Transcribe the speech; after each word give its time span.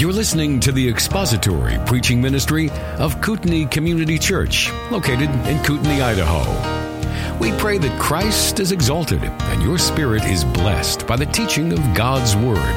You're 0.00 0.14
listening 0.14 0.60
to 0.60 0.72
the 0.72 0.88
expository 0.88 1.76
preaching 1.84 2.22
ministry 2.22 2.70
of 2.96 3.20
Kootenai 3.20 3.66
Community 3.66 4.18
Church, 4.18 4.72
located 4.90 5.28
in 5.46 5.62
Kootenai, 5.62 6.02
Idaho. 6.02 7.38
We 7.38 7.52
pray 7.58 7.76
that 7.76 8.00
Christ 8.00 8.60
is 8.60 8.72
exalted 8.72 9.22
and 9.22 9.62
your 9.62 9.76
spirit 9.76 10.24
is 10.24 10.42
blessed 10.42 11.06
by 11.06 11.16
the 11.16 11.26
teaching 11.26 11.74
of 11.74 11.80
God's 11.94 12.34
Word. 12.34 12.74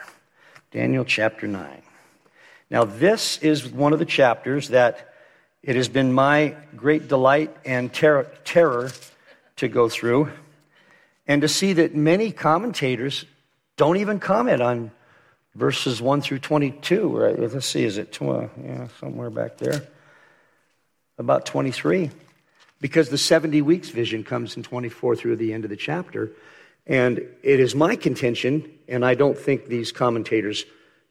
Daniel 0.72 1.06
chapter 1.06 1.48
9. 1.48 1.82
Now, 2.70 2.86
this 2.86 3.38
is 3.40 3.68
one 3.68 3.94
of 3.94 4.00
the 4.00 4.06
chapters 4.06 4.70
that 4.70 5.14
it 5.62 5.76
has 5.76 5.90
been 5.90 6.14
my 6.14 6.56
great 6.76 7.08
delight 7.08 7.56
and 7.66 7.94
ter- 7.94 8.24
terror 8.46 8.92
to 9.58 9.68
go 9.68 9.90
through 9.90 10.32
and 11.28 11.42
to 11.42 11.48
see 11.48 11.74
that 11.74 11.94
many 11.94 12.32
commentators 12.32 13.26
don't 13.82 13.98
even 13.98 14.20
comment 14.20 14.62
on 14.62 14.92
verses 15.56 16.00
1 16.00 16.22
through 16.22 16.38
22. 16.38 17.18
Right? 17.18 17.40
Let's 17.40 17.66
see, 17.66 17.84
is 17.84 17.98
it 17.98 18.16
yeah, 18.22 18.88
somewhere 19.00 19.32
back 19.32 19.58
there? 19.58 19.82
About 21.18 21.48
23. 21.48 22.12
Because 22.80 23.10
the 23.10 23.18
70 23.18 23.64
weeks 23.64 23.90
vision 23.90 24.24
comes 24.24 24.56
in 24.56 24.62
24 24.62 25.16
through 25.16 25.36
the 25.38 25.52
end 25.52 25.64
of 25.64 25.72
the 25.72 25.76
chapter. 25.76 26.30
And 26.86 27.28
it 27.42 27.60
is 27.60 27.74
my 27.74 27.96
contention, 27.96 28.72
and 28.88 29.04
I 29.04 29.16
don't 29.16 29.36
think 29.36 29.66
these 29.66 29.92
commentators 29.92 30.64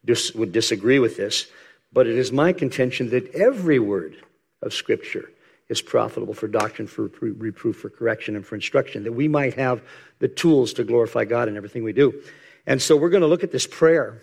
dis- 0.04 0.32
would 0.36 0.52
disagree 0.52 1.00
with 1.00 1.16
this, 1.16 1.48
but 1.92 2.06
it 2.06 2.16
is 2.16 2.30
my 2.30 2.52
contention 2.52 3.10
that 3.10 3.34
every 3.34 3.80
word 3.80 4.14
of 4.62 4.72
Scripture 4.72 5.28
is 5.68 5.82
profitable 5.82 6.34
for 6.34 6.46
doctrine, 6.46 6.86
for 6.86 7.10
reproof, 7.20 7.78
for 7.78 7.91
correction, 7.91 8.36
and 8.36 8.46
for 8.46 8.54
instruction, 8.54 9.02
that 9.02 9.12
we 9.12 9.26
might 9.26 9.54
have 9.54 9.82
the 10.20 10.28
tools 10.28 10.72
to 10.74 10.84
glorify 10.84 11.24
God 11.24 11.48
in 11.48 11.56
everything 11.56 11.82
we 11.82 11.92
do. 11.92 12.22
And 12.70 12.80
so 12.80 12.96
we're 12.96 13.08
going 13.08 13.22
to 13.22 13.26
look 13.26 13.42
at 13.42 13.50
this 13.50 13.66
prayer 13.66 14.22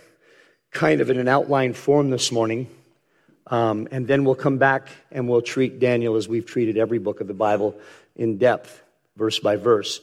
kind 0.72 1.02
of 1.02 1.10
in 1.10 1.20
an 1.20 1.28
outline 1.28 1.74
form 1.74 2.12
this 2.12 2.32
morning. 2.32 2.70
Um, 3.48 3.90
and 3.92 4.08
then 4.08 4.24
we'll 4.24 4.36
come 4.36 4.58
back 4.58 4.88
and 5.12 5.28
we'll 5.28 5.42
treat 5.42 5.82
Daniel 5.82 6.16
as 6.16 6.30
we've 6.30 6.46
treated 6.46 6.78
every 6.78 6.98
book 6.98 7.20
of 7.20 7.28
the 7.28 7.34
Bible 7.34 7.78
in 8.16 8.38
depth, 8.38 8.82
verse 9.18 9.38
by 9.38 9.58
verse. 9.58 10.00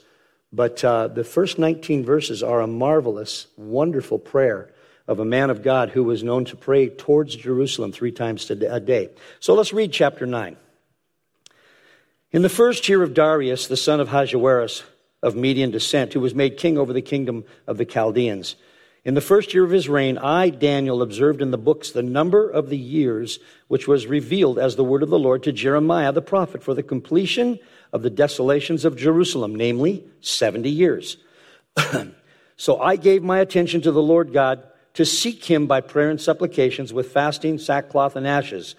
But 0.53 0.85
uh, 0.85 1.09
the 1.09 1.25
first 1.25 1.59
19 1.59 2.05
verses 2.05 2.43
are 2.43 2.61
a 2.61 2.67
marvelous, 2.67 3.47
wonderful 3.57 4.19
prayer 4.19 4.71
of 5.09 5.21
a 5.21 5.25
man 5.25 5.49
of 5.49 5.63
God 5.63 5.89
who 5.89 6.05
was 6.05 6.23
known 6.23 6.45
to 6.45 6.55
pray 6.55 6.91
towards 6.91 7.35
Jerusalem 7.37 7.93
three 7.93 8.13
times 8.13 8.51
a 8.51 8.79
day. 8.79 9.09
So 9.41 9.55
let's 9.55 9.73
read 9.73 9.91
chapter 9.91 10.27
9. 10.27 10.59
In 12.31 12.43
the 12.43 12.51
first 12.51 12.91
year 12.91 13.03
of 13.03 13.15
Darius, 13.15 13.69
the 13.69 13.77
son 13.79 14.01
of 14.01 14.09
Ahasuerus 14.09 14.83
of 15.25 15.35
Median 15.35 15.73
descent, 15.73 16.13
who 16.13 16.21
was 16.21 16.35
made 16.35 16.57
king 16.57 16.79
over 16.79 16.93
the 16.93 17.03
kingdom 17.03 17.45
of 17.67 17.79
the 17.79 17.85
Chaldeans, 17.85 18.55
in 19.05 19.13
the 19.13 19.21
first 19.21 19.53
year 19.53 19.65
of 19.65 19.71
his 19.71 19.87
reign, 19.87 20.17
I, 20.17 20.49
Daniel, 20.49 21.03
observed 21.03 21.43
in 21.43 21.51
the 21.51 21.59
books 21.59 21.91
the 21.91 22.03
number 22.03 22.49
of 22.49 22.71
the 22.71 22.79
years 22.79 23.39
which 23.69 23.87
was 23.87 24.07
revealed 24.07 24.59
as 24.59 24.77
the 24.77 24.85
word 24.85 25.03
of 25.03 25.11
the 25.11 25.19
Lord 25.19 25.43
to 25.43 25.53
Jeremiah 25.53 26.11
the 26.11 26.23
prophet 26.23 26.63
for 26.63 26.73
the 26.73 26.83
completion 26.83 27.59
of 27.93 28.03
the 28.03 28.09
desolations 28.09 28.87
of 28.87 28.97
Jerusalem, 28.97 29.55
namely 29.55 30.05
70 30.23 30.71
years. 30.71 31.19
so 32.57 32.81
I 32.81 32.97
gave 32.97 33.23
my 33.23 33.41
attention 33.41 33.83
to 33.83 33.93
the 33.93 34.03
Lord 34.03 34.33
God 34.33 34.67
to 34.95 35.05
seek 35.05 35.45
him 35.45 35.67
by 35.67 35.83
prayer 35.83 36.09
and 36.09 36.21
supplications 36.21 36.93
with 36.93 37.13
fasting, 37.13 37.59
sackcloth, 37.59 38.17
and 38.17 38.27
ashes. 38.27 38.75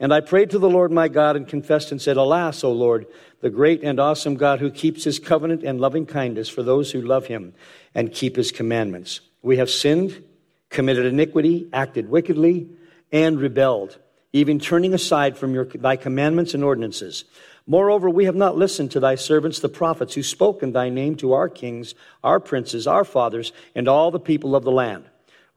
And 0.00 0.14
I 0.14 0.20
prayed 0.20 0.50
to 0.50 0.58
the 0.58 0.70
Lord 0.70 0.90
my 0.90 1.08
God 1.08 1.36
and 1.36 1.46
confessed 1.46 1.92
and 1.92 2.00
said, 2.00 2.16
Alas, 2.16 2.64
O 2.64 2.72
Lord, 2.72 3.06
the 3.42 3.50
great 3.50 3.82
and 3.84 4.00
awesome 4.00 4.34
God 4.34 4.58
who 4.58 4.70
keeps 4.70 5.04
his 5.04 5.18
covenant 5.18 5.62
and 5.62 5.78
loving 5.78 6.06
kindness 6.06 6.48
for 6.48 6.62
those 6.62 6.90
who 6.90 7.02
love 7.02 7.26
him 7.26 7.52
and 7.94 8.10
keep 8.10 8.34
his 8.34 8.50
commandments. 8.50 9.20
We 9.42 9.58
have 9.58 9.68
sinned, 9.68 10.24
committed 10.70 11.04
iniquity, 11.04 11.68
acted 11.70 12.08
wickedly, 12.08 12.70
and 13.12 13.38
rebelled, 13.38 13.98
even 14.32 14.58
turning 14.58 14.94
aside 14.94 15.36
from 15.36 15.52
your, 15.52 15.66
thy 15.66 15.96
commandments 15.96 16.54
and 16.54 16.64
ordinances. 16.64 17.24
Moreover, 17.66 18.08
we 18.08 18.24
have 18.24 18.34
not 18.34 18.56
listened 18.56 18.92
to 18.92 19.00
thy 19.00 19.16
servants, 19.16 19.60
the 19.60 19.68
prophets, 19.68 20.14
who 20.14 20.22
spoke 20.22 20.62
in 20.62 20.72
thy 20.72 20.88
name 20.88 21.16
to 21.16 21.34
our 21.34 21.48
kings, 21.48 21.94
our 22.24 22.40
princes, 22.40 22.86
our 22.86 23.04
fathers, 23.04 23.52
and 23.74 23.86
all 23.86 24.10
the 24.10 24.18
people 24.18 24.56
of 24.56 24.64
the 24.64 24.72
land. 24.72 25.04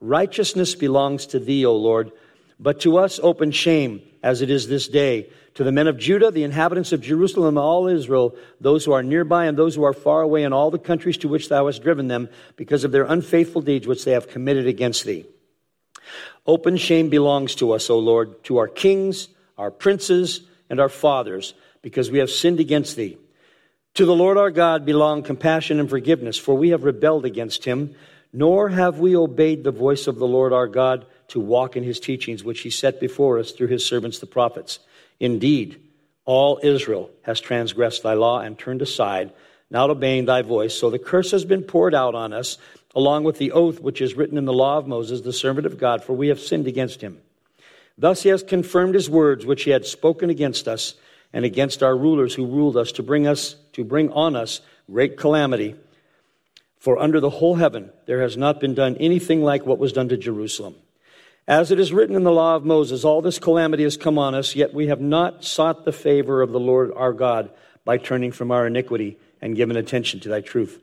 Righteousness 0.00 0.74
belongs 0.74 1.24
to 1.26 1.38
thee, 1.38 1.64
O 1.64 1.74
Lord, 1.74 2.12
but 2.58 2.80
to 2.80 2.98
us 2.98 3.20
open 3.22 3.50
shame 3.50 4.02
as 4.22 4.42
it 4.42 4.50
is 4.50 4.68
this 4.68 4.88
day. 4.88 5.28
To 5.54 5.64
the 5.64 5.72
men 5.72 5.86
of 5.86 5.98
Judah, 5.98 6.30
the 6.30 6.42
inhabitants 6.42 6.92
of 6.92 7.00
Jerusalem, 7.00 7.56
and 7.56 7.58
all 7.58 7.86
Israel, 7.86 8.34
those 8.60 8.84
who 8.84 8.92
are 8.92 9.02
nearby 9.02 9.46
and 9.46 9.56
those 9.56 9.76
who 9.76 9.84
are 9.84 9.92
far 9.92 10.22
away 10.22 10.42
in 10.42 10.52
all 10.52 10.70
the 10.70 10.78
countries 10.78 11.18
to 11.18 11.28
which 11.28 11.48
thou 11.48 11.66
hast 11.66 11.82
driven 11.82 12.08
them, 12.08 12.28
because 12.56 12.82
of 12.82 12.90
their 12.90 13.04
unfaithful 13.04 13.62
deeds 13.62 13.86
which 13.86 14.04
they 14.04 14.12
have 14.12 14.28
committed 14.28 14.66
against 14.66 15.04
thee. 15.04 15.26
Open 16.46 16.76
shame 16.76 17.08
belongs 17.08 17.54
to 17.56 17.72
us, 17.72 17.88
O 17.88 17.98
Lord, 17.98 18.42
to 18.44 18.58
our 18.58 18.68
kings, 18.68 19.28
our 19.56 19.70
princes, 19.70 20.40
and 20.68 20.80
our 20.80 20.88
fathers, 20.88 21.54
because 21.82 22.10
we 22.10 22.18
have 22.18 22.30
sinned 22.30 22.60
against 22.60 22.96
thee. 22.96 23.16
To 23.94 24.04
the 24.04 24.14
Lord 24.14 24.36
our 24.36 24.50
God 24.50 24.84
belong 24.84 25.22
compassion 25.22 25.78
and 25.78 25.88
forgiveness, 25.88 26.36
for 26.36 26.56
we 26.56 26.70
have 26.70 26.82
rebelled 26.82 27.24
against 27.24 27.64
him, 27.64 27.94
nor 28.32 28.70
have 28.70 28.98
we 28.98 29.14
obeyed 29.14 29.62
the 29.62 29.70
voice 29.70 30.08
of 30.08 30.16
the 30.16 30.26
Lord 30.26 30.52
our 30.52 30.66
God 30.66 31.06
to 31.28 31.40
walk 31.40 31.76
in 31.76 31.82
his 31.82 32.00
teachings, 32.00 32.44
which 32.44 32.60
he 32.60 32.70
set 32.70 33.00
before 33.00 33.38
us 33.38 33.52
through 33.52 33.68
his 33.68 33.84
servants 33.84 34.18
the 34.18 34.26
prophets. 34.26 34.78
Indeed, 35.20 35.80
all 36.24 36.60
Israel 36.62 37.10
has 37.22 37.40
transgressed 37.40 38.02
thy 38.02 38.14
law 38.14 38.40
and 38.40 38.58
turned 38.58 38.82
aside, 38.82 39.32
not 39.70 39.90
obeying 39.90 40.24
thy 40.24 40.42
voice. 40.42 40.74
So 40.74 40.90
the 40.90 40.98
curse 40.98 41.30
has 41.32 41.44
been 41.44 41.62
poured 41.62 41.94
out 41.94 42.14
on 42.14 42.32
us, 42.32 42.58
along 42.94 43.24
with 43.24 43.38
the 43.38 43.52
oath 43.52 43.80
which 43.80 44.00
is 44.00 44.14
written 44.14 44.38
in 44.38 44.44
the 44.44 44.52
law 44.52 44.78
of 44.78 44.86
Moses, 44.86 45.20
the 45.20 45.32
servant 45.32 45.66
of 45.66 45.78
God, 45.78 46.02
for 46.02 46.12
we 46.12 46.28
have 46.28 46.40
sinned 46.40 46.66
against 46.66 47.00
him. 47.00 47.20
Thus 47.96 48.22
he 48.22 48.28
has 48.30 48.42
confirmed 48.42 48.94
his 48.94 49.10
words 49.10 49.46
which 49.46 49.64
he 49.64 49.70
had 49.70 49.86
spoken 49.86 50.30
against 50.30 50.66
us 50.66 50.94
and 51.32 51.44
against 51.44 51.82
our 51.82 51.96
rulers 51.96 52.34
who 52.34 52.46
ruled 52.46 52.76
us 52.76 52.92
to 52.92 53.02
bring 53.02 53.26
us 53.26 53.56
to 53.72 53.84
bring 53.84 54.10
on 54.12 54.36
us 54.36 54.60
great 54.90 55.16
calamity. 55.16 55.76
For 56.78 56.98
under 56.98 57.20
the 57.20 57.30
whole 57.30 57.56
heaven 57.56 57.90
there 58.06 58.22
has 58.22 58.36
not 58.36 58.60
been 58.60 58.74
done 58.74 58.96
anything 58.96 59.42
like 59.42 59.66
what 59.66 59.78
was 59.78 59.92
done 59.92 60.08
to 60.10 60.16
Jerusalem. 60.16 60.76
As 61.46 61.70
it 61.70 61.78
is 61.78 61.92
written 61.92 62.16
in 62.16 62.24
the 62.24 62.32
law 62.32 62.56
of 62.56 62.64
Moses, 62.64 63.04
all 63.04 63.20
this 63.20 63.38
calamity 63.38 63.82
has 63.82 63.98
come 63.98 64.18
on 64.18 64.34
us, 64.34 64.56
yet 64.56 64.72
we 64.72 64.86
have 64.86 65.00
not 65.00 65.44
sought 65.44 65.84
the 65.84 65.92
favor 65.92 66.40
of 66.40 66.52
the 66.52 66.60
Lord 66.60 66.90
our 66.96 67.12
God 67.12 67.50
by 67.84 67.98
turning 67.98 68.32
from 68.32 68.50
our 68.50 68.66
iniquity 68.66 69.18
and 69.42 69.54
given 69.54 69.76
attention 69.76 70.20
to 70.20 70.30
thy 70.30 70.40
truth. 70.40 70.80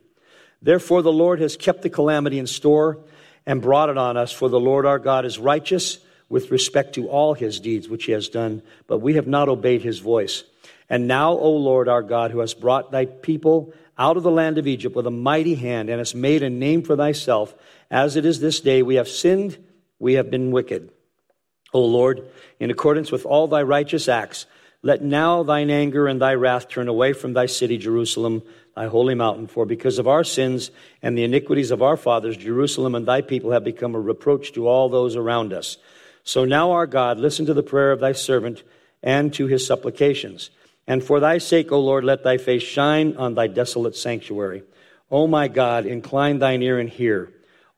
Therefore, 0.62 1.02
the 1.02 1.10
Lord 1.10 1.40
has 1.40 1.56
kept 1.56 1.82
the 1.82 1.90
calamity 1.90 2.38
in 2.38 2.46
store 2.46 3.00
and 3.44 3.60
brought 3.60 3.88
it 3.88 3.98
on 3.98 4.16
us, 4.16 4.30
for 4.30 4.48
the 4.48 4.60
Lord 4.60 4.86
our 4.86 5.00
God 5.00 5.24
is 5.24 5.36
righteous 5.36 5.98
with 6.28 6.52
respect 6.52 6.94
to 6.94 7.08
all 7.08 7.34
his 7.34 7.58
deeds 7.58 7.88
which 7.88 8.04
he 8.04 8.12
has 8.12 8.28
done, 8.28 8.62
but 8.86 8.98
we 8.98 9.14
have 9.14 9.26
not 9.26 9.48
obeyed 9.48 9.82
his 9.82 9.98
voice. 9.98 10.44
And 10.88 11.08
now, 11.08 11.32
O 11.32 11.50
Lord 11.50 11.88
our 11.88 12.02
God, 12.02 12.30
who 12.30 12.38
hast 12.38 12.60
brought 12.60 12.92
thy 12.92 13.06
people 13.06 13.74
out 13.98 14.16
of 14.16 14.22
the 14.22 14.30
land 14.30 14.58
of 14.58 14.68
Egypt 14.68 14.94
with 14.94 15.08
a 15.08 15.10
mighty 15.10 15.56
hand 15.56 15.90
and 15.90 15.98
hast 15.98 16.14
made 16.14 16.44
a 16.44 16.50
name 16.50 16.82
for 16.82 16.96
thyself, 16.96 17.52
as 17.90 18.14
it 18.14 18.24
is 18.24 18.38
this 18.38 18.60
day, 18.60 18.82
we 18.82 18.94
have 18.94 19.08
sinned 19.08 19.58
we 20.02 20.14
have 20.14 20.32
been 20.32 20.50
wicked. 20.50 20.90
O 21.72 21.80
Lord, 21.84 22.28
in 22.58 22.72
accordance 22.72 23.12
with 23.12 23.24
all 23.24 23.46
thy 23.46 23.62
righteous 23.62 24.08
acts, 24.08 24.46
let 24.82 25.00
now 25.00 25.44
thine 25.44 25.70
anger 25.70 26.08
and 26.08 26.20
thy 26.20 26.34
wrath 26.34 26.68
turn 26.68 26.88
away 26.88 27.12
from 27.12 27.34
thy 27.34 27.46
city, 27.46 27.78
Jerusalem, 27.78 28.42
thy 28.74 28.88
holy 28.88 29.14
mountain. 29.14 29.46
For 29.46 29.64
because 29.64 30.00
of 30.00 30.08
our 30.08 30.24
sins 30.24 30.72
and 31.02 31.16
the 31.16 31.22
iniquities 31.22 31.70
of 31.70 31.82
our 31.82 31.96
fathers, 31.96 32.36
Jerusalem 32.36 32.96
and 32.96 33.06
thy 33.06 33.20
people 33.20 33.52
have 33.52 33.62
become 33.62 33.94
a 33.94 34.00
reproach 34.00 34.52
to 34.54 34.66
all 34.66 34.88
those 34.88 35.14
around 35.14 35.52
us. 35.52 35.76
So 36.24 36.44
now, 36.44 36.72
our 36.72 36.88
God, 36.88 37.20
listen 37.20 37.46
to 37.46 37.54
the 37.54 37.62
prayer 37.62 37.92
of 37.92 38.00
thy 38.00 38.10
servant 38.10 38.64
and 39.04 39.32
to 39.34 39.46
his 39.46 39.64
supplications. 39.64 40.50
And 40.88 41.04
for 41.04 41.20
thy 41.20 41.38
sake, 41.38 41.70
O 41.70 41.78
Lord, 41.78 42.02
let 42.02 42.24
thy 42.24 42.38
face 42.38 42.64
shine 42.64 43.16
on 43.16 43.34
thy 43.34 43.46
desolate 43.46 43.94
sanctuary. 43.94 44.64
O 45.12 45.28
my 45.28 45.46
God, 45.46 45.86
incline 45.86 46.40
thine 46.40 46.60
ear 46.60 46.80
and 46.80 46.90
hear. 46.90 47.32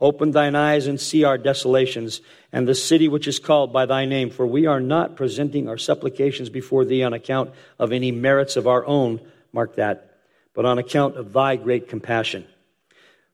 Open 0.04 0.32
thine 0.32 0.54
eyes 0.54 0.86
and 0.86 1.00
see 1.00 1.24
our 1.24 1.38
desolations 1.38 2.20
and 2.52 2.68
the 2.68 2.74
city 2.74 3.08
which 3.08 3.26
is 3.26 3.38
called 3.38 3.72
by 3.72 3.86
thy 3.86 4.04
name, 4.04 4.28
for 4.28 4.46
we 4.46 4.66
are 4.66 4.78
not 4.78 5.16
presenting 5.16 5.66
our 5.66 5.78
supplications 5.78 6.50
before 6.50 6.84
thee 6.84 7.02
on 7.02 7.14
account 7.14 7.54
of 7.78 7.90
any 7.90 8.12
merits 8.12 8.56
of 8.56 8.66
our 8.66 8.84
own, 8.84 9.18
mark 9.50 9.76
that, 9.76 10.18
but 10.52 10.66
on 10.66 10.76
account 10.76 11.16
of 11.16 11.32
thy 11.32 11.56
great 11.56 11.88
compassion. 11.88 12.44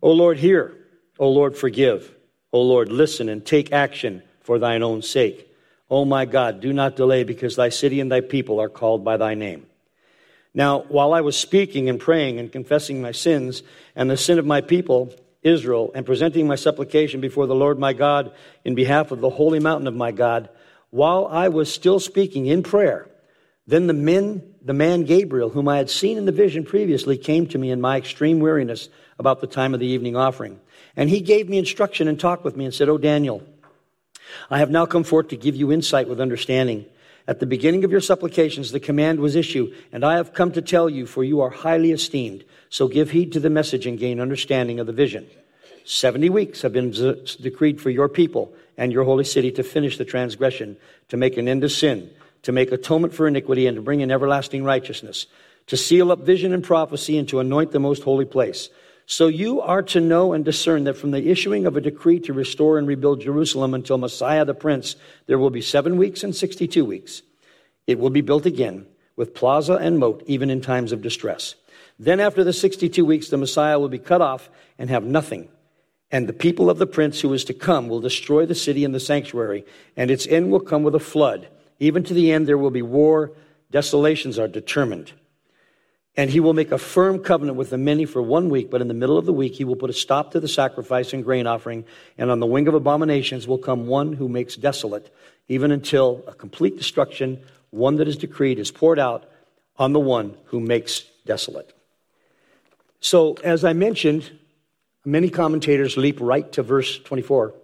O 0.01 0.13
Lord, 0.13 0.39
hear. 0.39 0.77
O 1.19 1.29
Lord, 1.29 1.57
forgive. 1.57 2.15
O 2.53 2.63
Lord, 2.63 2.89
listen 2.89 3.29
and 3.29 3.45
take 3.45 3.73
action 3.73 4.23
for 4.39 4.61
thine 4.61 4.85
own 4.85 5.03
sake. 5.03 5.53
O 5.91 6.05
my 6.05 6.25
God, 6.25 6.61
do 6.61 6.73
not 6.73 6.95
delay 6.95 7.25
because 7.25 7.57
thy 7.57 7.71
city 7.71 7.99
and 7.99 8.13
thy 8.13 8.21
people 8.21 8.61
are 8.61 8.69
called 8.69 9.05
by 9.05 9.17
thy 9.17 9.35
name. 9.35 9.67
Now, 10.55 10.83
while 10.83 11.15
I 11.15 11.21
was 11.21 11.37
speaking 11.37 11.89
and 11.89 11.99
praying 11.99 12.39
and 12.39 12.53
confessing 12.53 13.03
my 13.03 13.11
sins 13.11 13.65
and 13.97 14.09
the 14.09 14.17
sin 14.17 14.39
of 14.39 14.47
my 14.47 14.61
people, 14.61 15.13
Israel, 15.43 15.91
and 15.95 16.05
presenting 16.05 16.47
my 16.47 16.55
supplication 16.55 17.21
before 17.21 17.47
the 17.47 17.55
Lord 17.55 17.79
my 17.79 17.93
God 17.93 18.33
in 18.65 18.75
behalf 18.75 19.11
of 19.11 19.21
the 19.21 19.31
holy 19.31 19.61
mountain 19.61 19.87
of 19.87 19.95
my 19.95 20.13
God, 20.13 20.49
while 20.91 21.27
I 21.27 21.49
was 21.49 21.73
still 21.73 22.01
speaking 22.01 22.47
in 22.47 22.63
prayer, 22.63 23.09
then 23.67 23.87
the 23.87 23.95
men, 23.95 24.55
the 24.63 24.75
man 24.75 25.05
Gabriel, 25.05 25.51
whom 25.51 25.69
I 25.69 25.77
had 25.77 25.89
seen 25.89 26.19
in 26.19 26.27
the 26.27 26.33
vision 26.33 26.65
previously, 26.65 27.17
came 27.17 27.47
to 27.49 27.59
me 27.59 27.71
in 27.71 27.81
my 27.81 27.97
extreme 27.97 28.41
weariness 28.41 28.89
about 29.19 29.41
the 29.41 29.47
time 29.47 29.75
of 29.75 29.81
the 29.81 29.87
evening 29.87 30.17
offering. 30.17 30.61
And 30.97 31.09
he 31.09 31.21
gave 31.21 31.49
me 31.49 31.59
instruction 31.59 32.09
and 32.09 32.19
talked 32.19 32.45
with 32.45 32.57
me 32.57 32.65
and 32.65 32.75
said, 32.75 32.89
O 32.89 32.99
Daniel, 32.99 33.43
I 34.51 34.59
have 34.59 34.71
now 34.71 34.87
come 34.87 35.05
forth 35.05 35.29
to 35.29 35.37
give 35.37 35.57
you 35.57 35.73
insight 35.73 36.09
with 36.09 36.21
understanding. 36.21 36.87
At 37.31 37.38
the 37.38 37.47
beginning 37.47 37.85
of 37.85 37.93
your 37.93 38.00
supplications, 38.00 38.73
the 38.73 38.81
command 38.81 39.21
was 39.21 39.37
issued, 39.37 39.73
and 39.93 40.05
I 40.05 40.17
have 40.17 40.35
come 40.35 40.50
to 40.50 40.61
tell 40.61 40.91
you, 40.91 41.06
for 41.06 41.23
you 41.23 41.41
are 41.43 41.49
highly 41.49 41.93
esteemed. 41.93 42.43
So 42.71 42.88
give 42.88 43.12
heed 43.12 43.31
to 43.35 43.38
the 43.38 43.49
message 43.49 43.87
and 43.87 43.97
gain 43.97 44.19
understanding 44.19 44.81
of 44.81 44.88
the 44.88 44.93
vision. 44.93 45.29
Seventy 45.85 46.29
weeks 46.29 46.62
have 46.62 46.73
been 46.73 46.93
z- 46.93 47.37
decreed 47.41 47.81
for 47.81 47.88
your 47.88 48.09
people 48.09 48.53
and 48.77 48.93
your 48.93 49.05
holy 49.05 49.23
city 49.23 49.53
to 49.53 49.62
finish 49.62 49.97
the 49.97 50.05
transgression, 50.05 50.77
to 51.09 51.17
make 51.17 51.37
an 51.37 51.47
end 51.47 51.62
to 51.62 51.69
sin, 51.69 52.11
to 52.43 52.50
make 52.50 52.73
atonement 52.73 53.15
for 53.15 53.29
iniquity, 53.29 53.69
and 53.69 53.76
to 53.76 53.81
bring 53.81 54.00
in 54.00 54.11
everlasting 54.11 54.65
righteousness, 54.65 55.29
to 55.69 55.76
seal 55.76 56.11
up 56.11 56.19
vision 56.19 56.53
and 56.53 56.65
prophecy, 56.65 57.17
and 57.17 57.29
to 57.29 57.38
anoint 57.38 57.71
the 57.71 57.79
most 57.79 58.03
holy 58.03 58.25
place 58.25 58.71
so 59.11 59.27
you 59.27 59.61
are 59.61 59.83
to 59.83 60.01
know 60.01 60.35
and 60.35 60.45
discern 60.45 60.85
that 60.85 60.97
from 60.97 61.11
the 61.11 61.31
issuing 61.31 61.67
of 61.67 61.77
a 61.77 61.81
decree 61.81 62.21
to 62.21 62.33
restore 62.33 62.79
and 62.79 62.87
rebuild 62.87 63.21
Jerusalem 63.21 63.75
until 63.75 63.99
Messiah 63.99 64.45
the 64.45 64.55
Prince, 64.55 64.95
there 65.27 65.37
will 65.37 65.51
be 65.51 65.61
seven 65.61 65.97
weeks 65.97 66.23
and 66.23 66.35
62 66.35 66.85
weeks. 66.85 67.23
It 67.89 67.99
will 67.99 68.11
be 68.11 68.21
built 68.21 68.47
again 68.47 68.87
with 69.17 69.35
plaza 69.35 69.73
and 69.75 69.99
moat, 69.99 70.23
even 70.27 70.49
in 70.49 70.61
times 70.61 70.93
of 70.93 71.03
distress. 71.03 71.57
Then, 71.99 72.21
after 72.21 72.45
the 72.45 72.53
62 72.53 73.05
weeks, 73.05 73.31
the 73.31 73.37
Messiah 73.37 73.81
will 73.81 73.89
be 73.89 73.99
cut 73.99 74.23
off 74.23 74.49
and 74.79 74.89
have 74.91 75.03
nothing. 75.03 75.49
And 76.12 76.29
the 76.29 76.33
people 76.33 76.71
of 76.71 76.79
the 76.79 76.87
prince 76.87 77.21
who 77.21 77.33
is 77.33 77.43
to 77.47 77.53
come 77.53 77.89
will 77.89 78.01
destroy 78.01 78.47
the 78.47 78.55
city 78.55 78.85
and 78.85 78.95
the 78.95 79.01
sanctuary, 79.01 79.65
and 79.97 80.09
its 80.09 80.29
end 80.29 80.53
will 80.53 80.61
come 80.61 80.85
with 80.85 80.95
a 80.95 81.01
flood. 81.01 81.49
Even 81.81 82.05
to 82.05 82.15
the 82.15 82.31
end, 82.31 82.47
there 82.47 82.57
will 82.57 82.71
be 82.71 82.81
war. 82.81 83.33
Desolations 83.73 84.39
are 84.39 84.47
determined. 84.47 85.15
And 86.21 86.29
he 86.29 86.39
will 86.39 86.53
make 86.53 86.71
a 86.71 86.77
firm 86.77 87.21
covenant 87.21 87.57
with 87.57 87.71
the 87.71 87.79
many 87.79 88.05
for 88.05 88.21
one 88.21 88.51
week, 88.51 88.69
but 88.69 88.83
in 88.83 88.89
the 88.89 88.93
middle 88.93 89.17
of 89.17 89.25
the 89.25 89.33
week 89.33 89.55
he 89.55 89.65
will 89.65 89.75
put 89.75 89.89
a 89.89 89.95
stop 89.95 90.33
to 90.33 90.41
the 90.41 90.49
sacrifice 90.49 91.15
and 91.15 91.25
grain 91.25 91.47
offering, 91.47 91.87
and 92.19 92.31
on 92.31 92.41
the 92.41 92.47
wing 92.47 92.69
of 92.69 92.75
abominations 92.75 93.49
will 93.49 93.57
come 93.57 93.87
one 93.87 94.13
who 94.13 94.29
makes 94.29 94.55
desolate, 94.55 95.11
even 95.49 95.73
until 95.73 96.23
a 96.27 96.35
complete 96.35 96.77
destruction, 96.77 97.41
one 97.71 97.97
that 97.97 98.07
is 98.07 98.19
decreed, 98.19 98.59
is 98.59 98.71
poured 98.71 98.99
out 98.99 99.31
on 99.79 99.95
the 99.95 99.99
one 99.99 100.37
who 100.45 100.61
makes 100.61 101.05
desolate. 101.25 101.73
So, 103.01 103.37
as 103.43 103.65
I 103.65 103.73
mentioned, 103.73 104.31
many 105.07 105.31
commentators 105.31 105.97
leap 105.97 106.19
right 106.21 106.53
to 106.53 106.63
verse 106.63 106.99
24, 106.99 107.55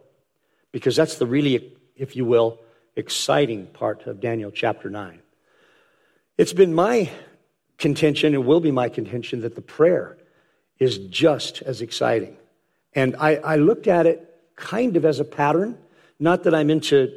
because 0.72 0.96
that's 0.96 1.18
the 1.18 1.26
really, 1.26 1.76
if 1.94 2.16
you 2.16 2.24
will, 2.24 2.58
exciting 2.96 3.66
part 3.66 4.06
of 4.06 4.18
Daniel 4.18 4.50
chapter 4.50 4.88
9. 4.88 5.20
It's 6.38 6.54
been 6.54 6.72
my 6.72 7.10
contention, 7.78 8.34
and 8.34 8.46
will 8.46 8.60
be 8.60 8.70
my 8.70 8.88
contention, 8.88 9.42
that 9.42 9.54
the 9.54 9.60
prayer 9.62 10.16
is 10.78 10.98
just 10.98 11.62
as 11.62 11.80
exciting. 11.80 12.36
And 12.94 13.16
I, 13.16 13.36
I 13.36 13.56
looked 13.56 13.86
at 13.86 14.06
it 14.06 14.34
kind 14.56 14.96
of 14.96 15.04
as 15.04 15.20
a 15.20 15.24
pattern. 15.24 15.78
Not 16.18 16.44
that 16.44 16.54
I'm 16.54 16.70
into, 16.70 17.12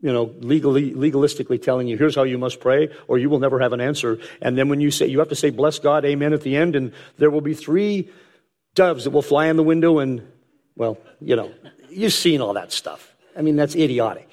you 0.00 0.12
know, 0.12 0.34
legally, 0.40 0.92
legalistically 0.92 1.62
telling 1.62 1.86
you, 1.88 1.98
here's 1.98 2.16
how 2.16 2.22
you 2.22 2.38
must 2.38 2.60
pray, 2.60 2.88
or 3.08 3.18
you 3.18 3.28
will 3.28 3.40
never 3.40 3.60
have 3.60 3.74
an 3.74 3.80
answer. 3.80 4.18
And 4.40 4.56
then 4.56 4.68
when 4.70 4.80
you 4.80 4.90
say, 4.90 5.06
you 5.06 5.18
have 5.18 5.28
to 5.28 5.36
say, 5.36 5.50
bless 5.50 5.78
God, 5.78 6.04
amen 6.04 6.32
at 6.32 6.40
the 6.40 6.56
end, 6.56 6.76
and 6.76 6.92
there 7.18 7.30
will 7.30 7.42
be 7.42 7.54
three 7.54 8.08
doves 8.74 9.04
that 9.04 9.10
will 9.10 9.20
fly 9.20 9.46
in 9.46 9.56
the 9.56 9.62
window, 9.62 9.98
and, 9.98 10.26
well, 10.76 10.96
you 11.20 11.36
know, 11.36 11.52
you've 11.90 12.14
seen 12.14 12.40
all 12.40 12.54
that 12.54 12.72
stuff. 12.72 13.14
I 13.36 13.42
mean, 13.42 13.56
that's 13.56 13.74
idiotic. 13.74 14.28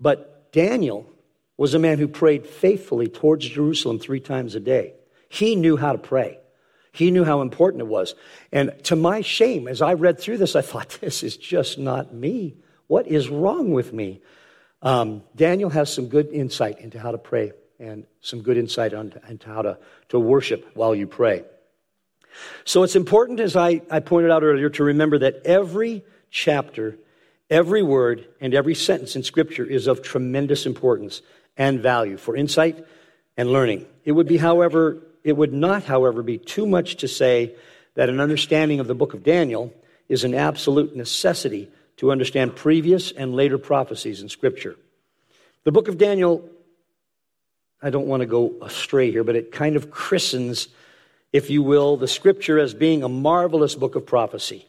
But 0.00 0.52
Daniel 0.52 1.08
was 1.56 1.74
a 1.74 1.78
man 1.78 1.98
who 1.98 2.08
prayed 2.08 2.46
faithfully 2.46 3.08
towards 3.08 3.48
Jerusalem 3.48 3.98
three 3.98 4.20
times 4.20 4.54
a 4.54 4.60
day. 4.60 4.94
He 5.28 5.56
knew 5.56 5.76
how 5.76 5.92
to 5.92 5.98
pray. 5.98 6.38
He 6.92 7.10
knew 7.10 7.24
how 7.24 7.42
important 7.42 7.82
it 7.82 7.86
was. 7.86 8.14
And 8.52 8.72
to 8.84 8.96
my 8.96 9.20
shame, 9.20 9.66
as 9.66 9.82
I 9.82 9.94
read 9.94 10.20
through 10.20 10.38
this, 10.38 10.54
I 10.54 10.62
thought, 10.62 10.90
this 11.00 11.22
is 11.22 11.36
just 11.36 11.78
not 11.78 12.14
me. 12.14 12.56
What 12.86 13.06
is 13.06 13.28
wrong 13.28 13.72
with 13.72 13.92
me? 13.92 14.20
Um, 14.82 15.22
Daniel 15.34 15.70
has 15.70 15.92
some 15.92 16.08
good 16.08 16.28
insight 16.28 16.78
into 16.80 17.00
how 17.00 17.10
to 17.10 17.18
pray 17.18 17.52
and 17.80 18.06
some 18.20 18.42
good 18.42 18.56
insight 18.56 18.92
into 18.92 19.46
how 19.46 19.62
to, 19.62 19.78
to 20.10 20.18
worship 20.20 20.70
while 20.74 20.94
you 20.94 21.06
pray. 21.06 21.44
So 22.64 22.82
it's 22.82 22.96
important, 22.96 23.40
as 23.40 23.56
I, 23.56 23.80
I 23.90 24.00
pointed 24.00 24.30
out 24.30 24.42
earlier, 24.42 24.68
to 24.70 24.84
remember 24.84 25.18
that 25.20 25.42
every 25.44 26.04
chapter, 26.30 26.98
every 27.48 27.82
word, 27.82 28.26
and 28.40 28.54
every 28.54 28.74
sentence 28.74 29.16
in 29.16 29.22
Scripture 29.22 29.64
is 29.64 29.86
of 29.86 30.02
tremendous 30.02 30.66
importance 30.66 31.22
and 31.56 31.80
value 31.80 32.16
for 32.16 32.36
insight 32.36 32.84
and 33.36 33.52
learning. 33.52 33.86
It 34.04 34.12
would 34.12 34.28
be, 34.28 34.36
however, 34.36 35.02
it 35.22 35.36
would 35.36 35.52
not, 35.52 35.84
however, 35.84 36.22
be 36.22 36.38
too 36.38 36.66
much 36.66 36.96
to 36.96 37.08
say 37.08 37.54
that 37.94 38.08
an 38.08 38.20
understanding 38.20 38.80
of 38.80 38.86
the 38.86 38.94
book 38.94 39.14
of 39.14 39.22
Daniel 39.22 39.72
is 40.08 40.24
an 40.24 40.34
absolute 40.34 40.94
necessity 40.94 41.68
to 41.96 42.10
understand 42.10 42.56
previous 42.56 43.12
and 43.12 43.34
later 43.34 43.56
prophecies 43.56 44.20
in 44.20 44.28
Scripture. 44.28 44.76
The 45.64 45.72
book 45.72 45.88
of 45.88 45.96
Daniel, 45.96 46.48
I 47.80 47.90
don't 47.90 48.06
want 48.06 48.20
to 48.20 48.26
go 48.26 48.54
astray 48.60 49.10
here, 49.10 49.24
but 49.24 49.36
it 49.36 49.52
kind 49.52 49.76
of 49.76 49.90
christens, 49.90 50.68
if 51.32 51.50
you 51.50 51.62
will, 51.62 51.96
the 51.96 52.08
Scripture 52.08 52.58
as 52.58 52.74
being 52.74 53.02
a 53.02 53.08
marvelous 53.08 53.74
book 53.74 53.94
of 53.94 54.04
prophecy, 54.04 54.66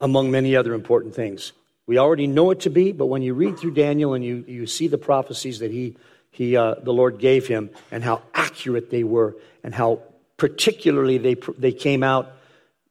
among 0.00 0.30
many 0.30 0.56
other 0.56 0.74
important 0.74 1.14
things. 1.14 1.52
We 1.86 1.98
already 1.98 2.26
know 2.26 2.50
it 2.50 2.60
to 2.60 2.70
be, 2.70 2.92
but 2.92 3.06
when 3.06 3.22
you 3.22 3.34
read 3.34 3.58
through 3.58 3.74
Daniel 3.74 4.14
and 4.14 4.24
you, 4.24 4.44
you 4.46 4.66
see 4.66 4.88
the 4.88 4.98
prophecies 4.98 5.58
that 5.58 5.70
he, 5.70 5.96
he, 6.30 6.56
uh, 6.56 6.76
the 6.82 6.92
Lord 6.92 7.18
gave 7.18 7.46
him 7.46 7.70
and 7.90 8.02
how 8.02 8.22
accurate 8.32 8.90
they 8.90 9.04
were 9.04 9.36
and 9.62 9.74
how 9.74 10.00
particularly 10.36 11.18
they, 11.18 11.34
they 11.58 11.72
came 11.72 12.02
out, 12.02 12.32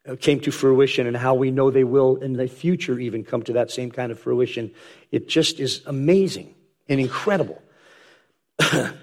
uh, 0.08 0.16
came 0.20 0.40
to 0.42 0.52
fruition 0.52 1.08
and 1.08 1.18
how 1.18 1.34
we 1.34 1.50
know 1.50 1.72
they 1.72 1.84
will 1.84 2.18
in 2.18 2.34
the 2.34 2.48
future 2.48 3.00
even 3.00 3.24
come 3.24 3.42
to 3.44 3.54
that 3.54 3.72
same 3.72 3.90
kind 3.90 4.12
of 4.12 4.20
fruition, 4.20 4.72
it 5.12 5.28
just 5.28 5.60
is 5.60 5.82
amazing 5.88 6.54
and 6.88 7.00
incredible. 7.00 7.60
the 8.60 8.94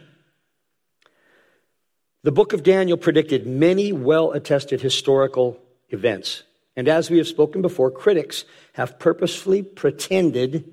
book 2.23 2.53
of 2.53 2.63
Daniel 2.63 2.97
predicted 2.97 3.45
many 3.45 3.93
well 3.93 4.31
attested 4.31 4.81
historical 4.81 5.61
events. 5.89 6.45
And 6.77 6.89
as 6.89 7.11
we 7.11 7.19
have 7.19 7.29
spoken 7.29 7.63
before, 7.63 7.91
critics 7.91 8.45
have 8.75 8.99
purposefully 8.99 9.63
pretended, 9.63 10.73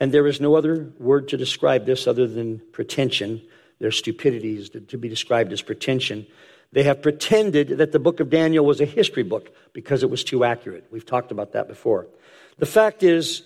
and 0.00 0.12
there 0.12 0.26
is 0.26 0.40
no 0.40 0.54
other 0.56 0.92
word 0.98 1.28
to 1.28 1.36
describe 1.36 1.86
this 1.86 2.06
other 2.06 2.26
than 2.26 2.60
pretension. 2.72 3.42
Their 3.78 3.90
stupidity 3.90 4.56
is 4.56 4.70
to 4.70 4.98
be 4.98 5.08
described 5.08 5.52
as 5.52 5.62
pretension. 5.62 6.26
They 6.72 6.82
have 6.82 7.02
pretended 7.02 7.78
that 7.78 7.92
the 7.92 7.98
book 7.98 8.20
of 8.20 8.30
Daniel 8.30 8.64
was 8.64 8.80
a 8.80 8.84
history 8.84 9.22
book 9.22 9.54
because 9.72 10.02
it 10.02 10.10
was 10.10 10.24
too 10.24 10.44
accurate. 10.44 10.86
We've 10.90 11.06
talked 11.06 11.30
about 11.30 11.52
that 11.52 11.68
before. 11.68 12.06
The 12.58 12.66
fact 12.66 13.02
is, 13.02 13.42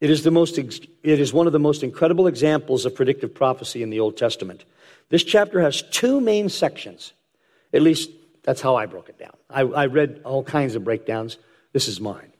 it 0.00 0.10
is, 0.10 0.22
the 0.22 0.30
most, 0.30 0.58
it 0.58 0.88
is 1.02 1.32
one 1.32 1.46
of 1.46 1.52
the 1.52 1.58
most 1.58 1.82
incredible 1.82 2.26
examples 2.26 2.86
of 2.86 2.94
predictive 2.94 3.34
prophecy 3.34 3.82
in 3.82 3.90
the 3.90 4.00
Old 4.00 4.16
Testament. 4.16 4.64
This 5.10 5.24
chapter 5.24 5.60
has 5.60 5.82
two 5.82 6.20
main 6.20 6.48
sections. 6.48 7.12
At 7.72 7.82
least 7.82 8.10
that's 8.42 8.60
how 8.60 8.76
I 8.76 8.86
broke 8.86 9.08
it 9.08 9.18
down. 9.18 9.36
I, 9.48 9.62
I 9.62 9.86
read 9.86 10.22
all 10.24 10.42
kinds 10.42 10.74
of 10.74 10.84
breakdowns. 10.84 11.36
This 11.72 11.88
is 11.88 12.00
mine. 12.00 12.32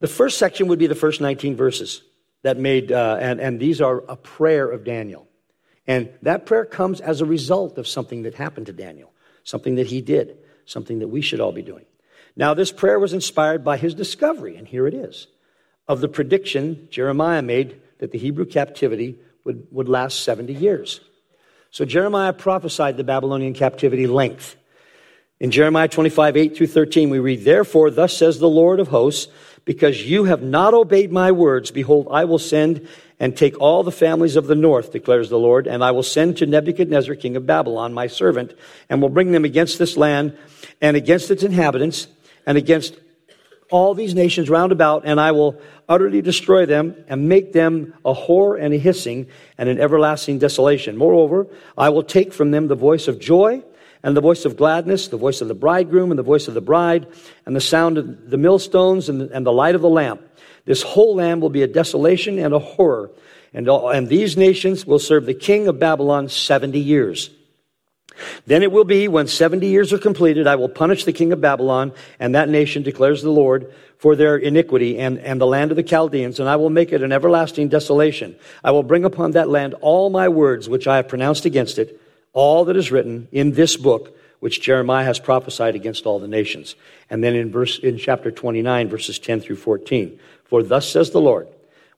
The 0.00 0.08
first 0.08 0.38
section 0.38 0.68
would 0.68 0.78
be 0.78 0.86
the 0.86 0.94
first 0.94 1.20
19 1.20 1.56
verses 1.56 2.02
that 2.42 2.58
made, 2.58 2.92
uh, 2.92 3.16
and, 3.20 3.40
and 3.40 3.58
these 3.58 3.80
are 3.80 3.98
a 4.08 4.16
prayer 4.16 4.68
of 4.68 4.84
Daniel. 4.84 5.26
And 5.86 6.10
that 6.22 6.46
prayer 6.46 6.64
comes 6.64 7.00
as 7.00 7.20
a 7.20 7.26
result 7.26 7.78
of 7.78 7.86
something 7.86 8.22
that 8.22 8.34
happened 8.34 8.66
to 8.66 8.72
Daniel, 8.72 9.12
something 9.44 9.76
that 9.76 9.86
he 9.86 10.00
did, 10.00 10.38
something 10.66 10.98
that 10.98 11.08
we 11.08 11.20
should 11.20 11.40
all 11.40 11.52
be 11.52 11.62
doing. 11.62 11.84
Now, 12.36 12.54
this 12.54 12.72
prayer 12.72 12.98
was 12.98 13.12
inspired 13.12 13.64
by 13.64 13.76
his 13.76 13.94
discovery, 13.94 14.56
and 14.56 14.66
here 14.66 14.86
it 14.86 14.94
is, 14.94 15.28
of 15.86 16.00
the 16.00 16.08
prediction 16.08 16.88
Jeremiah 16.90 17.42
made 17.42 17.80
that 17.98 18.10
the 18.10 18.18
Hebrew 18.18 18.44
captivity 18.44 19.18
would, 19.44 19.66
would 19.70 19.88
last 19.88 20.24
70 20.24 20.52
years. 20.52 21.00
So 21.70 21.84
Jeremiah 21.84 22.32
prophesied 22.32 22.96
the 22.96 23.04
Babylonian 23.04 23.54
captivity 23.54 24.06
length. 24.06 24.56
In 25.44 25.50
Jeremiah 25.50 25.88
25, 25.88 26.38
8 26.38 26.56
through 26.56 26.68
13, 26.68 27.10
we 27.10 27.18
read, 27.18 27.44
Therefore, 27.44 27.90
thus 27.90 28.16
says 28.16 28.38
the 28.38 28.48
Lord 28.48 28.80
of 28.80 28.88
hosts, 28.88 29.30
because 29.66 30.02
you 30.02 30.24
have 30.24 30.42
not 30.42 30.72
obeyed 30.72 31.12
my 31.12 31.32
words, 31.32 31.70
behold, 31.70 32.08
I 32.10 32.24
will 32.24 32.38
send 32.38 32.88
and 33.20 33.36
take 33.36 33.60
all 33.60 33.82
the 33.82 33.92
families 33.92 34.36
of 34.36 34.46
the 34.46 34.54
north, 34.54 34.90
declares 34.90 35.28
the 35.28 35.38
Lord, 35.38 35.66
and 35.66 35.84
I 35.84 35.90
will 35.90 36.02
send 36.02 36.38
to 36.38 36.46
Nebuchadnezzar, 36.46 37.14
king 37.16 37.36
of 37.36 37.44
Babylon, 37.44 37.92
my 37.92 38.06
servant, 38.06 38.54
and 38.88 39.02
will 39.02 39.10
bring 39.10 39.32
them 39.32 39.44
against 39.44 39.78
this 39.78 39.98
land 39.98 40.34
and 40.80 40.96
against 40.96 41.30
its 41.30 41.42
inhabitants 41.42 42.06
and 42.46 42.56
against 42.56 42.98
all 43.70 43.92
these 43.92 44.14
nations 44.14 44.48
round 44.48 44.72
about, 44.72 45.02
and 45.04 45.20
I 45.20 45.32
will 45.32 45.60
utterly 45.90 46.22
destroy 46.22 46.64
them 46.64 46.96
and 47.06 47.28
make 47.28 47.52
them 47.52 47.92
a 48.02 48.14
horror 48.14 48.56
and 48.56 48.72
a 48.72 48.78
hissing 48.78 49.26
and 49.58 49.68
an 49.68 49.78
everlasting 49.78 50.38
desolation. 50.38 50.96
Moreover, 50.96 51.48
I 51.76 51.90
will 51.90 52.02
take 52.02 52.32
from 52.32 52.50
them 52.50 52.68
the 52.68 52.74
voice 52.74 53.08
of 53.08 53.20
joy 53.20 53.62
and 54.04 54.14
the 54.14 54.20
voice 54.20 54.44
of 54.44 54.56
gladness, 54.56 55.08
the 55.08 55.16
voice 55.16 55.40
of 55.40 55.48
the 55.48 55.54
bridegroom 55.54 56.12
and 56.12 56.18
the 56.18 56.22
voice 56.22 56.46
of 56.46 56.52
the 56.52 56.60
bride, 56.60 57.06
and 57.46 57.56
the 57.56 57.60
sound 57.60 57.96
of 57.96 58.30
the 58.30 58.36
millstones 58.36 59.08
and 59.08 59.22
the, 59.22 59.34
and 59.34 59.46
the 59.46 59.52
light 59.52 59.74
of 59.74 59.80
the 59.80 59.88
lamp. 59.88 60.20
This 60.66 60.82
whole 60.82 61.16
land 61.16 61.40
will 61.40 61.48
be 61.48 61.62
a 61.62 61.66
desolation 61.66 62.38
and 62.38 62.52
a 62.52 62.58
horror. 62.58 63.10
And, 63.54 63.66
all, 63.66 63.88
and 63.88 64.06
these 64.06 64.36
nations 64.36 64.84
will 64.84 64.98
serve 64.98 65.24
the 65.24 65.32
king 65.32 65.68
of 65.68 65.78
Babylon 65.78 66.28
70 66.28 66.78
years. 66.78 67.30
Then 68.46 68.62
it 68.62 68.70
will 68.70 68.84
be 68.84 69.08
when 69.08 69.26
70 69.26 69.66
years 69.66 69.92
are 69.92 69.98
completed, 69.98 70.46
I 70.46 70.56
will 70.56 70.68
punish 70.68 71.04
the 71.04 71.12
king 71.12 71.32
of 71.32 71.40
Babylon 71.40 71.92
and 72.20 72.34
that 72.34 72.50
nation, 72.50 72.82
declares 72.82 73.22
the 73.22 73.30
Lord, 73.30 73.74
for 73.96 74.14
their 74.14 74.36
iniquity 74.36 74.98
and, 74.98 75.18
and 75.18 75.40
the 75.40 75.46
land 75.46 75.70
of 75.70 75.76
the 75.76 75.82
Chaldeans, 75.82 76.40
and 76.40 76.48
I 76.48 76.56
will 76.56 76.70
make 76.70 76.92
it 76.92 77.02
an 77.02 77.10
everlasting 77.10 77.68
desolation. 77.68 78.36
I 78.62 78.70
will 78.72 78.82
bring 78.82 79.04
upon 79.04 79.30
that 79.30 79.48
land 79.48 79.74
all 79.80 80.10
my 80.10 80.28
words 80.28 80.68
which 80.68 80.86
I 80.86 80.96
have 80.96 81.08
pronounced 81.08 81.46
against 81.46 81.78
it, 81.78 82.00
all 82.34 82.66
that 82.66 82.76
is 82.76 82.92
written 82.92 83.28
in 83.32 83.52
this 83.52 83.78
book, 83.78 84.14
which 84.40 84.60
Jeremiah 84.60 85.04
has 85.06 85.18
prophesied 85.18 85.74
against 85.74 86.04
all 86.04 86.18
the 86.18 86.28
nations. 86.28 86.76
And 87.08 87.24
then 87.24 87.34
in 87.34 87.50
verse, 87.50 87.78
in 87.78 87.96
chapter 87.96 88.30
29, 88.30 88.88
verses 88.88 89.18
10 89.18 89.40
through 89.40 89.56
14. 89.56 90.18
For 90.44 90.62
thus 90.62 90.86
says 90.86 91.10
the 91.10 91.20
Lord, 91.20 91.48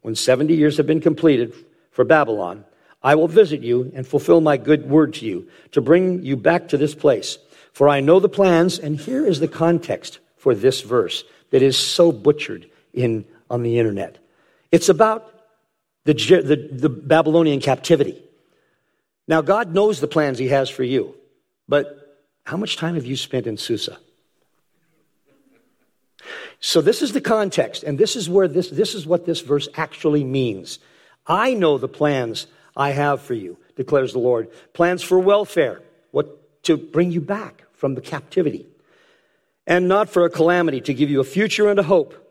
when 0.02 0.14
70 0.14 0.54
years 0.54 0.76
have 0.76 0.86
been 0.86 1.00
completed 1.00 1.52
for 1.90 2.04
Babylon, 2.04 2.64
I 3.02 3.16
will 3.16 3.28
visit 3.28 3.62
you 3.62 3.90
and 3.94 4.06
fulfill 4.06 4.40
my 4.40 4.56
good 4.56 4.88
word 4.88 5.14
to 5.14 5.26
you 5.26 5.48
to 5.72 5.80
bring 5.80 6.22
you 6.22 6.36
back 6.36 6.68
to 6.68 6.76
this 6.76 6.94
place. 6.94 7.38
For 7.72 7.88
I 7.88 8.00
know 8.00 8.20
the 8.20 8.28
plans, 8.28 8.78
and 8.78 8.96
here 8.96 9.26
is 9.26 9.40
the 9.40 9.48
context 9.48 10.20
for 10.36 10.54
this 10.54 10.82
verse 10.82 11.24
that 11.50 11.62
is 11.62 11.76
so 11.76 12.12
butchered 12.12 12.70
in, 12.92 13.24
on 13.50 13.62
the 13.62 13.78
internet. 13.78 14.18
It's 14.72 14.88
about 14.88 15.32
the, 16.04 16.14
the, 16.14 16.68
the 16.72 16.88
Babylonian 16.88 17.60
captivity. 17.60 18.22
Now, 19.28 19.42
God 19.42 19.74
knows 19.74 20.00
the 20.00 20.08
plans 20.08 20.38
He 20.38 20.48
has 20.48 20.68
for 20.70 20.84
you, 20.84 21.14
but 21.68 22.24
how 22.44 22.56
much 22.56 22.76
time 22.76 22.94
have 22.94 23.06
you 23.06 23.16
spent 23.16 23.46
in 23.46 23.56
Susa? 23.56 23.98
So, 26.60 26.80
this 26.80 27.02
is 27.02 27.12
the 27.12 27.20
context, 27.20 27.82
and 27.82 27.98
this 27.98 28.16
is 28.16 28.28
where 28.28 28.48
this, 28.48 28.70
this 28.70 28.94
is 28.94 29.06
what 29.06 29.26
this 29.26 29.40
verse 29.40 29.68
actually 29.74 30.24
means. 30.24 30.78
I 31.26 31.54
know 31.54 31.76
the 31.76 31.88
plans 31.88 32.46
I 32.76 32.90
have 32.90 33.20
for 33.20 33.34
you, 33.34 33.58
declares 33.74 34.12
the 34.12 34.18
Lord. 34.18 34.48
Plans 34.72 35.02
for 35.02 35.18
welfare, 35.18 35.82
what 36.12 36.62
to 36.64 36.76
bring 36.76 37.10
you 37.10 37.20
back 37.20 37.64
from 37.72 37.94
the 37.94 38.00
captivity, 38.00 38.66
and 39.66 39.88
not 39.88 40.08
for 40.08 40.24
a 40.24 40.30
calamity, 40.30 40.80
to 40.82 40.94
give 40.94 41.10
you 41.10 41.20
a 41.20 41.24
future 41.24 41.68
and 41.68 41.78
a 41.78 41.84
hope. 41.84 42.22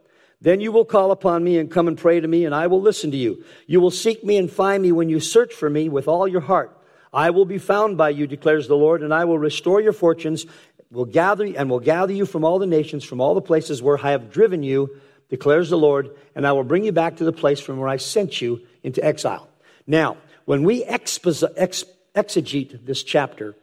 Then 0.41 0.59
you 0.59 0.71
will 0.71 0.85
call 0.85 1.11
upon 1.11 1.43
me 1.43 1.57
and 1.57 1.71
come 1.71 1.87
and 1.87 1.97
pray 1.97 2.19
to 2.19 2.27
me, 2.27 2.45
and 2.45 2.53
I 2.53 2.67
will 2.67 2.81
listen 2.81 3.11
to 3.11 3.17
you. 3.17 3.43
You 3.67 3.79
will 3.79 3.91
seek 3.91 4.23
me 4.23 4.37
and 4.37 4.51
find 4.51 4.81
me 4.83 4.91
when 4.91 5.09
you 5.09 5.19
search 5.19 5.53
for 5.53 5.69
me 5.69 5.89
with 5.89 6.07
all 6.07 6.27
your 6.27 6.41
heart. 6.41 6.75
I 7.15 7.29
will 7.29 7.45
be 7.45 7.60
found 7.60 7.98
by 7.98 8.10
you, 8.10 8.27
declares 8.27 8.67
the 8.67 8.75
Lord, 8.75 9.01
and 9.01 9.13
I 9.13 9.24
will 9.24 9.39
restore 9.39 9.79
your 9.79 9.93
fortunes, 9.93 10.45
will 10.91 11.05
gather 11.05 11.45
and 11.45 11.69
will 11.69 11.79
gather 11.79 12.12
you 12.12 12.25
from 12.25 12.43
all 12.43 12.60
the 12.60 12.67
nations, 12.67 13.05
from 13.05 13.22
all 13.22 13.34
the 13.34 13.41
places 13.41 13.81
where 13.81 13.98
I 13.98 14.12
have 14.12 14.29
driven 14.29 14.63
you, 14.63 15.00
declares 15.29 15.69
the 15.69 15.77
Lord, 15.77 16.13
and 16.36 16.45
I 16.45 16.51
will 16.51 16.65
bring 16.65 16.84
you 16.84 16.91
back 16.91 17.15
to 17.17 17.24
the 17.24 17.31
place 17.31 17.62
from 17.62 17.79
where 17.79 17.88
I 17.88 17.98
sent 17.98 18.41
you 18.41 18.62
into 18.84 19.03
exile. 19.03 19.48
Now, 19.88 20.17
when 20.43 20.63
we 20.63 20.84
exegete 20.84 22.86
this 22.86 23.03
chapter, 23.03 23.55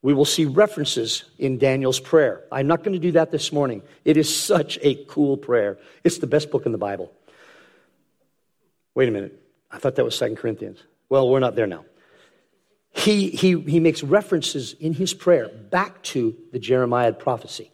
we 0.00 0.14
will 0.14 0.24
see 0.24 0.44
references 0.44 1.24
in 1.36 1.58
Daniel's 1.58 1.98
prayer. 1.98 2.44
I'm 2.52 2.68
not 2.68 2.84
going 2.84 2.92
to 2.92 3.00
do 3.00 3.12
that 3.12 3.32
this 3.32 3.52
morning. 3.52 3.82
It 4.04 4.16
is 4.16 4.34
such 4.34 4.78
a 4.82 4.94
cool 5.06 5.36
prayer. 5.36 5.78
It's 6.04 6.18
the 6.18 6.28
best 6.28 6.50
book 6.50 6.64
in 6.64 6.72
the 6.72 6.78
Bible. 6.78 7.12
Wait 8.94 9.08
a 9.08 9.12
minute. 9.12 9.40
I 9.70 9.78
thought 9.78 9.96
that 9.96 10.04
was 10.04 10.14
Second 10.14 10.36
Corinthians. 10.36 10.78
Well, 11.08 11.28
we're 11.28 11.40
not 11.40 11.56
there 11.56 11.66
now. 11.66 11.84
He, 12.94 13.30
he, 13.30 13.60
he 13.60 13.80
makes 13.80 14.02
references 14.02 14.72
in 14.74 14.94
his 14.94 15.12
prayer 15.12 15.48
back 15.48 16.02
to 16.04 16.36
the 16.52 16.58
Jeremiah 16.58 17.12
prophecy 17.12 17.72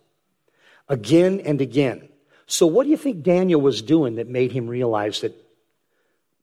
again 0.89 1.41
and 1.41 1.61
again. 1.61 2.09
So, 2.47 2.67
what 2.67 2.85
do 2.85 2.91
you 2.91 2.97
think 2.97 3.23
Daniel 3.23 3.61
was 3.61 3.83
doing 3.83 4.17
that 4.17 4.29
made 4.29 4.50
him 4.50 4.67
realize 4.67 5.21
that 5.21 5.37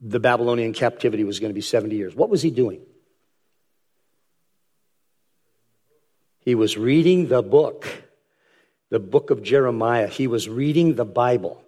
the 0.01 0.19
Babylonian 0.19 0.73
captivity 0.73 1.23
was 1.23 1.39
going 1.39 1.49
to 1.49 1.55
be 1.55 1.61
70 1.61 1.95
years. 1.95 2.15
What 2.15 2.29
was 2.29 2.41
he 2.41 2.51
doing? 2.51 2.81
He 6.39 6.55
was 6.55 6.77
reading 6.77 7.27
the 7.27 7.41
book, 7.41 7.87
the 8.89 8.99
book 8.99 9.31
of 9.31 9.43
Jeremiah. 9.43 10.07
He 10.07 10.27
was 10.27 10.47
reading 10.47 10.95
the 10.95 11.05
Bible, 11.05 11.61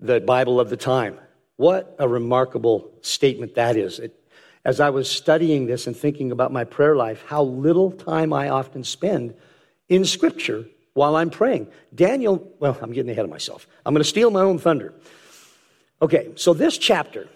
the 0.00 0.20
Bible 0.20 0.60
of 0.60 0.70
the 0.70 0.76
time. 0.76 1.18
What 1.56 1.94
a 1.98 2.08
remarkable 2.08 2.90
statement 3.02 3.56
that 3.56 3.76
is. 3.76 3.98
It, 3.98 4.14
as 4.66 4.80
I 4.80 4.90
was 4.90 5.08
studying 5.08 5.66
this 5.66 5.86
and 5.86 5.96
thinking 5.96 6.32
about 6.32 6.52
my 6.52 6.64
prayer 6.64 6.96
life, 6.96 7.24
how 7.28 7.44
little 7.44 7.92
time 7.92 8.32
I 8.32 8.48
often 8.48 8.82
spend 8.82 9.32
in 9.88 10.04
Scripture 10.04 10.66
while 10.92 11.14
I'm 11.14 11.30
praying. 11.30 11.68
Daniel, 11.94 12.52
well, 12.58 12.76
I'm 12.82 12.92
getting 12.92 13.12
ahead 13.12 13.24
of 13.24 13.30
myself. 13.30 13.68
I'm 13.86 13.94
going 13.94 14.02
to 14.02 14.08
steal 14.08 14.28
my 14.32 14.40
own 14.40 14.58
thunder. 14.58 14.92
Okay, 16.02 16.32
so 16.34 16.52
this 16.52 16.78
chapter 16.78 17.28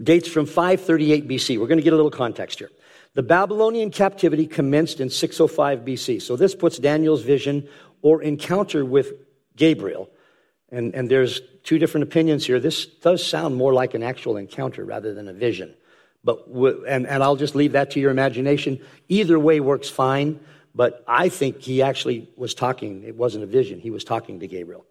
dates 0.00 0.28
from 0.28 0.46
538 0.46 1.26
BC. 1.26 1.58
We're 1.58 1.66
going 1.66 1.78
to 1.78 1.82
get 1.82 1.92
a 1.92 1.96
little 1.96 2.12
context 2.12 2.60
here. 2.60 2.70
The 3.14 3.24
Babylonian 3.24 3.90
captivity 3.90 4.46
commenced 4.46 5.00
in 5.00 5.10
605 5.10 5.80
BC. 5.80 6.22
So 6.22 6.36
this 6.36 6.54
puts 6.54 6.78
Daniel's 6.78 7.22
vision 7.22 7.68
or 8.02 8.22
encounter 8.22 8.84
with 8.84 9.14
Gabriel. 9.56 10.08
And, 10.70 10.94
and 10.94 11.10
there's 11.10 11.40
two 11.64 11.80
different 11.80 12.04
opinions 12.04 12.46
here. 12.46 12.60
This 12.60 12.86
does 12.86 13.26
sound 13.26 13.56
more 13.56 13.74
like 13.74 13.94
an 13.94 14.04
actual 14.04 14.36
encounter 14.36 14.84
rather 14.84 15.12
than 15.12 15.26
a 15.26 15.32
vision. 15.32 15.74
But, 16.26 16.48
and, 16.88 17.06
and 17.06 17.22
I'll 17.22 17.36
just 17.36 17.54
leave 17.54 17.72
that 17.72 17.92
to 17.92 18.00
your 18.00 18.10
imagination. 18.10 18.80
Either 19.08 19.38
way 19.38 19.60
works 19.60 19.88
fine, 19.88 20.40
but 20.74 21.04
I 21.06 21.28
think 21.28 21.60
he 21.62 21.82
actually 21.82 22.28
was 22.36 22.52
talking. 22.52 23.04
It 23.04 23.14
wasn't 23.14 23.44
a 23.44 23.46
vision. 23.46 23.78
He 23.78 23.92
was 23.92 24.02
talking 24.02 24.40
to 24.40 24.48
Gabriel. 24.48 24.84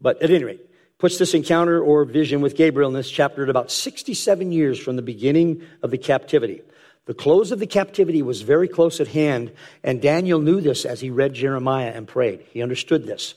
But 0.00 0.22
at 0.22 0.30
any 0.30 0.44
rate, 0.44 0.60
puts 0.96 1.18
this 1.18 1.34
encounter 1.34 1.78
or 1.78 2.06
vision 2.06 2.40
with 2.40 2.56
Gabriel 2.56 2.88
in 2.88 2.94
this 2.94 3.10
chapter 3.10 3.42
at 3.42 3.50
about 3.50 3.70
67 3.70 4.50
years 4.50 4.78
from 4.78 4.96
the 4.96 5.02
beginning 5.02 5.62
of 5.82 5.90
the 5.90 5.98
captivity. 5.98 6.62
The 7.04 7.12
close 7.12 7.52
of 7.52 7.58
the 7.58 7.66
captivity 7.66 8.22
was 8.22 8.40
very 8.40 8.66
close 8.66 8.98
at 8.98 9.08
hand, 9.08 9.52
and 9.84 10.00
Daniel 10.00 10.40
knew 10.40 10.62
this 10.62 10.86
as 10.86 11.00
he 11.02 11.10
read 11.10 11.34
Jeremiah 11.34 11.92
and 11.94 12.08
prayed. 12.08 12.46
He 12.50 12.62
understood 12.62 13.06
this. 13.06 13.34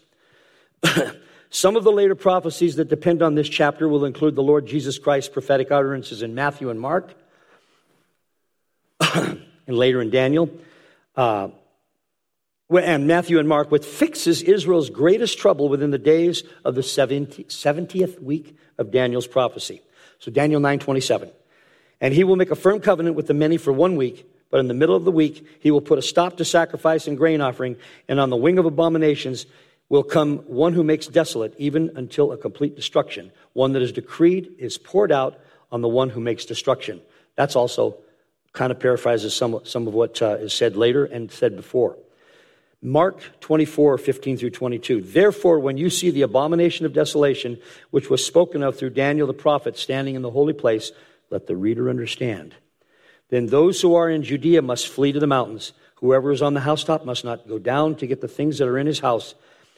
Some 1.49 1.75
of 1.75 1.83
the 1.83 1.91
later 1.91 2.15
prophecies 2.15 2.77
that 2.77 2.87
depend 2.87 3.21
on 3.21 3.35
this 3.35 3.49
chapter 3.49 3.89
will 3.89 4.05
include 4.05 4.35
the 4.35 4.43
Lord 4.43 4.67
Jesus 4.67 4.97
Christ's 4.97 5.29
prophetic 5.29 5.69
utterances 5.69 6.21
in 6.21 6.33
Matthew 6.33 6.69
and 6.69 6.79
Mark, 6.79 7.13
and 9.15 9.77
later 9.77 10.01
in 10.01 10.09
Daniel. 10.09 10.49
Uh, 11.15 11.49
and 12.69 13.05
Matthew 13.05 13.37
and 13.39 13.49
Mark, 13.49 13.69
which 13.69 13.85
fixes 13.85 14.41
Israel's 14.41 14.89
greatest 14.89 15.37
trouble 15.37 15.67
within 15.67 15.91
the 15.91 15.97
days 15.97 16.43
of 16.63 16.75
the 16.75 16.81
70th 16.81 18.21
week 18.21 18.57
of 18.77 18.91
Daniel's 18.91 19.27
prophecy. 19.27 19.81
So 20.19 20.31
Daniel 20.31 20.61
9:27. 20.61 21.31
And 21.99 22.13
he 22.13 22.23
will 22.23 22.35
make 22.35 22.51
a 22.51 22.55
firm 22.55 22.79
covenant 22.79 23.15
with 23.15 23.27
the 23.27 23.33
many 23.33 23.57
for 23.57 23.73
one 23.73 23.95
week, 23.95 24.25
but 24.49 24.59
in 24.59 24.67
the 24.67 24.73
middle 24.73 24.95
of 24.95 25.03
the 25.03 25.11
week 25.11 25.45
he 25.59 25.69
will 25.69 25.81
put 25.81 25.99
a 25.99 26.01
stop 26.01 26.37
to 26.37 26.45
sacrifice 26.45 27.07
and 27.07 27.17
grain 27.17 27.41
offering, 27.41 27.75
and 28.07 28.19
on 28.19 28.29
the 28.29 28.37
wing 28.37 28.57
of 28.57 28.65
abominations 28.65 29.45
will 29.89 30.03
come 30.03 30.37
one 30.47 30.73
who 30.73 30.83
makes 30.83 31.07
desolate, 31.07 31.53
even 31.57 31.91
until 31.95 32.31
a 32.31 32.37
complete 32.37 32.75
destruction. 32.75 33.31
One 33.53 33.73
that 33.73 33.81
is 33.81 33.91
decreed 33.91 34.53
is 34.57 34.77
poured 34.77 35.11
out 35.11 35.37
on 35.71 35.81
the 35.81 35.89
one 35.89 36.09
who 36.09 36.21
makes 36.21 36.45
destruction. 36.45 37.01
That's 37.35 37.57
also 37.57 37.97
kind 38.53 38.71
of 38.71 38.79
paraphrases 38.79 39.35
some, 39.35 39.59
some 39.63 39.87
of 39.87 39.93
what 39.93 40.21
uh, 40.21 40.35
is 40.35 40.53
said 40.53 40.75
later 40.75 41.05
and 41.05 41.31
said 41.31 41.55
before. 41.55 41.97
Mark 42.83 43.21
24, 43.41 43.99
15 43.99 44.37
through 44.37 44.49
22. 44.49 45.01
Therefore, 45.01 45.59
when 45.59 45.77
you 45.77 45.89
see 45.89 46.09
the 46.09 46.23
abomination 46.23 46.85
of 46.85 46.93
desolation, 46.93 47.59
which 47.91 48.09
was 48.09 48.25
spoken 48.25 48.63
of 48.63 48.77
through 48.77 48.89
Daniel 48.89 49.27
the 49.27 49.33
prophet 49.33 49.77
standing 49.77 50.15
in 50.15 50.23
the 50.23 50.31
holy 50.31 50.53
place, 50.53 50.91
let 51.29 51.45
the 51.45 51.55
reader 51.55 51.89
understand. 51.89 52.55
Then 53.29 53.45
those 53.45 53.81
who 53.81 53.93
are 53.95 54.09
in 54.09 54.23
Judea 54.23 54.63
must 54.63 54.87
flee 54.87 55.11
to 55.11 55.19
the 55.19 55.27
mountains. 55.27 55.73
Whoever 55.95 56.31
is 56.31 56.41
on 56.41 56.55
the 56.55 56.61
housetop 56.61 57.05
must 57.05 57.23
not 57.23 57.47
go 57.47 57.59
down 57.59 57.95
to 57.97 58.07
get 58.07 58.19
the 58.19 58.27
things 58.27 58.57
that 58.57 58.67
are 58.67 58.79
in 58.79 58.87
his 58.87 58.99
house. 58.99 59.35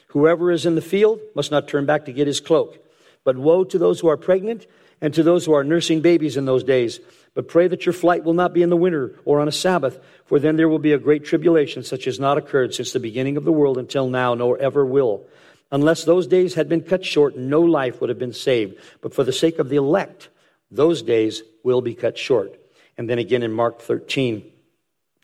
Whoever 0.08 0.50
is 0.50 0.64
in 0.64 0.74
the 0.74 0.80
field 0.80 1.20
must 1.34 1.50
not 1.50 1.68
turn 1.68 1.84
back 1.84 2.06
to 2.06 2.12
get 2.12 2.26
his 2.26 2.40
cloak. 2.40 2.78
But 3.22 3.36
woe 3.36 3.64
to 3.64 3.78
those 3.78 4.00
who 4.00 4.08
are 4.08 4.16
pregnant 4.16 4.66
and 5.00 5.12
to 5.12 5.22
those 5.22 5.44
who 5.44 5.52
are 5.52 5.64
nursing 5.64 6.00
babies 6.00 6.36
in 6.36 6.46
those 6.46 6.64
days. 6.64 7.00
But 7.34 7.48
pray 7.48 7.66
that 7.66 7.84
your 7.84 7.92
flight 7.92 8.22
will 8.24 8.34
not 8.34 8.54
be 8.54 8.62
in 8.62 8.70
the 8.70 8.76
winter 8.76 9.18
or 9.24 9.40
on 9.40 9.48
a 9.48 9.52
Sabbath, 9.52 9.98
for 10.24 10.38
then 10.38 10.56
there 10.56 10.68
will 10.68 10.78
be 10.78 10.92
a 10.92 10.98
great 10.98 11.24
tribulation, 11.24 11.82
such 11.82 12.06
as 12.06 12.20
not 12.20 12.38
occurred 12.38 12.74
since 12.74 12.92
the 12.92 13.00
beginning 13.00 13.36
of 13.36 13.44
the 13.44 13.52
world 13.52 13.76
until 13.76 14.08
now, 14.08 14.34
nor 14.34 14.56
ever 14.58 14.86
will. 14.86 15.26
Unless 15.72 16.04
those 16.04 16.28
days 16.28 16.54
had 16.54 16.68
been 16.68 16.82
cut 16.82 17.04
short, 17.04 17.36
no 17.36 17.60
life 17.60 18.00
would 18.00 18.08
have 18.08 18.18
been 18.18 18.32
saved. 18.32 18.78
But 19.00 19.12
for 19.12 19.24
the 19.24 19.32
sake 19.32 19.58
of 19.58 19.68
the 19.68 19.76
elect, 19.76 20.28
those 20.70 21.02
days 21.02 21.42
will 21.64 21.80
be 21.80 21.94
cut 21.94 22.16
short. 22.16 22.56
And 22.96 23.10
then 23.10 23.18
again 23.18 23.42
in 23.42 23.52
Mark 23.52 23.80
13, 23.80 24.44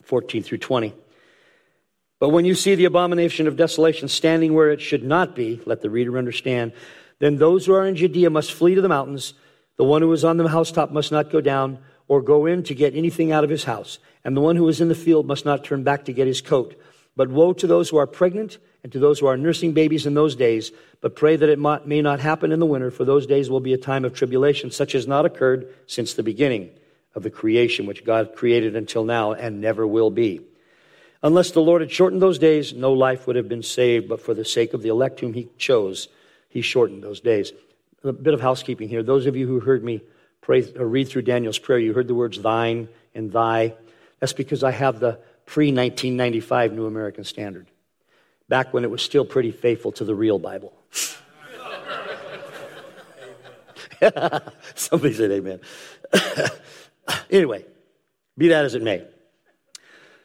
14 0.02 0.42
through 0.42 0.58
20. 0.58 0.92
But 2.18 2.30
when 2.30 2.44
you 2.44 2.56
see 2.56 2.74
the 2.74 2.84
abomination 2.86 3.46
of 3.46 3.56
desolation 3.56 4.08
standing 4.08 4.52
where 4.52 4.70
it 4.70 4.80
should 4.80 5.04
not 5.04 5.36
be, 5.36 5.60
let 5.64 5.80
the 5.80 5.88
reader 5.88 6.18
understand, 6.18 6.72
then 7.20 7.36
those 7.36 7.66
who 7.66 7.72
are 7.72 7.86
in 7.86 7.94
Judea 7.94 8.30
must 8.30 8.52
flee 8.52 8.74
to 8.74 8.80
the 8.80 8.88
mountains. 8.88 9.34
The 9.76 9.84
one 9.84 10.02
who 10.02 10.12
is 10.12 10.24
on 10.24 10.36
the 10.36 10.48
housetop 10.48 10.90
must 10.90 11.12
not 11.12 11.30
go 11.30 11.40
down 11.40 11.78
or 12.10 12.20
go 12.20 12.44
in 12.44 12.64
to 12.64 12.74
get 12.74 12.96
anything 12.96 13.30
out 13.30 13.44
of 13.44 13.50
his 13.50 13.62
house. 13.62 14.00
And 14.24 14.36
the 14.36 14.40
one 14.40 14.56
who 14.56 14.66
is 14.66 14.80
in 14.80 14.88
the 14.88 14.96
field 14.96 15.28
must 15.28 15.44
not 15.44 15.62
turn 15.62 15.84
back 15.84 16.06
to 16.06 16.12
get 16.12 16.26
his 16.26 16.40
coat. 16.40 16.74
But 17.14 17.28
woe 17.28 17.52
to 17.52 17.68
those 17.68 17.88
who 17.88 17.98
are 17.98 18.06
pregnant 18.08 18.58
and 18.82 18.90
to 18.90 18.98
those 18.98 19.20
who 19.20 19.26
are 19.26 19.36
nursing 19.36 19.74
babies 19.74 20.06
in 20.06 20.14
those 20.14 20.34
days. 20.34 20.72
But 21.00 21.14
pray 21.14 21.36
that 21.36 21.48
it 21.48 21.86
may 21.86 22.02
not 22.02 22.18
happen 22.18 22.50
in 22.50 22.58
the 22.58 22.66
winter, 22.66 22.90
for 22.90 23.04
those 23.04 23.28
days 23.28 23.48
will 23.48 23.60
be 23.60 23.74
a 23.74 23.78
time 23.78 24.04
of 24.04 24.12
tribulation, 24.12 24.72
such 24.72 24.96
as 24.96 25.06
not 25.06 25.24
occurred 25.24 25.72
since 25.86 26.14
the 26.14 26.24
beginning 26.24 26.70
of 27.14 27.22
the 27.22 27.30
creation, 27.30 27.86
which 27.86 28.04
God 28.04 28.34
created 28.34 28.74
until 28.74 29.04
now 29.04 29.32
and 29.32 29.60
never 29.60 29.86
will 29.86 30.10
be. 30.10 30.40
Unless 31.22 31.52
the 31.52 31.62
Lord 31.62 31.80
had 31.80 31.92
shortened 31.92 32.20
those 32.20 32.40
days, 32.40 32.74
no 32.74 32.92
life 32.92 33.28
would 33.28 33.36
have 33.36 33.48
been 33.48 33.62
saved, 33.62 34.08
but 34.08 34.20
for 34.20 34.34
the 34.34 34.44
sake 34.44 34.74
of 34.74 34.82
the 34.82 34.88
elect 34.88 35.20
whom 35.20 35.34
he 35.34 35.48
chose, 35.58 36.08
he 36.48 36.60
shortened 36.60 37.04
those 37.04 37.20
days. 37.20 37.52
A 38.02 38.12
bit 38.12 38.34
of 38.34 38.40
housekeeping 38.40 38.88
here. 38.88 39.04
Those 39.04 39.26
of 39.26 39.36
you 39.36 39.46
who 39.46 39.60
heard 39.60 39.84
me 39.84 40.02
pray 40.40 40.62
or 40.76 40.82
uh, 40.82 40.84
read 40.84 41.08
through 41.08 41.22
Daniel's 41.22 41.58
prayer, 41.58 41.78
you 41.78 41.92
heard 41.92 42.08
the 42.08 42.14
words 42.14 42.40
thine 42.40 42.88
and 43.14 43.32
thy. 43.32 43.74
That's 44.18 44.32
because 44.32 44.62
I 44.62 44.70
have 44.70 45.00
the 45.00 45.18
pre 45.46 45.66
1995 45.66 46.72
New 46.72 46.86
American 46.86 47.24
Standard, 47.24 47.66
back 48.48 48.72
when 48.72 48.84
it 48.84 48.90
was 48.90 49.02
still 49.02 49.24
pretty 49.24 49.50
faithful 49.50 49.92
to 49.92 50.04
the 50.04 50.14
real 50.14 50.38
Bible. 50.38 50.72
Somebody 54.74 55.14
said 55.14 55.30
amen. 55.30 55.60
anyway, 57.30 57.64
be 58.38 58.48
that 58.48 58.64
as 58.64 58.74
it 58.74 58.82
may. 58.82 59.06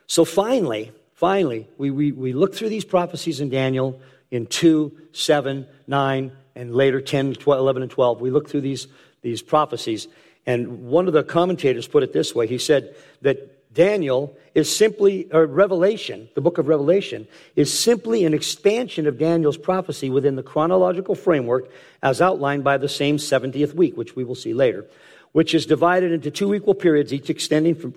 So 0.08 0.24
finally, 0.24 0.92
finally, 1.14 1.68
we, 1.78 1.92
we, 1.92 2.12
we 2.12 2.34
look 2.34 2.56
through 2.56 2.70
these 2.70 2.86
prophecies 2.86 3.42
in 3.42 3.50
Daniel 3.50 4.00
in 4.32 4.46
2, 4.46 4.96
7, 5.12 5.68
9, 5.88 6.32
and 6.56 6.76
later 6.76 7.02
10, 7.02 7.34
12, 7.34 7.60
11, 7.60 7.82
and 7.84 7.92
12. 7.92 8.22
We 8.22 8.30
look 8.30 8.50
through 8.50 8.62
these, 8.62 8.88
these 9.26 9.42
prophecies. 9.42 10.08
And 10.46 10.84
one 10.84 11.08
of 11.08 11.14
the 11.14 11.24
commentators 11.24 11.88
put 11.88 12.04
it 12.04 12.14
this 12.14 12.36
way 12.36 12.46
he 12.48 12.60
said 12.60 12.96
that 13.24 13.74
Daniel 13.74 14.38
is 14.54 14.74
simply, 14.74 15.28
or 15.34 15.48
Revelation, 15.48 16.30
the 16.36 16.42
book 16.42 16.60
of 16.60 16.68
Revelation, 16.68 17.28
is 17.56 17.78
simply 17.78 18.24
an 18.24 18.34
expansion 18.34 19.08
of 19.08 19.18
Daniel's 19.18 19.58
prophecy 19.58 20.10
within 20.10 20.36
the 20.36 20.44
chronological 20.44 21.16
framework 21.16 21.70
as 22.02 22.22
outlined 22.22 22.64
by 22.64 22.78
the 22.78 22.88
same 22.88 23.18
70th 23.18 23.74
week, 23.74 23.98
which 23.98 24.16
we 24.16 24.24
will 24.24 24.36
see 24.36 24.54
later, 24.54 24.86
which 25.34 25.56
is 25.56 25.66
divided 25.66 26.12
into 26.12 26.30
two 26.32 26.54
equal 26.54 26.76
periods, 26.76 27.12
each 27.12 27.30
extending 27.30 27.74
from, 27.74 27.94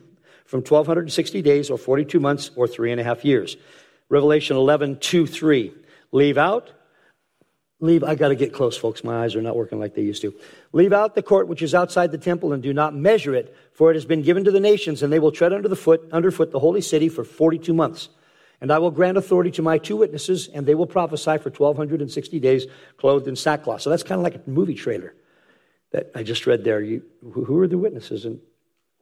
from 0.46 0.60
1260 0.60 1.42
days 1.42 1.70
or 1.70 1.78
42 1.78 2.18
months 2.18 2.50
or 2.56 2.66
three 2.66 2.90
and 2.90 3.00
a 3.00 3.04
half 3.04 3.22
years. 3.24 3.56
Revelation 4.08 4.56
11, 4.56 4.98
2, 4.98 5.26
3. 5.26 5.72
Leave 6.10 6.38
out 6.38 6.72
Leave, 7.80 8.02
I 8.02 8.16
got 8.16 8.28
to 8.28 8.34
get 8.34 8.52
close, 8.52 8.76
folks. 8.76 9.04
My 9.04 9.22
eyes 9.22 9.36
are 9.36 9.42
not 9.42 9.56
working 9.56 9.78
like 9.78 9.94
they 9.94 10.02
used 10.02 10.22
to. 10.22 10.34
Leave 10.72 10.92
out 10.92 11.14
the 11.14 11.22
court 11.22 11.46
which 11.46 11.62
is 11.62 11.74
outside 11.74 12.10
the 12.10 12.18
temple 12.18 12.52
and 12.52 12.60
do 12.60 12.72
not 12.72 12.94
measure 12.94 13.34
it, 13.34 13.54
for 13.72 13.90
it 13.90 13.94
has 13.94 14.04
been 14.04 14.22
given 14.22 14.44
to 14.44 14.50
the 14.50 14.58
nations, 14.58 15.02
and 15.02 15.12
they 15.12 15.20
will 15.20 15.30
tread 15.30 15.52
under 15.52 15.68
the 15.68 15.76
foot, 15.76 16.08
underfoot 16.10 16.50
the 16.50 16.58
holy 16.58 16.80
city 16.80 17.08
for 17.08 17.22
42 17.22 17.72
months. 17.72 18.08
And 18.60 18.72
I 18.72 18.78
will 18.78 18.90
grant 18.90 19.16
authority 19.16 19.52
to 19.52 19.62
my 19.62 19.78
two 19.78 19.96
witnesses, 19.96 20.48
and 20.48 20.66
they 20.66 20.74
will 20.74 20.86
prophesy 20.86 21.38
for 21.38 21.50
1260 21.50 22.40
days, 22.40 22.66
clothed 22.96 23.28
in 23.28 23.36
sackcloth. 23.36 23.82
So 23.82 23.90
that's 23.90 24.02
kind 24.02 24.18
of 24.18 24.24
like 24.24 24.34
a 24.34 24.50
movie 24.50 24.74
trailer 24.74 25.14
that 25.92 26.10
I 26.16 26.24
just 26.24 26.48
read 26.48 26.64
there. 26.64 26.80
You, 26.80 27.04
who 27.32 27.60
are 27.60 27.68
the 27.68 27.78
witnesses, 27.78 28.24
and 28.24 28.40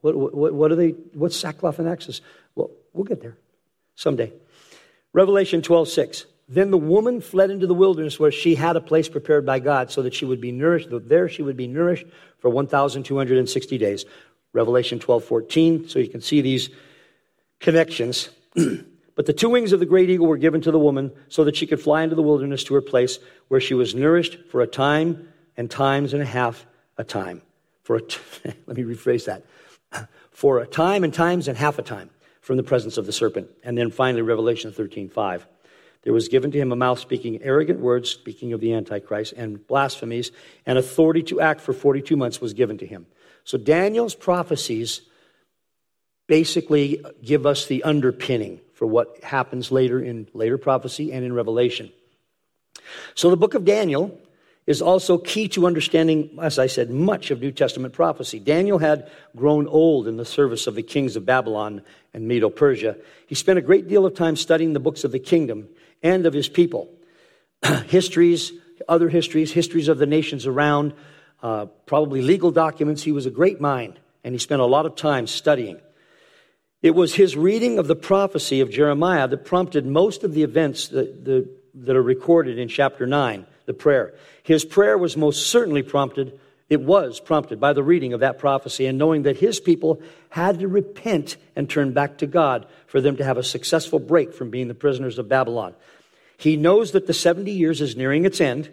what, 0.02 0.14
what, 0.14 0.52
what 0.52 0.71
are 0.71 0.76
they? 0.76 0.90
What's 1.14 1.37
sackcloth 1.37 1.78
and 1.78 1.88
access? 1.88 2.21
Well, 2.54 2.71
we'll 2.92 3.04
get 3.04 3.23
there 3.23 3.38
someday. 3.95 4.35
Revelation 5.14 5.62
12, 5.62 5.88
6. 5.88 6.26
Then 6.49 6.71
the 6.71 6.79
woman 6.79 7.21
fled 7.21 7.50
into 7.50 7.67
the 7.67 7.75
wilderness 7.75 8.21
where 8.21 8.31
she 8.31 8.55
had 8.55 8.77
a 8.77 8.81
place 8.81 9.09
prepared 9.09 9.44
by 9.44 9.59
God 9.59 9.90
so 9.90 10.03
that 10.03 10.14
she 10.14 10.25
would 10.25 10.40
be 10.40 10.53
nourished. 10.53 10.88
There 10.90 11.29
she 11.29 11.42
would 11.42 11.57
be 11.57 11.66
nourished 11.66 12.07
for 12.38 12.51
1,260 12.51 13.79
days. 13.79 14.05
Revelation 14.53 14.99
12, 15.01 15.25
14. 15.25 15.88
So 15.88 15.99
you 15.99 16.09
can 16.09 16.20
see 16.20 16.40
these 16.40 16.70
connections. 17.59 18.31
but 18.55 19.27
the 19.27 19.33
two 19.33 19.51
wings 19.51 19.73
of 19.73 19.81
the 19.81 19.87
great 19.87 20.09
eagle 20.09 20.29
were 20.29 20.37
given 20.37 20.61
to 20.61 20.70
the 20.70 20.79
woman 20.79 21.11
so 21.29 21.42
that 21.44 21.57
she 21.57 21.66
could 21.66 21.81
fly 21.81 22.03
into 22.03 22.14
the 22.14 22.23
wilderness 22.23 22.62
to 22.64 22.75
her 22.75 22.83
place 22.83 23.18
where 23.49 23.61
she 23.61 23.75
was 23.75 23.94
nourished 23.94 24.38
for 24.51 24.61
a 24.61 24.66
time 24.68 25.29
and 25.57 25.68
times 25.68 26.12
and 26.12 26.23
a 26.23 26.27
half 26.27 26.64
a 26.97 27.03
time. 27.05 27.42
For 27.83 27.97
a 27.97 28.03
t- 28.03 28.20
let 28.66 28.77
me 28.77 28.85
rephrase 28.85 29.25
that. 29.27 29.44
For 30.31 30.59
a 30.59 30.66
time 30.66 31.03
and 31.03 31.14
times 31.14 31.49
and 31.49 31.57
half 31.57 31.79
a 31.79 31.83
time 31.83 32.11
from 32.42 32.59
the 32.59 32.62
presence 32.62 32.99
of 32.99 33.07
the 33.07 33.12
serpent. 33.12 33.49
And 33.64 33.77
then 33.77 33.90
finally, 33.90 34.20
Revelation 34.23 34.70
13, 34.70 35.09
5. 35.09 35.47
There 36.07 36.12
was 36.12 36.29
given 36.29 36.53
to 36.53 36.59
him 36.59 36.71
a 36.71 36.77
mouth 36.77 37.01
speaking 37.01 37.42
arrogant 37.42 37.81
words, 37.81 38.09
speaking 38.09 38.53
of 38.53 38.61
the 38.61 38.75
Antichrist, 38.75 39.33
and 39.33 39.66
blasphemies, 39.66 40.31
and 40.64 40.79
authority 40.79 41.25
to 41.25 41.40
act 41.40 41.61
for 41.61 41.73
42 41.73 42.16
months 42.16 42.40
was 42.40 42.55
given 42.55 42.79
to 42.79 42.87
him. 42.87 43.07
So 43.42 43.59
Daniel's 43.59 44.14
prophecies 44.14 45.01
basically 46.29 47.05
give 47.25 47.45
us 47.45 47.66
the 47.66 47.83
underpinning 47.83 48.61
for 48.73 48.87
what 48.87 49.25
happens 49.25 49.73
later 49.73 49.99
in 49.99 50.29
later 50.33 50.59
prophecy 50.59 51.12
and 51.12 51.25
in 51.25 51.33
Revelation. 51.33 51.90
So 53.16 53.29
the 53.29 53.37
book 53.37 53.55
of 53.55 53.64
Daniel 53.64 54.16
is 54.64 54.81
also 54.81 55.19
key 55.19 55.49
to 55.49 55.66
understanding, 55.66 56.38
as 56.40 56.61
I 56.61 56.69
said, 56.69 56.88
much 56.88 57.33
of 57.33 57.40
New 57.40 57.51
Testament 57.51 57.95
prophecy. 57.95 58.38
Daniel 58.38 58.79
had 58.79 59.11
grown 59.35 59.66
old 59.66 60.07
in 60.07 60.19
the 60.19 60.25
service 60.25 60.69
of 60.69 60.77
the 60.77 60.85
kings 60.85 61.16
of 61.16 61.27
Babylon 61.27 61.83
and 62.14 62.29
Medo 62.29 62.49
Persia. 62.49 62.97
He 63.27 63.35
spent 63.35 63.59
a 63.59 63.62
great 63.62 63.88
deal 63.88 64.07
of 64.07 64.14
time 64.14 64.37
studying 64.37 64.73
the 64.73 64.79
books 64.79 65.03
of 65.03 65.11
the 65.11 65.19
kingdom 65.19 65.69
and 66.02 66.26
of 66.26 66.35
his 66.35 66.48
people. 66.48 66.90
histories, 67.87 68.52
other 68.88 69.09
histories, 69.09 69.52
histories 69.52 69.88
of 69.88 69.98
the 69.98 70.06
nations 70.06 70.46
around, 70.46 70.92
uh, 71.42 71.66
probably 71.87 72.22
legal 72.22 72.50
documents. 72.50 73.02
He 73.02 73.12
was 73.12 73.26
a 73.26 73.30
great 73.30 73.61
mind, 73.61 73.98
and 74.24 74.35
he 74.35 74.38
spent 74.38 74.61
a 74.61 74.66
lot 74.66 74.87
of 74.87 74.96
time 74.96 75.26
studying. 75.26 75.80
It 76.82 76.94
was 76.94 77.14
his 77.14 77.37
reading 77.37 77.78
of 77.78 77.87
the 77.87 77.96
prophecy 77.96 78.61
of 78.61 78.70
Jeremiah 78.70 79.26
that 79.28 79.44
prompted 79.44 79.87
most 79.87 80.24
of 80.24 80.35
the 80.35 80.42
events 80.42 80.88
that, 80.88 81.24
the, 81.24 81.48
that 81.74 81.96
are 81.96 82.02
recorded 82.02 82.59
in 82.59 82.68
chapter 82.68 83.06
9, 83.06 83.46
the 83.64 83.74
prayer. 83.74 84.14
His 84.42 84.64
prayer 84.64 84.96
was 84.96 85.16
most 85.16 85.48
certainly 85.48 85.82
prompted, 85.82 86.38
it 86.68 86.81
was 86.81 87.20
prompted 87.20 87.61
by 87.61 87.72
the 87.72 87.83
reading 87.83 88.12
of 88.12 88.20
that 88.20 88.38
prophecy 88.38 88.87
and 88.87 88.98
knowing 88.98 89.22
that 89.22 89.37
his 89.37 89.61
people 89.61 90.00
had 90.31 90.59
to 90.59 90.68
repent 90.68 91.37
and 91.55 91.70
turn 91.70 91.92
back 91.92 92.18
to 92.18 92.26
God 92.26 92.66
for 92.87 93.00
them 93.00 93.16
to 93.16 93.24
have 93.24 93.38
a 93.38 93.42
successful 93.42 93.98
break 93.98 94.35
from 94.35 94.50
being 94.50 94.68
the 94.68 94.74
prisoners 94.74 95.18
of 95.18 95.29
Babylon. 95.29 95.74
He 96.38 96.57
knows 96.57 96.92
that 96.92 97.07
the 97.07 97.14
70 97.14 97.50
years 97.50 97.81
is 97.81 97.96
nearing 97.96 98.24
its 98.24 98.40
end, 98.40 98.70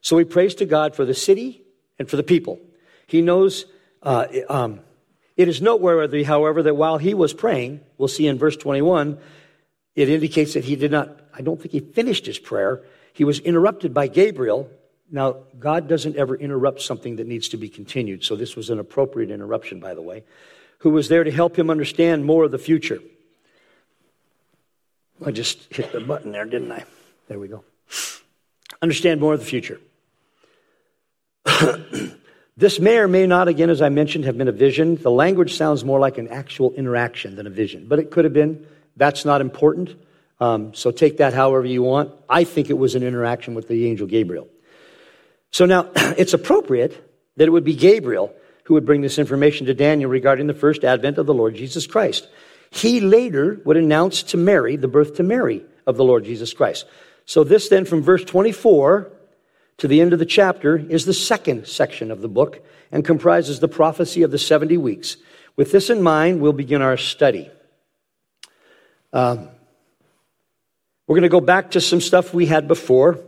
so 0.00 0.16
he 0.16 0.24
prays 0.24 0.54
to 0.56 0.64
God 0.64 0.94
for 0.94 1.04
the 1.04 1.14
city 1.14 1.62
and 1.98 2.08
for 2.08 2.16
the 2.16 2.22
people. 2.22 2.60
He 3.06 3.20
knows 3.20 3.66
uh, 4.02 4.26
um, 4.48 4.80
it 5.36 5.48
is 5.48 5.60
noteworthy, 5.60 6.22
however, 6.22 6.62
that 6.62 6.76
while 6.76 6.98
he 6.98 7.14
was 7.14 7.34
praying, 7.34 7.80
we'll 7.98 8.08
see 8.08 8.26
in 8.26 8.38
verse 8.38 8.56
21, 8.56 9.18
it 9.96 10.08
indicates 10.08 10.54
that 10.54 10.64
he 10.64 10.76
did 10.76 10.92
not, 10.92 11.20
I 11.32 11.42
don't 11.42 11.60
think 11.60 11.72
he 11.72 11.80
finished 11.80 12.26
his 12.26 12.38
prayer. 12.38 12.82
He 13.12 13.24
was 13.24 13.40
interrupted 13.40 13.92
by 13.92 14.06
Gabriel. 14.08 14.70
Now, 15.10 15.36
God 15.58 15.88
doesn't 15.88 16.16
ever 16.16 16.34
interrupt 16.34 16.80
something 16.80 17.16
that 17.16 17.26
needs 17.26 17.48
to 17.50 17.56
be 17.56 17.68
continued, 17.68 18.24
so 18.24 18.36
this 18.36 18.56
was 18.56 18.70
an 18.70 18.78
appropriate 18.78 19.30
interruption, 19.30 19.80
by 19.80 19.94
the 19.94 20.02
way, 20.02 20.24
who 20.78 20.90
was 20.90 21.08
there 21.08 21.24
to 21.24 21.30
help 21.30 21.58
him 21.58 21.70
understand 21.70 22.24
more 22.24 22.44
of 22.44 22.50
the 22.50 22.58
future. 22.58 23.00
I 25.24 25.30
just 25.30 25.72
hit 25.72 25.92
the 25.92 26.00
button 26.00 26.32
there, 26.32 26.44
didn't 26.44 26.72
I? 26.72 26.84
There 27.28 27.38
we 27.38 27.48
go. 27.48 27.64
Understand 28.82 29.20
more 29.20 29.34
of 29.34 29.40
the 29.40 29.46
future. 29.46 29.80
this 32.56 32.80
may 32.80 32.98
or 32.98 33.08
may 33.08 33.26
not, 33.26 33.48
again, 33.48 33.70
as 33.70 33.80
I 33.80 33.88
mentioned, 33.90 34.24
have 34.24 34.36
been 34.36 34.48
a 34.48 34.52
vision. 34.52 34.96
The 34.96 35.10
language 35.10 35.54
sounds 35.54 35.84
more 35.84 36.00
like 36.00 36.18
an 36.18 36.28
actual 36.28 36.72
interaction 36.74 37.36
than 37.36 37.46
a 37.46 37.50
vision, 37.50 37.86
but 37.88 37.98
it 37.98 38.10
could 38.10 38.24
have 38.24 38.34
been. 38.34 38.66
That's 38.96 39.24
not 39.24 39.40
important. 39.40 39.94
Um, 40.40 40.74
so 40.74 40.90
take 40.90 41.18
that 41.18 41.32
however 41.32 41.66
you 41.66 41.82
want. 41.82 42.12
I 42.28 42.44
think 42.44 42.70
it 42.70 42.78
was 42.78 42.94
an 42.94 43.02
interaction 43.02 43.54
with 43.54 43.68
the 43.68 43.86
angel 43.86 44.06
Gabriel. 44.06 44.48
So 45.54 45.66
now 45.66 45.88
it's 45.94 46.34
appropriate 46.34 47.00
that 47.36 47.46
it 47.46 47.50
would 47.52 47.62
be 47.62 47.76
Gabriel 47.76 48.34
who 48.64 48.74
would 48.74 48.84
bring 48.84 49.02
this 49.02 49.20
information 49.20 49.66
to 49.66 49.74
Daniel 49.74 50.10
regarding 50.10 50.48
the 50.48 50.54
first 50.54 50.82
advent 50.82 51.16
of 51.16 51.26
the 51.26 51.34
Lord 51.34 51.54
Jesus 51.54 51.86
Christ. 51.86 52.26
He 52.70 53.00
later 53.00 53.60
would 53.64 53.76
announce 53.76 54.24
to 54.24 54.36
Mary 54.36 54.74
the 54.74 54.88
birth 54.88 55.14
to 55.14 55.22
Mary 55.22 55.64
of 55.86 55.96
the 55.96 56.02
Lord 56.02 56.24
Jesus 56.24 56.52
Christ. 56.52 56.86
So, 57.24 57.44
this 57.44 57.68
then 57.68 57.84
from 57.84 58.02
verse 58.02 58.24
24 58.24 59.12
to 59.78 59.86
the 59.86 60.00
end 60.00 60.12
of 60.12 60.18
the 60.18 60.26
chapter 60.26 60.76
is 60.76 61.04
the 61.04 61.14
second 61.14 61.68
section 61.68 62.10
of 62.10 62.20
the 62.20 62.28
book 62.28 62.66
and 62.90 63.04
comprises 63.04 63.60
the 63.60 63.68
prophecy 63.68 64.24
of 64.24 64.32
the 64.32 64.38
70 64.38 64.76
weeks. 64.78 65.18
With 65.54 65.70
this 65.70 65.88
in 65.88 66.02
mind, 66.02 66.40
we'll 66.40 66.52
begin 66.52 66.82
our 66.82 66.96
study. 66.96 67.48
Um, 69.12 69.50
we're 71.06 71.14
going 71.14 71.22
to 71.22 71.28
go 71.28 71.40
back 71.40 71.72
to 71.72 71.80
some 71.80 72.00
stuff 72.00 72.34
we 72.34 72.46
had 72.46 72.66
before. 72.66 73.20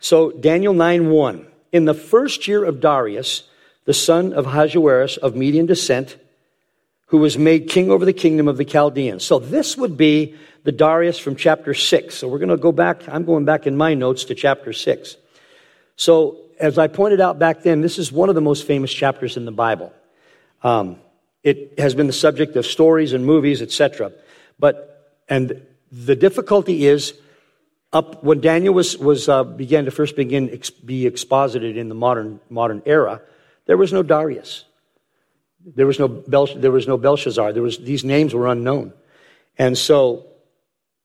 So, 0.00 0.32
Daniel 0.32 0.74
9 0.74 1.10
1. 1.10 1.46
In 1.72 1.84
the 1.84 1.94
first 1.94 2.48
year 2.48 2.64
of 2.64 2.80
Darius, 2.80 3.44
the 3.84 3.94
son 3.94 4.32
of 4.32 4.46
Ahasuerus 4.46 5.16
of 5.16 5.34
Median 5.34 5.66
descent, 5.66 6.16
who 7.06 7.18
was 7.18 7.36
made 7.36 7.68
king 7.68 7.90
over 7.90 8.04
the 8.04 8.12
kingdom 8.12 8.46
of 8.46 8.56
the 8.56 8.64
Chaldeans. 8.64 9.24
So 9.24 9.38
this 9.38 9.76
would 9.76 9.96
be 9.96 10.36
the 10.62 10.72
Darius 10.72 11.18
from 11.18 11.36
chapter 11.36 11.74
6. 11.74 12.14
So 12.14 12.28
we're 12.28 12.38
going 12.38 12.50
to 12.50 12.56
go 12.56 12.72
back, 12.72 13.08
I'm 13.08 13.24
going 13.24 13.44
back 13.44 13.66
in 13.66 13.76
my 13.76 13.94
notes 13.94 14.24
to 14.26 14.34
chapter 14.34 14.72
6. 14.72 15.16
So, 15.96 16.38
as 16.58 16.78
I 16.78 16.88
pointed 16.88 17.20
out 17.20 17.38
back 17.38 17.62
then, 17.62 17.80
this 17.80 17.98
is 17.98 18.12
one 18.12 18.28
of 18.28 18.34
the 18.34 18.40
most 18.40 18.66
famous 18.66 18.92
chapters 18.92 19.36
in 19.36 19.46
the 19.46 19.52
Bible. 19.52 19.92
Um, 20.62 20.96
it 21.42 21.78
has 21.78 21.94
been 21.94 22.06
the 22.06 22.12
subject 22.12 22.54
of 22.56 22.66
stories 22.66 23.14
and 23.14 23.24
movies, 23.24 23.62
etc. 23.62 24.12
But, 24.58 25.14
and 25.28 25.62
the 25.90 26.14
difficulty 26.14 26.86
is, 26.86 27.14
up 27.92 28.22
when 28.22 28.40
Daniel 28.40 28.74
was, 28.74 28.96
was 28.96 29.28
uh, 29.28 29.44
began 29.44 29.84
to 29.84 29.90
first 29.90 30.16
begin 30.16 30.50
ex, 30.50 30.70
be 30.70 31.06
exposited 31.06 31.76
in 31.76 31.88
the 31.88 31.94
modern 31.94 32.40
modern 32.48 32.82
era, 32.86 33.20
there 33.66 33.76
was 33.76 33.92
no 33.92 34.02
Darius, 34.02 34.64
there 35.64 35.86
was 35.86 35.98
no 35.98 36.08
Bel, 36.08 36.46
there 36.46 36.70
was 36.70 36.86
no 36.86 36.96
Belshazzar. 36.96 37.52
There 37.52 37.62
was 37.62 37.78
these 37.78 38.04
names 38.04 38.34
were 38.34 38.46
unknown, 38.46 38.92
and 39.58 39.76
so 39.76 40.26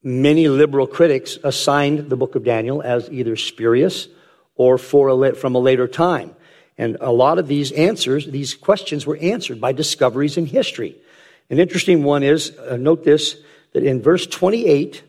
many 0.04 0.48
liberal 0.48 0.86
critics 0.86 1.39
assigned 1.43 2.10
the 2.10 2.15
book 2.15 2.36
of 2.36 2.43
Daniel 2.43 2.82
as 2.82 3.10
either 3.10 3.36
spurious 3.36 4.08
or 4.56 4.78
for 4.78 5.10
a, 5.10 5.36
from 5.36 5.56
a 5.56 5.60
later 5.60 5.88
time. 5.88 6.36
And 6.78 6.98
a 7.02 7.12
lot 7.12 7.39
of 7.39 7.48
these 7.48 7.71
answers, 7.71 8.28
these 8.28 8.54
questions 8.54 9.06
were 9.06 9.17
answered 9.17 9.60
by 9.60 9.71
discoveries 9.71 10.38
in 10.38 10.45
history. 10.45 10.95
An 11.50 11.60
interesting 11.60 12.04
one 12.04 12.21
is, 12.21 12.56
uh, 12.58 12.78
note 12.78 13.04
this, 13.04 13.38
that 13.74 13.84
in 13.84 14.02
verse 14.02 14.28
28 14.28 15.04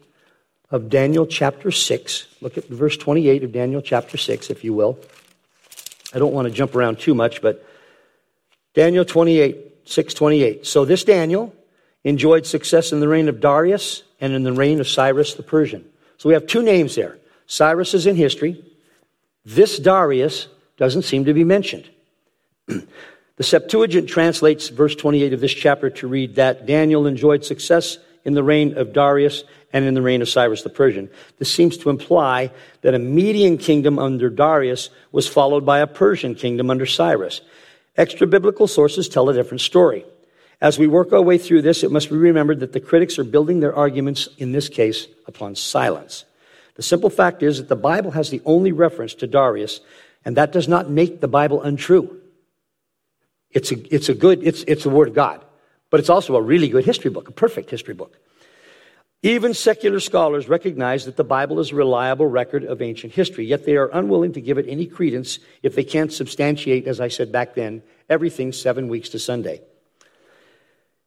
of 0.71 0.89
Daniel 0.89 1.27
chapter 1.27 1.71
6, 1.71 2.27
look 2.41 2.59
at 2.59 2.67
verse 2.67 2.97
28 2.97 3.45
of 3.45 3.53
Daniel 3.53 3.81
chapter 3.81 4.17
6, 4.17 4.51
if 4.51 4.65
you 4.65 4.73
will. 4.73 4.99
I 6.13 6.19
don't 6.19 6.33
want 6.33 6.49
to 6.49 6.55
jump 6.55 6.75
around 6.75 6.99
too 6.99 7.15
much, 7.15 7.41
but 7.41 7.65
Daniel 8.75 9.05
28, 9.05 9.57
628. 9.85 10.67
So 10.67 10.85
this 10.85 11.05
Daniel 11.05 11.55
enjoyed 12.05 12.47
success 12.47 12.93
in 12.93 13.01
the 13.01 13.09
reign 13.09 13.29
of 13.29 13.41
Darius 13.41 14.03
and 14.21 14.33
in 14.33 14.43
the 14.43 14.53
reign 14.53 14.81
of 14.81 14.89
Cyrus 14.89 15.35
the 15.35 15.43
Persian. 15.43 15.85
So 16.19 16.29
we 16.29 16.35
have 16.35 16.47
two 16.47 16.63
names 16.63 16.95
there. 16.95 17.19
Cyrus 17.47 17.95
is 17.95 18.07
in 18.07 18.17
history. 18.17 18.65
This 19.45 19.79
Darius 19.79 20.49
doesn't 20.77 21.03
seem 21.03 21.25
to 21.27 21.35
be 21.35 21.45
mentioned. 21.45 21.89
the 22.67 23.43
Septuagint 23.43 24.09
translates 24.09 24.69
verse 24.69 24.95
28 24.95 25.33
of 25.33 25.41
this 25.41 25.55
chapter 25.55 25.91
to 25.91 26.09
read 26.09 26.37
that 26.37 26.67
Daniel 26.67 27.07
enjoyed 27.07 27.45
success 27.45 27.99
in 28.25 28.35
the 28.35 28.43
reign 28.43 28.77
of 28.77 28.93
Darius 28.93 29.45
and 29.77 29.85
in 29.85 29.93
the 29.93 30.01
reign 30.01 30.23
of 30.23 30.29
Cyrus 30.31 30.63
the 30.63 30.71
Persian. 30.71 31.11
This 31.37 31.53
seems 31.53 31.77
to 31.79 31.91
imply 31.91 32.51
that 32.81 32.95
a 32.95 32.99
Median 32.99 33.59
kingdom 33.59 33.99
under 33.99 34.31
Darius 34.31 34.89
was 35.13 35.29
followed 35.29 35.67
by 35.67 35.81
a 35.81 35.87
Persian 35.87 36.35
kingdom 36.35 36.71
under 36.71 36.87
Cyrus. 36.87 37.43
Extra 37.95 38.27
biblical 38.27 38.67
sources 38.67 39.07
tell 39.07 39.29
a 39.29 39.35
different 39.35 39.61
story. 39.61 40.07
As 40.63 40.79
we 40.79 40.87
work 40.87 41.13
our 41.13 41.21
way 41.21 41.37
through 41.37 41.61
this, 41.61 41.85
it 41.85 41.91
must 41.91 42.09
be 42.09 42.17
remembered 42.17 42.61
that 42.61 42.73
the 42.73 42.81
critics 42.81 43.19
are 43.19 43.25
building 43.25 43.61
their 43.61 43.77
arguments, 43.77 44.31
in 44.39 44.53
this 44.53 44.71
case, 44.71 45.09
upon 45.27 45.55
silence. 45.55 46.25
The 46.77 46.83
simple 46.83 47.11
fact 47.11 47.43
is 47.43 47.59
that 47.59 47.69
the 47.69 47.77
Bible 47.77 48.13
has 48.13 48.31
the 48.31 48.41
only 48.47 48.73
reference 48.73 49.13
to 49.17 49.27
Darius, 49.27 49.81
and 50.25 50.39
that 50.39 50.53
does 50.53 50.69
not 50.69 50.89
make 50.89 51.21
the 51.21 51.29
Bible 51.29 51.61
untrue. 51.61 52.19
It's 53.51 53.73
a, 53.73 53.95
it's 53.95 54.09
a 54.09 54.15
good, 54.15 54.43
it's, 54.43 54.65
it's 54.67 54.85
the 54.85 54.91
Word 54.91 55.09
of 55.09 55.15
God, 55.15 55.45
but 55.91 56.01
it's 56.01 56.09
also 56.09 56.35
a 56.35 56.41
really 56.41 56.71
good 56.71 56.87
history 56.87 57.11
book, 57.11 57.29
a 57.29 57.33
perfect 57.33 57.69
history 57.69 57.93
book. 57.93 58.17
Even 59.23 59.55
secular 59.55 59.99
scholars 59.99 60.49
recognize 60.49 61.07
that 61.07 61.17
the 61.17 61.25
Bible 61.25 61.59
is 61.59 61.73
a 61.73 61.75
reliable 61.75 62.27
record 62.27 62.65
of 62.65 62.83
ancient 62.83 63.13
history, 63.13 63.47
yet 63.47 63.65
they 63.65 63.77
are 63.77 63.91
unwilling 63.93 64.33
to 64.35 64.41
give 64.41 64.59
it 64.59 64.67
any 64.69 64.87
credence 64.87 65.39
if 65.63 65.75
they 65.75 65.85
can't 65.85 66.13
substantiate, 66.13 66.87
as 66.87 67.01
I 67.01 67.09
said 67.09 67.33
back 67.33 67.55
then, 67.55 67.83
everything 68.09 68.53
seven 68.53 68.89
weeks 68.89 69.09
to 69.11 69.19
Sunday. 69.19 69.63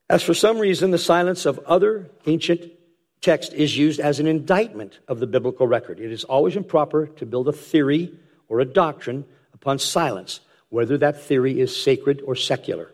As 0.10 0.24
for 0.24 0.34
some 0.34 0.58
reason, 0.58 0.90
the 0.92 0.98
silence 0.98 1.46
of 1.46 1.60
other 1.60 2.10
ancient 2.26 2.72
text 3.22 3.54
is 3.54 3.78
used 3.78 4.00
as 4.00 4.20
an 4.20 4.28
indictment 4.28 5.00
of 5.08 5.20
the 5.20 5.28
biblical 5.28 5.68
record. 5.68 6.00
It 6.00 6.12
is 6.12 6.24
always 6.24 6.56
improper 6.56 7.08
to 7.08 7.26
build 7.26 7.48
a 7.48 7.54
theory 7.54 8.18
or 8.48 8.60
a 8.60 8.66
doctrine 8.66 9.26
upon 9.54 9.78
silence, 9.78 10.40
whether 10.70 10.98
that 10.98 11.22
theory 11.22 11.60
is 11.60 11.80
sacred 11.80 12.22
or 12.26 12.36
secular. 12.36 12.92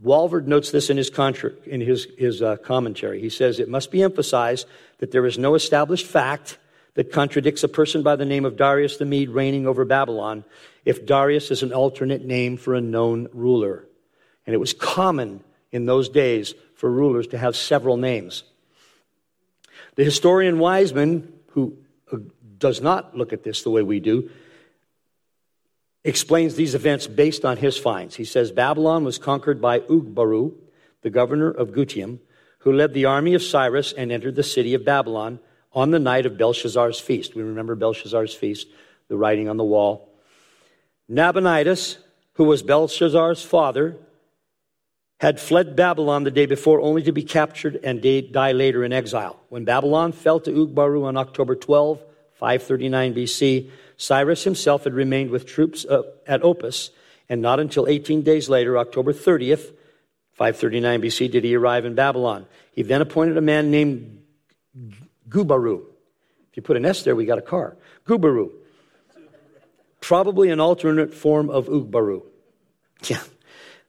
Walvoord 0.00 0.46
notes 0.46 0.70
this 0.70 0.90
in 0.90 0.96
his, 0.96 1.10
contra- 1.10 1.52
in 1.66 1.80
his, 1.80 2.06
his 2.16 2.40
uh, 2.42 2.56
commentary. 2.56 3.20
He 3.20 3.28
says, 3.28 3.60
It 3.60 3.68
must 3.68 3.90
be 3.90 4.02
emphasized 4.02 4.66
that 4.98 5.12
there 5.12 5.26
is 5.26 5.38
no 5.38 5.54
established 5.54 6.06
fact 6.06 6.58
that 6.94 7.12
contradicts 7.12 7.62
a 7.62 7.68
person 7.68 8.02
by 8.02 8.16
the 8.16 8.24
name 8.24 8.44
of 8.44 8.56
Darius 8.56 8.96
the 8.96 9.04
Mede 9.04 9.30
reigning 9.30 9.66
over 9.66 9.84
Babylon 9.84 10.44
if 10.84 11.06
Darius 11.06 11.50
is 11.50 11.62
an 11.62 11.72
alternate 11.72 12.24
name 12.24 12.56
for 12.56 12.74
a 12.74 12.80
known 12.80 13.28
ruler. 13.32 13.84
And 14.46 14.54
it 14.54 14.58
was 14.58 14.74
common 14.74 15.42
in 15.70 15.86
those 15.86 16.08
days 16.08 16.54
for 16.74 16.90
rulers 16.90 17.28
to 17.28 17.38
have 17.38 17.56
several 17.56 17.96
names. 17.96 18.44
The 19.94 20.04
historian 20.04 20.58
Wiseman, 20.58 21.32
who 21.48 21.76
uh, 22.12 22.18
does 22.58 22.80
not 22.80 23.16
look 23.16 23.32
at 23.32 23.44
this 23.44 23.62
the 23.62 23.70
way 23.70 23.82
we 23.82 24.00
do, 24.00 24.30
explains 26.04 26.54
these 26.54 26.74
events 26.74 27.06
based 27.06 27.44
on 27.44 27.56
his 27.56 27.78
finds. 27.78 28.16
He 28.16 28.24
says 28.24 28.50
Babylon 28.50 29.04
was 29.04 29.18
conquered 29.18 29.60
by 29.60 29.80
Ugbaru, 29.80 30.54
the 31.02 31.10
governor 31.10 31.50
of 31.50 31.70
Gutium, 31.70 32.18
who 32.60 32.72
led 32.72 32.94
the 32.94 33.04
army 33.04 33.34
of 33.34 33.42
Cyrus 33.42 33.92
and 33.92 34.10
entered 34.10 34.34
the 34.34 34.42
city 34.42 34.74
of 34.74 34.84
Babylon 34.84 35.40
on 35.72 35.90
the 35.90 35.98
night 35.98 36.26
of 36.26 36.38
Belshazzar's 36.38 37.00
feast. 37.00 37.34
We 37.34 37.42
remember 37.42 37.74
Belshazzar's 37.74 38.34
feast, 38.34 38.68
the 39.08 39.16
writing 39.16 39.48
on 39.48 39.56
the 39.56 39.64
wall. 39.64 40.08
Nabonidus, 41.08 41.98
who 42.34 42.44
was 42.44 42.62
Belshazzar's 42.62 43.42
father, 43.42 43.96
had 45.20 45.40
fled 45.40 45.76
Babylon 45.76 46.24
the 46.24 46.30
day 46.30 46.46
before 46.46 46.80
only 46.80 47.02
to 47.02 47.12
be 47.12 47.22
captured 47.22 47.78
and 47.84 48.02
die 48.32 48.52
later 48.52 48.82
in 48.82 48.92
exile. 48.92 49.40
When 49.50 49.64
Babylon 49.64 50.12
fell 50.12 50.40
to 50.40 50.50
Ugbaru 50.50 51.04
on 51.04 51.16
October 51.16 51.54
12, 51.54 52.02
539 52.42 53.14
BC, 53.14 53.70
Cyrus 53.96 54.42
himself 54.42 54.82
had 54.82 54.94
remained 54.94 55.30
with 55.30 55.46
troops 55.46 55.84
uh, 55.84 56.02
at 56.26 56.42
Opis, 56.42 56.90
and 57.28 57.40
not 57.40 57.60
until 57.60 57.86
18 57.86 58.22
days 58.22 58.48
later, 58.48 58.76
October 58.76 59.12
30th, 59.12 59.72
539 60.32 61.02
BC, 61.02 61.30
did 61.30 61.44
he 61.44 61.54
arrive 61.54 61.84
in 61.84 61.94
Babylon. 61.94 62.46
He 62.72 62.82
then 62.82 63.00
appointed 63.00 63.36
a 63.36 63.40
man 63.40 63.70
named 63.70 64.24
Gubaru. 65.28 65.82
If 66.50 66.56
you 66.56 66.64
put 66.64 66.76
an 66.76 66.84
S 66.84 67.04
there, 67.04 67.14
we 67.14 67.26
got 67.26 67.38
a 67.38 67.42
car. 67.42 67.76
Gubaru. 68.06 68.50
Probably 70.00 70.50
an 70.50 70.58
alternate 70.58 71.14
form 71.14 71.48
of 71.48 71.68
Ugbaru. 71.68 72.22
Yeah. 73.08 73.22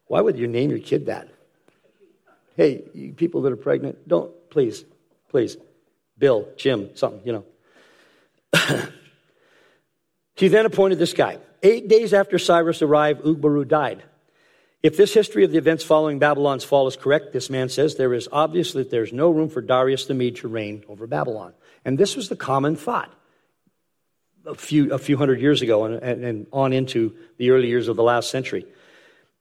Why 0.05 0.21
would 0.21 0.37
you 0.37 0.47
name 0.47 0.69
your 0.69 0.79
kid 0.79 1.07
that? 1.07 1.27
Hey, 2.55 2.83
people 3.15 3.41
that 3.41 3.51
are 3.51 3.57
pregnant, 3.57 4.07
don't, 4.07 4.31
please, 4.51 4.85
please. 5.29 5.57
Bill, 6.19 6.47
Jim, 6.55 6.95
something, 6.95 7.21
you 7.25 7.33
know. 7.33 7.45
he 10.35 10.47
then 10.47 10.65
appointed 10.65 10.99
this 10.99 11.13
guy. 11.13 11.39
Eight 11.61 11.87
days 11.87 12.13
after 12.13 12.37
Cyrus 12.37 12.81
arrived, 12.81 13.23
Ugbaru 13.23 13.67
died. 13.67 14.03
If 14.81 14.97
this 14.97 15.13
history 15.13 15.45
of 15.45 15.51
the 15.51 15.57
events 15.57 15.83
following 15.83 16.19
Babylon's 16.19 16.65
fall 16.65 16.87
is 16.87 16.97
correct, 16.97 17.31
this 17.31 17.49
man 17.49 17.69
says 17.69 17.95
there 17.95 18.13
is 18.13 18.27
obviously 18.31 18.83
there's 18.83 19.13
no 19.13 19.29
room 19.29 19.47
for 19.47 19.61
Darius 19.61 20.05
the 20.05 20.13
Mede 20.13 20.35
to 20.37 20.49
reign 20.49 20.83
over 20.89 21.07
Babylon. 21.07 21.53
And 21.85 21.97
this 21.97 22.17
was 22.17 22.27
the 22.27 22.35
common 22.35 22.75
thought 22.75 23.13
a 24.45 24.55
few, 24.55 24.91
a 24.93 24.97
few 24.97 25.15
hundred 25.15 25.39
years 25.39 25.61
ago 25.61 25.85
and, 25.85 25.95
and, 26.03 26.25
and 26.25 26.47
on 26.51 26.73
into 26.73 27.15
the 27.37 27.51
early 27.51 27.69
years 27.69 27.87
of 27.87 27.95
the 27.95 28.03
last 28.03 28.29
century. 28.29 28.65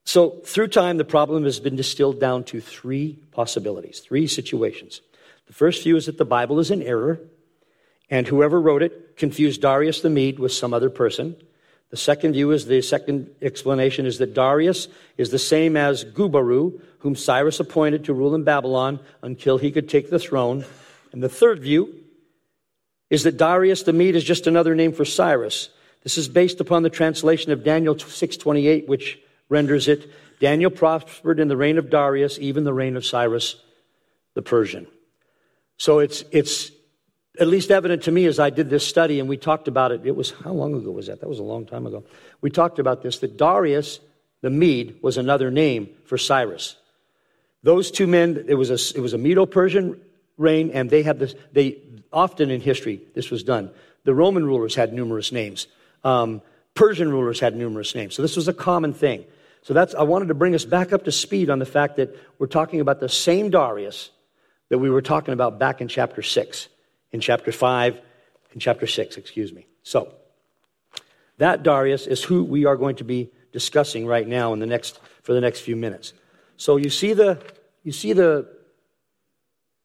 So, 0.05 0.40
through 0.44 0.68
time, 0.68 0.96
the 0.96 1.05
problem 1.05 1.44
has 1.44 1.61
been 1.61 1.77
distilled 1.77 2.18
down 2.18 2.44
to 2.44 2.61
three 2.61 3.18
possibilities, 3.31 4.01
three 4.01 4.27
situations. 4.27 5.01
The 5.46 5.53
first 5.53 5.83
view 5.85 5.96
is 5.96 6.07
that 6.07 6.18
the 6.18 6.25
Bible 6.25 6.59
is 6.59 6.70
in 6.70 6.83
error, 6.83 7.20
and 8.12 8.29
whoever 8.29 8.61
wrote 8.61 8.83
it 8.83 9.16
confused 9.16 9.62
Darius 9.62 10.03
the 10.03 10.11
Mede 10.11 10.38
with 10.38 10.53
some 10.53 10.75
other 10.75 10.90
person. 10.90 11.35
The 11.88 11.96
second 11.96 12.35
view 12.35 12.51
is 12.51 12.66
the 12.66 12.83
second 12.83 13.31
explanation 13.40 14.05
is 14.05 14.18
that 14.18 14.35
Darius 14.35 14.87
is 15.16 15.31
the 15.31 15.38
same 15.38 15.79
as 15.79 16.05
Gubaru, 16.05 16.79
whom 16.98 17.16
Cyrus 17.16 17.59
appointed 17.59 18.05
to 18.05 18.12
rule 18.12 18.35
in 18.35 18.44
Babylon 18.44 19.01
until 19.22 19.57
he 19.57 19.72
could 19.72 19.88
take 19.88 20.11
the 20.11 20.18
throne. 20.18 20.66
And 21.12 21.22
the 21.22 21.31
third 21.31 21.61
view 21.61 21.88
is 23.09 23.22
that 23.22 23.38
Darius 23.38 23.85
the 23.85 23.94
Mede 23.94 24.16
is 24.16 24.25
just 24.25 24.46
another 24.46 24.75
name 24.75 24.92
for 24.92 25.07
Cyrus. 25.07 25.70
This 26.03 26.18
is 26.18 26.29
based 26.29 26.61
upon 26.61 26.83
the 26.83 26.90
translation 26.90 27.51
of 27.51 27.64
Daniel 27.64 27.94
6:28, 27.94 28.88
which 28.88 29.18
renders 29.48 29.88
it 29.88 30.11
Daniel 30.38 30.70
prospered 30.70 31.40
in 31.40 31.48
the 31.48 31.57
reign 31.57 31.79
of 31.79 31.88
Darius, 31.88 32.38
even 32.38 32.64
the 32.64 32.75
reign 32.75 32.94
of 32.94 33.07
Cyrus 33.07 33.57
the 34.35 34.42
Persian. 34.42 34.87
So 35.79 35.98
it's, 35.98 36.25
it's 36.31 36.72
at 37.38 37.49
least 37.49 37.71
evident 37.71 38.03
to 38.05 38.11
me 38.11 38.27
as 38.27 38.38
I 38.38 38.51
did 38.51 38.68
this 38.68 38.87
study 38.87 39.21
and 39.21 39.29
we 39.29 39.37
talked 39.37 39.68
about 39.68 39.92
it. 39.92 40.03
It 40.05 40.14
was, 40.14 40.31
how 40.31 40.53
long 40.53 40.75
ago 40.75 40.90
was 40.90 41.07
that? 41.07 41.21
That 41.21 41.29
was 41.29 41.38
a 41.38 41.45
long 41.45 41.66
time 41.66 41.87
ago. 41.87 42.05
We 42.40 42.51
talked 42.51 42.79
about 42.79 43.03
this 43.03 43.18
that 43.18 43.37
Darius 43.37 44.01
the 44.42 44.51
Mede 44.51 44.99
was 45.01 45.16
another 45.16 45.51
name 45.51 45.88
for 46.05 46.18
Cyrus. 46.18 46.77
Those 47.62 47.90
two 47.90 48.07
men, 48.07 48.45
it 48.49 48.55
was 48.55 48.71
a, 48.71 48.99
it 48.99 49.01
was 49.01 49.14
a 49.14 49.18
Medo 49.18 49.47
Persian 49.47 50.01
reign, 50.37 50.71
and 50.73 50.90
they 50.90 51.03
had 51.03 51.21
this, 51.21 51.35
they 51.53 51.79
often 52.12 52.51
in 52.51 52.61
history, 52.61 53.01
this 53.14 53.31
was 53.31 53.45
done. 53.45 53.71
The 54.05 54.12
Roman 54.12 54.45
rulers 54.45 54.75
had 54.75 54.92
numerous 54.92 55.31
names. 55.31 55.68
Um, 56.03 56.42
Persian 56.75 57.11
rulers 57.11 57.38
had 57.38 57.55
numerous 57.55 57.95
names. 57.95 58.14
So 58.14 58.23
this 58.23 58.35
was 58.35 58.49
a 58.49 58.53
common 58.53 58.92
thing. 58.92 59.25
So 59.62 59.75
that's, 59.75 59.95
I 59.95 60.03
wanted 60.03 60.29
to 60.29 60.35
bring 60.35 60.57
us 60.57 60.64
back 60.64 60.92
up 60.92 61.05
to 61.05 61.12
speed 61.12 61.49
on 61.49 61.61
the 61.61 61.66
fact 61.66 61.97
that 61.97 62.16
we're 62.38 62.49
talking 62.49 62.81
about 62.81 62.99
the 62.99 63.09
same 63.09 63.51
Darius 63.51 64.11
that 64.71 64.79
we 64.79 64.90
were 64.90 65.03
talking 65.03 65.35
about 65.35 65.61
back 65.61 65.81
in 65.81 65.87
chapter 65.87 66.21
6, 66.21 66.68
in 67.12 67.20
chapter 67.20 67.53
5, 67.53 68.01
in 68.53 68.61
chapter 68.61 68.87
6, 68.87 69.16
excuse 69.16 69.53
me. 69.53 69.66
So, 69.83 70.12
that 71.38 71.62
Darius 71.62 72.07
is 72.07 72.22
who 72.22 72.44
we 72.44 72.64
are 72.66 72.77
going 72.77 72.96
to 72.96 73.05
be 73.05 73.31
discussing 73.53 74.07
right 74.07 74.27
now 74.27 74.53
in 74.53 74.59
the 74.59 74.66
next, 74.66 75.01
for 75.22 75.33
the 75.33 75.40
next 75.40 75.61
few 75.61 75.77
minutes. 75.77 76.12
So 76.57 76.77
you 76.77 76.90
see 76.90 77.12
the, 77.12 77.42
you 77.83 77.92
see 77.92 78.12
the 78.12 78.48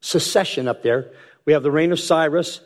succession 0.00 0.68
up 0.68 0.82
there. 0.82 1.10
We 1.44 1.52
have 1.52 1.62
the 1.62 1.70
reign 1.70 1.92
of 1.92 2.00
Cyrus, 2.00 2.60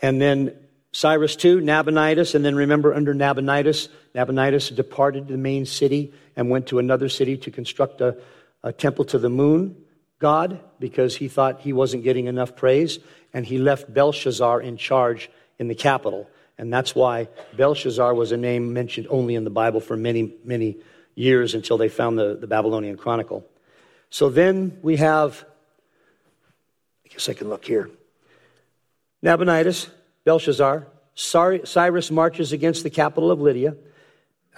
and 0.00 0.20
then 0.20 0.56
Cyrus 0.92 1.36
II, 1.44 1.56
Nabonidus, 1.56 2.34
and 2.34 2.44
then 2.44 2.54
remember 2.54 2.94
under 2.94 3.14
Nabonidus, 3.14 3.88
Nabonidus 4.14 4.70
departed 4.70 5.28
the 5.28 5.36
main 5.36 5.66
city 5.66 6.12
and 6.36 6.48
went 6.48 6.68
to 6.68 6.78
another 6.78 7.08
city 7.08 7.36
to 7.38 7.50
construct 7.50 8.00
a, 8.00 8.16
a 8.62 8.72
temple 8.72 9.04
to 9.06 9.18
the 9.18 9.28
moon 9.28 9.76
god 10.18 10.60
because 10.78 11.16
he 11.16 11.28
thought 11.28 11.60
he 11.60 11.72
wasn't 11.72 12.04
getting 12.04 12.26
enough 12.26 12.56
praise, 12.56 12.98
and 13.32 13.46
he 13.46 13.58
left 13.58 13.92
Belshazzar 13.92 14.60
in 14.60 14.76
charge 14.76 15.30
in 15.58 15.68
the 15.68 15.74
capital. 15.74 16.28
And 16.58 16.72
that's 16.72 16.94
why 16.94 17.28
Belshazzar 17.56 18.14
was 18.14 18.32
a 18.32 18.36
name 18.36 18.72
mentioned 18.72 19.06
only 19.10 19.34
in 19.34 19.44
the 19.44 19.50
Bible 19.50 19.80
for 19.80 19.96
many, 19.96 20.34
many 20.42 20.78
years 21.14 21.54
until 21.54 21.76
they 21.76 21.88
found 21.88 22.18
the, 22.18 22.36
the 22.36 22.46
Babylonian 22.46 22.96
Chronicle. 22.96 23.46
So 24.10 24.30
then 24.30 24.78
we 24.82 24.96
have, 24.96 25.44
I 27.04 27.08
guess 27.08 27.28
I 27.28 27.34
can 27.34 27.48
look 27.48 27.64
here. 27.64 27.90
Nabonidus, 29.22 29.90
Belshazzar, 30.24 30.86
Cyrus 31.14 32.10
marches 32.10 32.52
against 32.52 32.82
the 32.82 32.90
capital 32.90 33.30
of 33.30 33.40
Lydia, 33.40 33.74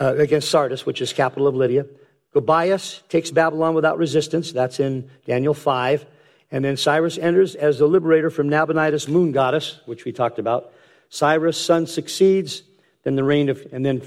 uh, 0.00 0.14
against 0.16 0.50
Sardis, 0.50 0.84
which 0.84 1.00
is 1.00 1.12
capital 1.12 1.46
of 1.46 1.54
Lydia. 1.54 1.86
Gobias 2.34 3.02
takes 3.08 3.30
Babylon 3.30 3.74
without 3.74 3.98
resistance. 3.98 4.52
That's 4.52 4.80
in 4.80 5.10
Daniel 5.26 5.54
5. 5.54 6.04
And 6.50 6.64
then 6.64 6.76
Cyrus 6.76 7.18
enters 7.18 7.54
as 7.54 7.78
the 7.78 7.86
liberator 7.86 8.30
from 8.30 8.48
Nabonidus, 8.48 9.08
moon 9.08 9.32
goddess, 9.32 9.80
which 9.86 10.04
we 10.04 10.12
talked 10.12 10.38
about. 10.38 10.72
Cyrus' 11.08 11.58
son 11.58 11.86
succeeds. 11.86 12.62
Then 13.04 13.16
the 13.16 13.24
reign 13.24 13.48
of, 13.48 13.66
and 13.72 13.84
then 13.84 14.02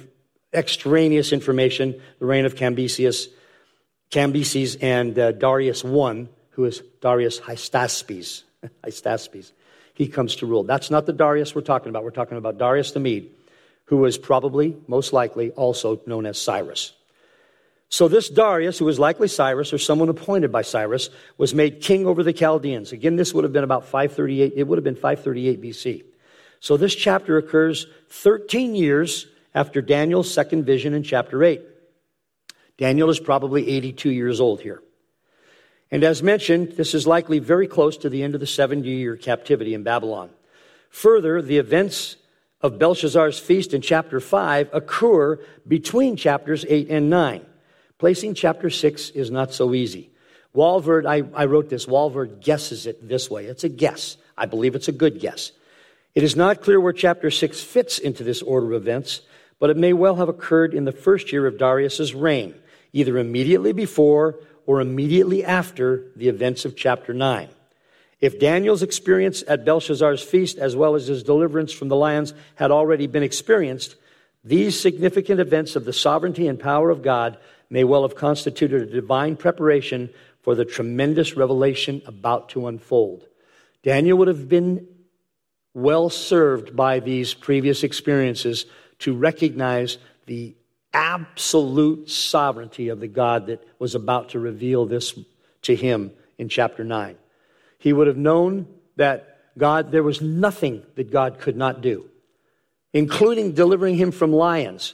extraneous 0.53 1.31
information, 1.31 1.99
the 2.19 2.25
reign 2.25 2.45
of 2.45 2.55
Cambyses, 2.55 3.27
Cambyses 4.11 4.77
and 4.81 5.17
uh, 5.17 5.31
Darius 5.31 5.85
I, 5.85 6.27
who 6.51 6.65
is 6.65 6.83
Darius 7.01 7.39
Hystaspes. 7.39 8.43
Hystaspes. 8.83 9.51
He 9.93 10.07
comes 10.07 10.35
to 10.37 10.45
rule. 10.45 10.63
That's 10.63 10.91
not 10.91 11.05
the 11.05 11.13
Darius 11.13 11.55
we're 11.55 11.61
talking 11.61 11.89
about. 11.89 12.03
We're 12.03 12.11
talking 12.11 12.37
about 12.37 12.57
Darius 12.57 12.91
the 12.91 12.99
Mede, 12.99 13.31
who 13.85 13.97
was 13.97 14.17
probably, 14.17 14.75
most 14.87 15.13
likely, 15.13 15.51
also 15.51 16.01
known 16.05 16.25
as 16.25 16.39
Cyrus. 16.41 16.93
So 17.91 18.07
this 18.07 18.29
Darius, 18.29 18.79
who 18.79 18.85
was 18.85 18.99
likely 18.99 19.27
Cyrus 19.27 19.73
or 19.73 19.77
someone 19.77 20.07
appointed 20.07 20.49
by 20.49 20.61
Cyrus, 20.61 21.09
was 21.37 21.53
made 21.53 21.81
king 21.81 22.07
over 22.07 22.23
the 22.23 22.31
Chaldeans. 22.31 22.93
Again, 22.93 23.17
this 23.17 23.33
would 23.33 23.43
have 23.43 23.51
been 23.51 23.65
about 23.65 23.83
538, 23.83 24.53
it 24.55 24.63
would 24.63 24.77
have 24.77 24.83
been 24.85 24.95
538 24.95 25.61
BC. 25.61 26.03
So 26.61 26.77
this 26.77 26.95
chapter 26.95 27.37
occurs 27.37 27.87
13 28.07 28.75
years 28.75 29.27
after 29.53 29.81
Daniel's 29.81 30.33
second 30.33 30.63
vision 30.63 30.93
in 30.93 31.03
chapter 31.03 31.43
8. 31.43 31.61
Daniel 32.77 33.09
is 33.09 33.19
probably 33.19 33.67
82 33.67 34.09
years 34.09 34.39
old 34.39 34.61
here. 34.61 34.81
And 35.91 36.05
as 36.05 36.23
mentioned, 36.23 36.73
this 36.77 36.93
is 36.93 37.05
likely 37.05 37.39
very 37.39 37.67
close 37.67 37.97
to 37.97 38.09
the 38.09 38.23
end 38.23 38.35
of 38.35 38.39
the 38.39 38.47
70 38.47 38.87
year 38.87 39.17
captivity 39.17 39.73
in 39.73 39.83
Babylon. 39.83 40.29
Further, 40.91 41.41
the 41.41 41.57
events 41.57 42.15
of 42.61 42.79
Belshazzar's 42.79 43.37
feast 43.37 43.73
in 43.73 43.81
chapter 43.81 44.21
5 44.21 44.69
occur 44.71 45.39
between 45.67 46.15
chapters 46.15 46.63
8 46.69 46.89
and 46.89 47.09
9. 47.09 47.45
Placing 48.01 48.33
chapter 48.33 48.71
6 48.71 49.11
is 49.11 49.29
not 49.29 49.53
so 49.53 49.75
easy. 49.75 50.09
Walvoord, 50.55 51.05
I, 51.05 51.21
I 51.39 51.45
wrote 51.45 51.69
this, 51.69 51.85
Walvoord 51.85 52.43
guesses 52.43 52.87
it 52.87 53.07
this 53.07 53.29
way. 53.29 53.45
It's 53.45 53.63
a 53.63 53.69
guess. 53.69 54.17
I 54.35 54.47
believe 54.47 54.73
it's 54.73 54.87
a 54.87 54.91
good 54.91 55.19
guess. 55.19 55.51
It 56.15 56.23
is 56.23 56.35
not 56.35 56.63
clear 56.63 56.81
where 56.81 56.93
chapter 56.93 57.29
6 57.29 57.61
fits 57.61 57.99
into 57.99 58.23
this 58.23 58.41
order 58.41 58.73
of 58.73 58.81
events, 58.81 59.21
but 59.59 59.69
it 59.69 59.77
may 59.77 59.93
well 59.93 60.15
have 60.15 60.29
occurred 60.29 60.73
in 60.73 60.85
the 60.85 60.91
first 60.91 61.31
year 61.31 61.45
of 61.45 61.59
Darius's 61.59 62.15
reign, 62.15 62.55
either 62.91 63.19
immediately 63.19 63.71
before 63.71 64.39
or 64.65 64.81
immediately 64.81 65.45
after 65.45 66.07
the 66.15 66.27
events 66.27 66.65
of 66.65 66.75
chapter 66.75 67.13
9. 67.13 67.49
If 68.19 68.39
Daniel's 68.39 68.81
experience 68.81 69.43
at 69.47 69.63
Belshazzar's 69.63 70.23
feast, 70.23 70.57
as 70.57 70.75
well 70.75 70.95
as 70.95 71.05
his 71.05 71.21
deliverance 71.21 71.71
from 71.71 71.89
the 71.89 71.95
lions, 71.95 72.33
had 72.55 72.71
already 72.71 73.05
been 73.05 73.21
experienced, 73.21 73.95
these 74.43 74.79
significant 74.79 75.39
events 75.39 75.75
of 75.75 75.85
the 75.85 75.93
sovereignty 75.93 76.47
and 76.47 76.59
power 76.59 76.89
of 76.89 77.03
God 77.03 77.37
may 77.71 77.83
well 77.85 78.03
have 78.03 78.15
constituted 78.15 78.81
a 78.83 78.85
divine 78.85 79.35
preparation 79.35 80.09
for 80.41 80.53
the 80.53 80.65
tremendous 80.65 81.35
revelation 81.35 82.01
about 82.05 82.49
to 82.49 82.67
unfold. 82.67 83.25
Daniel 83.81 84.17
would 84.17 84.27
have 84.27 84.49
been 84.49 84.87
well 85.73 86.09
served 86.09 86.75
by 86.75 86.99
these 86.99 87.33
previous 87.33 87.83
experiences 87.83 88.65
to 88.99 89.15
recognize 89.15 89.97
the 90.25 90.53
absolute 90.93 92.09
sovereignty 92.09 92.89
of 92.89 92.99
the 92.99 93.07
God 93.07 93.47
that 93.47 93.65
was 93.79 93.95
about 93.95 94.29
to 94.29 94.39
reveal 94.39 94.85
this 94.85 95.17
to 95.61 95.75
him 95.75 96.11
in 96.37 96.49
chapter 96.49 96.83
9. 96.83 97.15
He 97.79 97.93
would 97.93 98.07
have 98.07 98.17
known 98.17 98.67
that 98.97 99.39
God, 99.57 99.91
there 99.91 100.03
was 100.03 100.21
nothing 100.21 100.83
that 100.95 101.11
God 101.11 101.39
could 101.39 101.55
not 101.55 101.81
do, 101.81 102.09
including 102.91 103.53
delivering 103.53 103.95
him 103.95 104.11
from 104.11 104.33
lions 104.33 104.93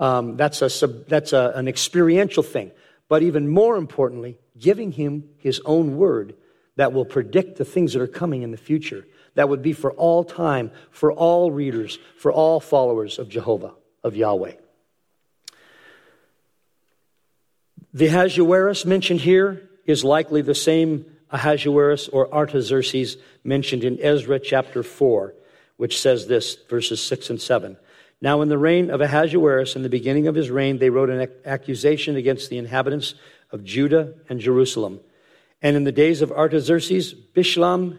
um, 0.00 0.36
that's 0.36 0.62
a, 0.62 0.86
that's 0.86 1.32
a, 1.32 1.52
an 1.54 1.68
experiential 1.68 2.42
thing. 2.42 2.72
But 3.08 3.22
even 3.22 3.48
more 3.48 3.76
importantly, 3.76 4.38
giving 4.58 4.92
him 4.92 5.28
his 5.38 5.60
own 5.64 5.96
word 5.96 6.34
that 6.76 6.92
will 6.92 7.04
predict 7.04 7.58
the 7.58 7.64
things 7.64 7.92
that 7.92 8.02
are 8.02 8.06
coming 8.06 8.42
in 8.42 8.50
the 8.50 8.56
future. 8.56 9.06
That 9.34 9.48
would 9.48 9.62
be 9.62 9.74
for 9.74 9.92
all 9.92 10.24
time, 10.24 10.70
for 10.90 11.12
all 11.12 11.52
readers, 11.52 11.98
for 12.16 12.32
all 12.32 12.58
followers 12.58 13.18
of 13.18 13.28
Jehovah, 13.28 13.74
of 14.02 14.16
Yahweh. 14.16 14.54
The 17.92 18.06
Ahasuerus 18.06 18.84
mentioned 18.84 19.20
here 19.20 19.68
is 19.84 20.04
likely 20.04 20.42
the 20.42 20.54
same 20.54 21.04
Ahasuerus 21.30 22.08
or 22.08 22.32
Artaxerxes 22.32 23.16
mentioned 23.44 23.84
in 23.84 24.00
Ezra 24.00 24.38
chapter 24.38 24.82
4, 24.82 25.34
which 25.76 26.00
says 26.00 26.26
this, 26.26 26.56
verses 26.68 27.02
6 27.02 27.30
and 27.30 27.40
7. 27.40 27.76
Now, 28.22 28.42
in 28.42 28.48
the 28.48 28.58
reign 28.58 28.90
of 28.90 29.00
Ahasuerus, 29.00 29.76
in 29.76 29.82
the 29.82 29.88
beginning 29.88 30.26
of 30.26 30.34
his 30.34 30.50
reign, 30.50 30.78
they 30.78 30.90
wrote 30.90 31.08
an 31.08 31.28
accusation 31.44 32.16
against 32.16 32.50
the 32.50 32.58
inhabitants 32.58 33.14
of 33.50 33.64
Judah 33.64 34.14
and 34.28 34.40
Jerusalem. 34.40 35.00
And 35.62 35.76
in 35.76 35.84
the 35.84 35.92
days 35.92 36.20
of 36.20 36.30
Artaxerxes, 36.30 37.14
Bishlam, 37.14 37.98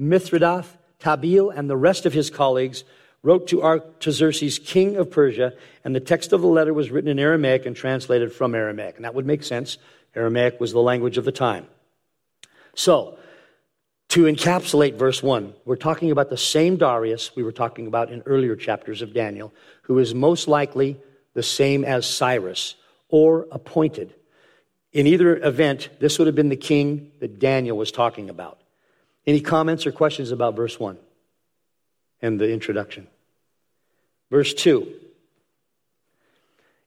Mithridath, 0.00 0.76
Tabeel, 1.00 1.52
and 1.54 1.68
the 1.68 1.76
rest 1.76 2.06
of 2.06 2.12
his 2.12 2.30
colleagues 2.30 2.84
wrote 3.22 3.48
to 3.48 3.62
Artaxerxes, 3.62 4.60
king 4.60 4.96
of 4.96 5.10
Persia, 5.10 5.52
and 5.84 5.94
the 5.94 6.00
text 6.00 6.32
of 6.32 6.40
the 6.40 6.46
letter 6.46 6.72
was 6.72 6.90
written 6.90 7.10
in 7.10 7.18
Aramaic 7.18 7.66
and 7.66 7.74
translated 7.74 8.32
from 8.32 8.54
Aramaic. 8.54 8.96
And 8.96 9.04
that 9.04 9.14
would 9.14 9.26
make 9.26 9.42
sense. 9.42 9.78
Aramaic 10.14 10.60
was 10.60 10.72
the 10.72 10.80
language 10.80 11.18
of 11.18 11.24
the 11.24 11.32
time. 11.32 11.66
So, 12.74 13.18
to 14.08 14.22
encapsulate 14.22 14.94
verse 14.94 15.22
1, 15.22 15.54
we're 15.64 15.76
talking 15.76 16.10
about 16.10 16.30
the 16.30 16.36
same 16.36 16.76
Darius 16.76 17.34
we 17.34 17.42
were 17.42 17.52
talking 17.52 17.86
about 17.86 18.10
in 18.10 18.22
earlier 18.26 18.56
chapters 18.56 19.02
of 19.02 19.12
Daniel, 19.12 19.52
who 19.82 19.98
is 19.98 20.14
most 20.14 20.48
likely 20.48 20.96
the 21.34 21.42
same 21.42 21.84
as 21.84 22.06
Cyrus 22.06 22.76
or 23.08 23.46
appointed. 23.50 24.14
In 24.92 25.06
either 25.06 25.36
event, 25.36 25.90
this 26.00 26.18
would 26.18 26.26
have 26.26 26.34
been 26.34 26.48
the 26.48 26.56
king 26.56 27.10
that 27.20 27.38
Daniel 27.38 27.76
was 27.76 27.92
talking 27.92 28.30
about. 28.30 28.60
Any 29.26 29.40
comments 29.40 29.86
or 29.86 29.92
questions 29.92 30.30
about 30.30 30.56
verse 30.56 30.78
1 30.78 30.96
and 32.22 32.40
the 32.40 32.50
introduction? 32.50 33.08
Verse 34.30 34.54
2. 34.54 34.90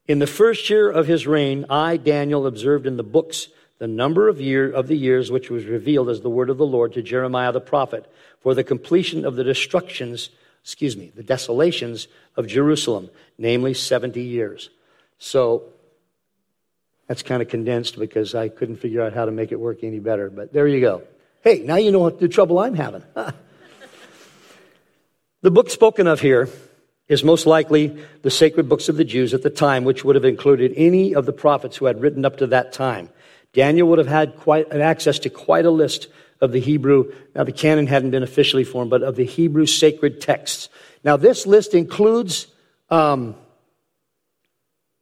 In 0.08 0.18
the 0.18 0.26
first 0.26 0.68
year 0.70 0.90
of 0.90 1.06
his 1.06 1.26
reign, 1.26 1.66
I, 1.70 1.96
Daniel, 1.96 2.46
observed 2.46 2.86
in 2.86 2.96
the 2.96 3.04
books 3.04 3.48
the 3.80 3.88
number 3.88 4.28
of 4.28 4.40
year 4.40 4.70
of 4.70 4.86
the 4.86 4.96
years 4.96 5.32
which 5.32 5.50
was 5.50 5.64
revealed 5.64 6.08
as 6.10 6.20
the 6.20 6.30
word 6.30 6.50
of 6.50 6.58
the 6.58 6.66
Lord 6.66 6.92
to 6.92 7.02
Jeremiah 7.02 7.50
the 7.50 7.62
prophet 7.62 8.04
for 8.40 8.54
the 8.54 8.62
completion 8.62 9.24
of 9.24 9.36
the 9.36 9.42
destructions, 9.42 10.28
excuse 10.62 10.98
me, 10.98 11.12
the 11.16 11.22
desolations 11.22 12.06
of 12.36 12.46
Jerusalem, 12.46 13.08
namely 13.38 13.72
70 13.72 14.20
years. 14.20 14.68
So 15.18 15.64
that's 17.08 17.22
kind 17.22 17.40
of 17.40 17.48
condensed 17.48 17.98
because 17.98 18.34
I 18.34 18.50
couldn't 18.50 18.76
figure 18.76 19.02
out 19.02 19.14
how 19.14 19.24
to 19.24 19.30
make 19.30 19.50
it 19.50 19.58
work 19.58 19.82
any 19.82 19.98
better, 19.98 20.28
but 20.28 20.52
there 20.52 20.68
you 20.68 20.80
go. 20.80 21.02
Hey, 21.42 21.60
now 21.60 21.76
you 21.76 21.90
know 21.90 22.00
what 22.00 22.20
the 22.20 22.28
trouble 22.28 22.58
I'm 22.58 22.74
having. 22.74 23.02
the 25.40 25.50
book 25.50 25.70
spoken 25.70 26.06
of 26.06 26.20
here 26.20 26.50
is 27.08 27.24
most 27.24 27.46
likely 27.46 27.96
the 28.20 28.30
sacred 28.30 28.68
books 28.68 28.90
of 28.90 28.98
the 28.98 29.04
Jews 29.04 29.32
at 29.32 29.42
the 29.42 29.48
time, 29.48 29.84
which 29.84 30.04
would 30.04 30.16
have 30.16 30.26
included 30.26 30.74
any 30.76 31.14
of 31.14 31.24
the 31.24 31.32
prophets 31.32 31.78
who 31.78 31.86
had 31.86 32.02
written 32.02 32.26
up 32.26 32.36
to 32.36 32.46
that 32.48 32.74
time. 32.74 33.08
Daniel 33.52 33.88
would 33.88 33.98
have 33.98 34.08
had 34.08 34.36
quite 34.36 34.72
access 34.72 35.18
to 35.20 35.30
quite 35.30 35.64
a 35.64 35.70
list 35.70 36.08
of 36.40 36.52
the 36.52 36.60
Hebrew. 36.60 37.12
Now, 37.34 37.44
the 37.44 37.52
canon 37.52 37.86
hadn't 37.86 38.10
been 38.10 38.22
officially 38.22 38.64
formed, 38.64 38.90
but 38.90 39.02
of 39.02 39.16
the 39.16 39.24
Hebrew 39.24 39.66
sacred 39.66 40.20
texts. 40.20 40.68
Now, 41.04 41.16
this 41.16 41.46
list 41.46 41.74
includes 41.74 42.46
um, 42.88 43.34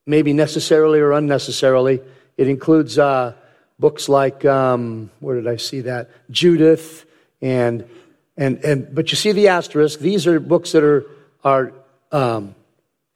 maybe 0.07 0.33
necessarily 0.33 1.01
or 1.01 1.13
unnecessarily. 1.13 2.01
It 2.37 2.49
includes 2.49 2.99
uh, 2.99 3.35
books 3.79 4.09
like, 4.09 4.45
um, 4.45 5.11
where 5.21 5.37
did 5.37 5.47
I 5.47 5.57
see 5.57 5.83
that? 5.83 6.11
Judith 6.31 7.05
and, 7.41 7.89
and, 8.37 8.65
and, 8.65 8.95
but 8.95 9.11
you 9.11 9.17
see 9.17 9.33
the 9.33 9.49
asterisk. 9.49 10.01
These 10.01 10.27
are 10.27 10.41
books 10.41 10.73
that 10.73 10.83
are, 10.83 11.07
are 11.45 11.73
um, 12.11 12.55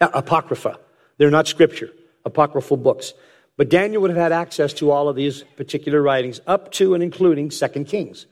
apocrypha. 0.00 0.78
They're 1.16 1.30
not 1.30 1.48
scripture, 1.48 1.90
apocryphal 2.24 2.76
books. 2.76 3.14
But 3.62 3.68
Daniel 3.68 4.02
would 4.02 4.10
have 4.10 4.18
had 4.18 4.32
access 4.32 4.72
to 4.72 4.90
all 4.90 5.08
of 5.08 5.14
these 5.14 5.44
particular 5.54 6.02
writings 6.02 6.40
up 6.48 6.72
to 6.72 6.94
and 6.94 7.00
including 7.00 7.52
Second 7.52 7.84
Kings. 7.84 8.26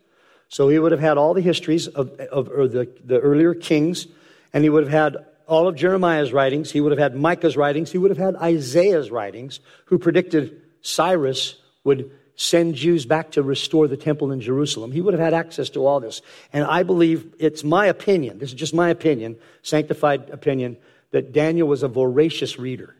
So 0.48 0.68
he 0.68 0.76
would 0.80 0.90
have 0.90 1.00
had 1.00 1.18
all 1.18 1.34
the 1.34 1.40
histories 1.40 1.86
of, 1.86 2.18
of 2.18 2.46
the, 2.72 2.92
the 3.04 3.20
earlier 3.20 3.54
kings, 3.54 4.08
and 4.52 4.64
he 4.64 4.70
would 4.70 4.82
have 4.82 4.92
had 4.92 5.24
all 5.46 5.68
of 5.68 5.76
Jeremiah's 5.76 6.32
writings. 6.32 6.72
He 6.72 6.80
would 6.80 6.90
have 6.90 6.98
had 6.98 7.14
Micah's 7.14 7.56
writings. 7.56 7.92
He 7.92 7.98
would 7.98 8.10
have 8.10 8.18
had 8.18 8.34
Isaiah's 8.34 9.12
writings, 9.12 9.60
who 9.84 9.98
predicted 9.98 10.62
Cyrus 10.82 11.58
would 11.84 12.10
send 12.34 12.74
Jews 12.74 13.06
back 13.06 13.30
to 13.30 13.44
restore 13.44 13.86
the 13.86 13.96
temple 13.96 14.32
in 14.32 14.40
Jerusalem. 14.40 14.90
He 14.90 15.00
would 15.00 15.14
have 15.14 15.22
had 15.22 15.32
access 15.32 15.70
to 15.70 15.86
all 15.86 16.00
this. 16.00 16.22
And 16.52 16.64
I 16.64 16.82
believe 16.82 17.36
it's 17.38 17.62
my 17.62 17.86
opinion, 17.86 18.40
this 18.40 18.48
is 18.48 18.54
just 18.56 18.74
my 18.74 18.88
opinion, 18.90 19.36
sanctified 19.62 20.28
opinion, 20.30 20.76
that 21.12 21.32
Daniel 21.32 21.68
was 21.68 21.84
a 21.84 21.88
voracious 21.88 22.58
reader. 22.58 22.96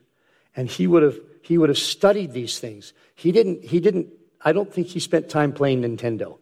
And 0.55 0.69
he 0.69 0.87
would 0.87 1.03
have, 1.03 1.19
he 1.41 1.57
would 1.57 1.69
have 1.69 1.77
studied 1.77 2.31
these 2.31 2.59
things. 2.59 2.93
He 3.15 3.31
didn't, 3.31 3.63
he 3.63 3.79
didn't, 3.79 4.07
I 4.43 4.51
don't 4.53 4.71
think 4.71 4.87
he 4.87 4.99
spent 4.99 5.29
time 5.29 5.53
playing 5.53 5.81
Nintendo. 5.81 6.37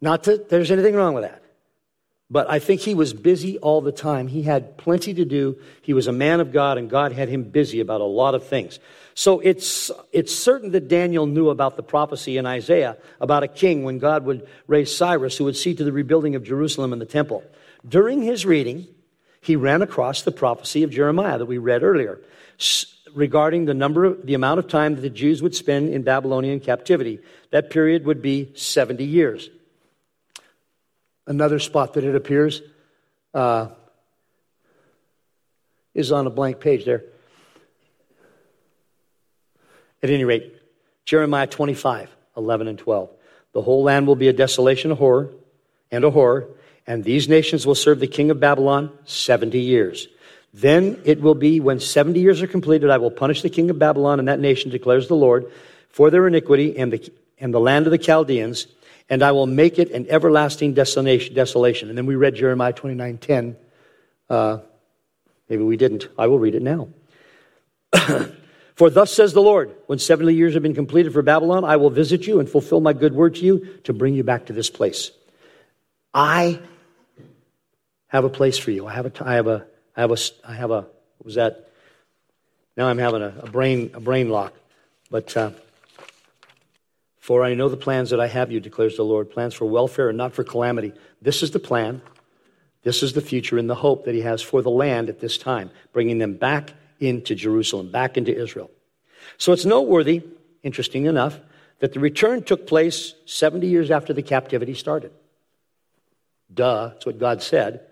Not 0.00 0.24
that 0.24 0.48
there's 0.48 0.70
anything 0.70 0.94
wrong 0.94 1.14
with 1.14 1.24
that. 1.24 1.42
But 2.30 2.50
I 2.50 2.58
think 2.58 2.82
he 2.82 2.94
was 2.94 3.14
busy 3.14 3.56
all 3.58 3.80
the 3.80 3.92
time. 3.92 4.28
He 4.28 4.42
had 4.42 4.76
plenty 4.76 5.14
to 5.14 5.24
do. 5.24 5.56
He 5.80 5.94
was 5.94 6.08
a 6.08 6.12
man 6.12 6.40
of 6.40 6.52
God, 6.52 6.76
and 6.76 6.90
God 6.90 7.12
had 7.12 7.30
him 7.30 7.44
busy 7.44 7.80
about 7.80 8.02
a 8.02 8.04
lot 8.04 8.34
of 8.34 8.46
things. 8.46 8.78
So 9.14 9.40
it's, 9.40 9.90
it's 10.12 10.34
certain 10.34 10.72
that 10.72 10.88
Daniel 10.88 11.26
knew 11.26 11.48
about 11.48 11.76
the 11.76 11.82
prophecy 11.82 12.36
in 12.36 12.44
Isaiah 12.44 12.98
about 13.18 13.44
a 13.44 13.48
king 13.48 13.82
when 13.82 13.98
God 13.98 14.26
would 14.26 14.46
raise 14.66 14.94
Cyrus 14.94 15.38
who 15.38 15.44
would 15.44 15.56
see 15.56 15.74
to 15.74 15.84
the 15.84 15.92
rebuilding 15.92 16.34
of 16.34 16.44
Jerusalem 16.44 16.92
and 16.92 17.00
the 17.00 17.06
temple. 17.06 17.42
During 17.88 18.22
his 18.22 18.44
reading, 18.44 18.86
he 19.40 19.56
ran 19.56 19.80
across 19.80 20.20
the 20.20 20.30
prophecy 20.30 20.82
of 20.82 20.90
Jeremiah 20.90 21.38
that 21.38 21.46
we 21.46 21.56
read 21.56 21.82
earlier 21.82 22.20
regarding 23.14 23.64
the 23.64 23.74
number 23.74 24.04
of, 24.04 24.26
the 24.26 24.34
amount 24.34 24.58
of 24.58 24.68
time 24.68 24.94
that 24.94 25.00
the 25.00 25.10
Jews 25.10 25.42
would 25.42 25.54
spend 25.54 25.92
in 25.92 26.02
Babylonian 26.02 26.60
captivity. 26.60 27.20
That 27.50 27.70
period 27.70 28.04
would 28.06 28.22
be 28.22 28.52
70 28.54 29.04
years. 29.04 29.50
Another 31.26 31.58
spot 31.58 31.94
that 31.94 32.04
it 32.04 32.14
appears 32.14 32.62
uh, 33.34 33.68
is 35.94 36.12
on 36.12 36.26
a 36.26 36.30
blank 36.30 36.60
page 36.60 36.84
there. 36.84 37.04
At 40.02 40.10
any 40.10 40.24
rate, 40.24 40.54
Jeremiah 41.04 41.46
25, 41.46 42.14
11 42.36 42.68
and 42.68 42.78
12. 42.78 43.10
The 43.52 43.62
whole 43.62 43.82
land 43.82 44.06
will 44.06 44.16
be 44.16 44.28
a 44.28 44.32
desolation, 44.32 44.90
a 44.90 44.94
horror, 44.94 45.32
and 45.90 46.04
a 46.04 46.10
horror, 46.10 46.48
and 46.86 47.02
these 47.02 47.28
nations 47.28 47.66
will 47.66 47.74
serve 47.74 47.98
the 48.00 48.06
king 48.06 48.30
of 48.30 48.40
Babylon 48.40 48.92
70 49.04 49.58
years. 49.58 50.06
Then 50.52 51.00
it 51.04 51.20
will 51.20 51.34
be 51.34 51.60
when 51.60 51.80
70 51.80 52.20
years 52.20 52.42
are 52.42 52.46
completed, 52.46 52.90
I 52.90 52.98
will 52.98 53.10
punish 53.10 53.42
the 53.42 53.50
king 53.50 53.70
of 53.70 53.78
Babylon 53.78 54.18
and 54.18 54.28
that 54.28 54.40
nation, 54.40 54.70
declares 54.70 55.08
the 55.08 55.16
Lord, 55.16 55.50
for 55.90 56.10
their 56.10 56.26
iniquity 56.26 56.76
and 56.78 56.92
the, 56.92 57.12
and 57.38 57.52
the 57.52 57.60
land 57.60 57.86
of 57.86 57.90
the 57.90 57.98
Chaldeans 57.98 58.66
and 59.08 59.22
I 59.22 59.32
will 59.32 59.46
make 59.46 59.78
it 59.78 59.90
an 59.90 60.06
everlasting 60.08 60.74
desolation. 60.74 61.88
And 61.88 61.96
then 61.96 62.06
we 62.06 62.16
read 62.16 62.34
Jeremiah 62.34 62.72
29 62.72 63.18
10. 63.18 63.56
Uh, 64.28 64.58
maybe 65.48 65.62
we 65.62 65.76
didn't. 65.76 66.08
I 66.18 66.26
will 66.26 66.38
read 66.38 66.54
it 66.54 66.62
now. 66.62 66.88
for 68.74 68.90
thus 68.90 69.12
says 69.12 69.32
the 69.32 69.40
Lord, 69.40 69.74
when 69.86 69.98
70 69.98 70.34
years 70.34 70.54
have 70.54 70.62
been 70.62 70.74
completed 70.74 71.12
for 71.12 71.22
Babylon, 71.22 71.64
I 71.64 71.76
will 71.76 71.90
visit 71.90 72.26
you 72.26 72.38
and 72.38 72.48
fulfill 72.48 72.80
my 72.80 72.92
good 72.92 73.14
word 73.14 73.36
to 73.36 73.44
you 73.44 73.78
to 73.84 73.92
bring 73.94 74.14
you 74.14 74.24
back 74.24 74.46
to 74.46 74.52
this 74.52 74.68
place. 74.68 75.10
I 76.12 76.60
have 78.08 78.24
a 78.24 78.30
place 78.30 78.58
for 78.58 78.70
you. 78.70 78.86
I 78.86 78.92
have 78.92 79.06
a, 79.06 79.24
I 79.26 79.34
have 79.34 79.46
a, 79.46 79.66
I 79.98 80.02
have 80.02 80.12
a, 80.12 80.16
I 80.46 80.54
have 80.54 80.70
a, 80.70 80.82
what 80.82 81.24
was 81.24 81.34
that? 81.34 81.70
Now 82.76 82.86
I'm 82.86 82.98
having 82.98 83.20
a, 83.20 83.34
a 83.40 83.50
brain, 83.50 83.90
a 83.94 84.00
brain 84.00 84.28
lock. 84.28 84.54
But, 85.10 85.36
uh, 85.36 85.50
for 87.18 87.42
I 87.42 87.54
know 87.54 87.68
the 87.68 87.76
plans 87.76 88.10
that 88.10 88.20
I 88.20 88.28
have 88.28 88.52
you, 88.52 88.60
declares 88.60 88.96
the 88.96 89.04
Lord 89.04 89.28
plans 89.28 89.54
for 89.54 89.64
welfare 89.64 90.08
and 90.08 90.16
not 90.16 90.34
for 90.34 90.44
calamity. 90.44 90.92
This 91.20 91.42
is 91.42 91.50
the 91.50 91.58
plan. 91.58 92.00
This 92.84 93.02
is 93.02 93.14
the 93.14 93.20
future 93.20 93.58
and 93.58 93.68
the 93.68 93.74
hope 93.74 94.04
that 94.04 94.14
He 94.14 94.20
has 94.20 94.40
for 94.40 94.62
the 94.62 94.70
land 94.70 95.08
at 95.08 95.18
this 95.18 95.36
time, 95.36 95.72
bringing 95.92 96.18
them 96.18 96.34
back 96.34 96.74
into 97.00 97.34
Jerusalem, 97.34 97.90
back 97.90 98.16
into 98.16 98.32
Israel. 98.32 98.70
So 99.36 99.50
it's 99.50 99.64
noteworthy, 99.64 100.22
interesting 100.62 101.06
enough, 101.06 101.40
that 101.80 101.92
the 101.92 101.98
return 101.98 102.44
took 102.44 102.68
place 102.68 103.14
70 103.26 103.66
years 103.66 103.90
after 103.90 104.12
the 104.12 104.22
captivity 104.22 104.74
started. 104.74 105.10
Duh, 106.54 106.90
that's 106.90 107.04
what 107.04 107.18
God 107.18 107.42
said. 107.42 107.87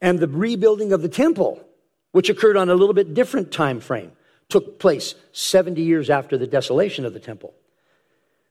And 0.00 0.18
the 0.18 0.28
rebuilding 0.28 0.92
of 0.92 1.02
the 1.02 1.08
temple, 1.08 1.64
which 2.12 2.30
occurred 2.30 2.56
on 2.56 2.70
a 2.70 2.74
little 2.74 2.94
bit 2.94 3.14
different 3.14 3.52
time 3.52 3.80
frame, 3.80 4.12
took 4.48 4.78
place 4.78 5.14
70 5.32 5.82
years 5.82 6.08
after 6.10 6.38
the 6.38 6.46
desolation 6.46 7.04
of 7.04 7.12
the 7.12 7.20
temple. 7.20 7.54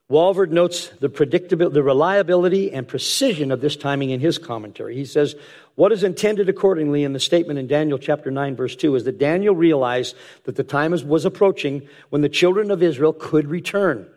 Walvoord 0.10 0.52
notes 0.52 0.88
the 1.02 1.10
predictability, 1.10 1.74
the 1.74 1.84
reliability 1.84 2.72
and 2.72 2.88
precision 2.88 3.52
of 3.52 3.60
this 3.60 3.76
timing 3.76 4.12
in 4.12 4.22
his 4.22 4.38
commentary. 4.38 4.96
He 4.96 5.04
says, 5.04 5.36
what 5.76 5.92
is 5.92 6.02
intended 6.02 6.48
accordingly 6.48 7.04
in 7.04 7.12
the 7.12 7.20
statement 7.20 7.60
in 7.60 7.68
Daniel 7.68 7.98
chapter 7.98 8.32
9 8.32 8.56
verse 8.56 8.76
2 8.78 8.96
is 8.96 9.04
that 9.04 9.20
Daniel 9.20 9.54
realized 9.54 10.16
that 10.46 10.56
the 10.56 10.64
time 10.64 10.92
was 10.92 11.26
approaching 11.26 11.88
when 12.10 12.22
the 12.22 12.30
children 12.30 12.72
of 12.72 12.82
Israel 12.82 13.12
could 13.12 13.48
return. 13.48 14.08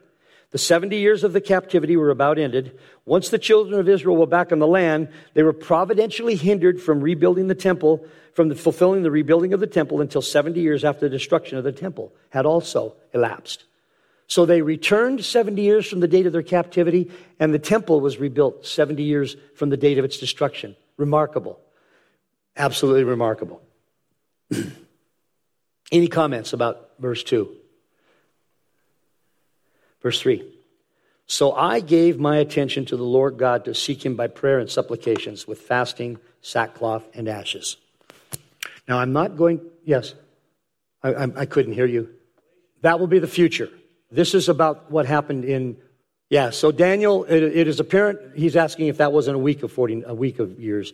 The 0.50 0.58
70 0.58 0.96
years 0.96 1.22
of 1.22 1.32
the 1.32 1.40
captivity 1.40 1.96
were 1.96 2.10
about 2.10 2.38
ended. 2.38 2.76
Once 3.04 3.28
the 3.28 3.38
children 3.38 3.78
of 3.78 3.88
Israel 3.88 4.16
were 4.16 4.26
back 4.26 4.50
on 4.50 4.58
the 4.58 4.66
land, 4.66 5.08
they 5.34 5.44
were 5.44 5.52
providentially 5.52 6.34
hindered 6.34 6.80
from 6.80 7.00
rebuilding 7.00 7.46
the 7.46 7.54
temple, 7.54 8.04
from 8.34 8.48
the, 8.48 8.56
fulfilling 8.56 9.04
the 9.04 9.12
rebuilding 9.12 9.52
of 9.52 9.60
the 9.60 9.66
temple 9.68 10.00
until 10.00 10.22
70 10.22 10.60
years 10.60 10.84
after 10.84 11.08
the 11.08 11.16
destruction 11.16 11.56
of 11.56 11.62
the 11.62 11.72
temple 11.72 12.12
had 12.30 12.46
also 12.46 12.94
elapsed. 13.14 13.64
So 14.26 14.44
they 14.44 14.62
returned 14.62 15.24
70 15.24 15.62
years 15.62 15.88
from 15.88 16.00
the 16.00 16.08
date 16.08 16.26
of 16.26 16.32
their 16.32 16.42
captivity, 16.42 17.10
and 17.38 17.54
the 17.54 17.58
temple 17.58 18.00
was 18.00 18.18
rebuilt 18.18 18.66
70 18.66 19.02
years 19.02 19.36
from 19.54 19.70
the 19.70 19.76
date 19.76 19.98
of 19.98 20.04
its 20.04 20.18
destruction. 20.18 20.74
Remarkable. 20.96 21.60
Absolutely 22.56 23.04
remarkable. 23.04 23.62
Any 25.92 26.08
comments 26.08 26.52
about 26.52 26.90
verse 26.98 27.22
2? 27.22 27.56
Verse 30.02 30.20
3. 30.20 30.44
So 31.26 31.52
I 31.52 31.80
gave 31.80 32.18
my 32.18 32.38
attention 32.38 32.84
to 32.86 32.96
the 32.96 33.04
Lord 33.04 33.38
God 33.38 33.64
to 33.66 33.74
seek 33.74 34.04
him 34.04 34.16
by 34.16 34.26
prayer 34.26 34.58
and 34.58 34.68
supplications 34.68 35.46
with 35.46 35.60
fasting, 35.60 36.18
sackcloth, 36.40 37.04
and 37.14 37.28
ashes. 37.28 37.76
Now 38.88 38.98
I'm 38.98 39.12
not 39.12 39.36
going, 39.36 39.60
yes, 39.84 40.14
I, 41.02 41.14
I, 41.14 41.28
I 41.36 41.46
couldn't 41.46 41.74
hear 41.74 41.86
you. 41.86 42.08
That 42.82 42.98
will 42.98 43.06
be 43.06 43.20
the 43.20 43.28
future. 43.28 43.68
This 44.10 44.34
is 44.34 44.48
about 44.48 44.90
what 44.90 45.06
happened 45.06 45.44
in, 45.44 45.76
yeah, 46.30 46.50
so 46.50 46.72
Daniel, 46.72 47.24
it, 47.24 47.42
it 47.42 47.68
is 47.68 47.78
apparent, 47.78 48.36
he's 48.36 48.56
asking 48.56 48.88
if 48.88 48.96
that 48.96 49.12
wasn't 49.12 49.36
a 49.36 49.38
week 49.38 49.62
of 49.62 49.70
40, 49.70 50.02
a 50.06 50.14
week 50.14 50.40
of 50.40 50.58
years. 50.58 50.92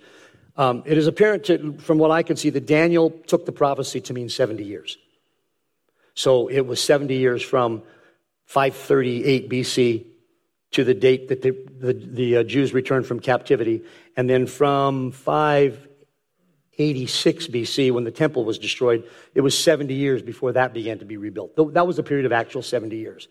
Um, 0.58 0.82
it 0.84 0.98
is 0.98 1.06
apparent 1.06 1.44
to, 1.44 1.78
from 1.78 1.96
what 1.98 2.10
I 2.10 2.22
can 2.22 2.36
see 2.36 2.50
that 2.50 2.66
Daniel 2.66 3.10
took 3.26 3.46
the 3.46 3.52
prophecy 3.52 4.00
to 4.02 4.12
mean 4.12 4.28
70 4.28 4.64
years. 4.64 4.98
So 6.14 6.48
it 6.48 6.66
was 6.66 6.78
70 6.82 7.14
years 7.14 7.42
from 7.42 7.82
538 8.46 9.48
BC 9.50 10.06
to 10.72 10.84
the 10.84 10.94
date 10.94 11.28
that 11.28 11.42
the, 11.42 11.56
the, 11.78 11.92
the 11.92 12.36
uh, 12.38 12.42
Jews 12.42 12.72
returned 12.72 13.06
from 13.06 13.20
captivity. 13.20 13.82
And 14.16 14.28
then 14.28 14.46
from 14.46 15.12
5 15.12 15.86
86 16.78 17.46
BC, 17.46 17.90
when 17.90 18.04
the 18.04 18.10
temple 18.10 18.44
was 18.44 18.58
destroyed, 18.58 19.04
it 19.34 19.40
was 19.40 19.58
70 19.58 19.94
years 19.94 20.22
before 20.22 20.52
that 20.52 20.74
began 20.74 20.98
to 20.98 21.06
be 21.06 21.16
rebuilt. 21.16 21.56
That 21.72 21.86
was 21.86 21.98
a 21.98 22.02
period 22.02 22.26
of 22.26 22.32
actual 22.32 22.60
70 22.60 22.96
years. 22.96 23.28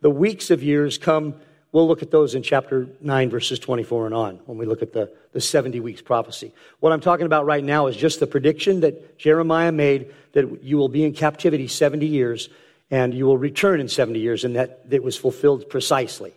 The 0.00 0.10
weeks 0.10 0.50
of 0.50 0.62
years 0.62 0.96
come, 0.96 1.34
we'll 1.72 1.88
look 1.88 2.02
at 2.02 2.12
those 2.12 2.36
in 2.36 2.44
chapter 2.44 2.86
9, 3.00 3.30
verses 3.30 3.58
24 3.58 4.06
and 4.06 4.14
on, 4.14 4.36
when 4.46 4.58
we 4.58 4.66
look 4.66 4.80
at 4.80 4.92
the, 4.92 5.12
the 5.32 5.40
70 5.40 5.80
weeks 5.80 6.02
prophecy. 6.02 6.52
What 6.78 6.92
I'm 6.92 7.00
talking 7.00 7.26
about 7.26 7.46
right 7.46 7.64
now 7.64 7.88
is 7.88 7.96
just 7.96 8.20
the 8.20 8.28
prediction 8.28 8.80
that 8.80 9.18
Jeremiah 9.18 9.72
made 9.72 10.14
that 10.32 10.62
you 10.62 10.76
will 10.76 10.88
be 10.88 11.04
in 11.04 11.14
captivity 11.14 11.66
70 11.66 12.06
years 12.06 12.48
and 12.94 13.12
you 13.12 13.26
will 13.26 13.36
return 13.36 13.80
in 13.80 13.88
70 13.88 14.20
years, 14.20 14.44
and 14.44 14.54
that 14.54 14.82
it 14.88 15.02
was 15.02 15.16
fulfilled 15.16 15.68
precisely 15.68 16.32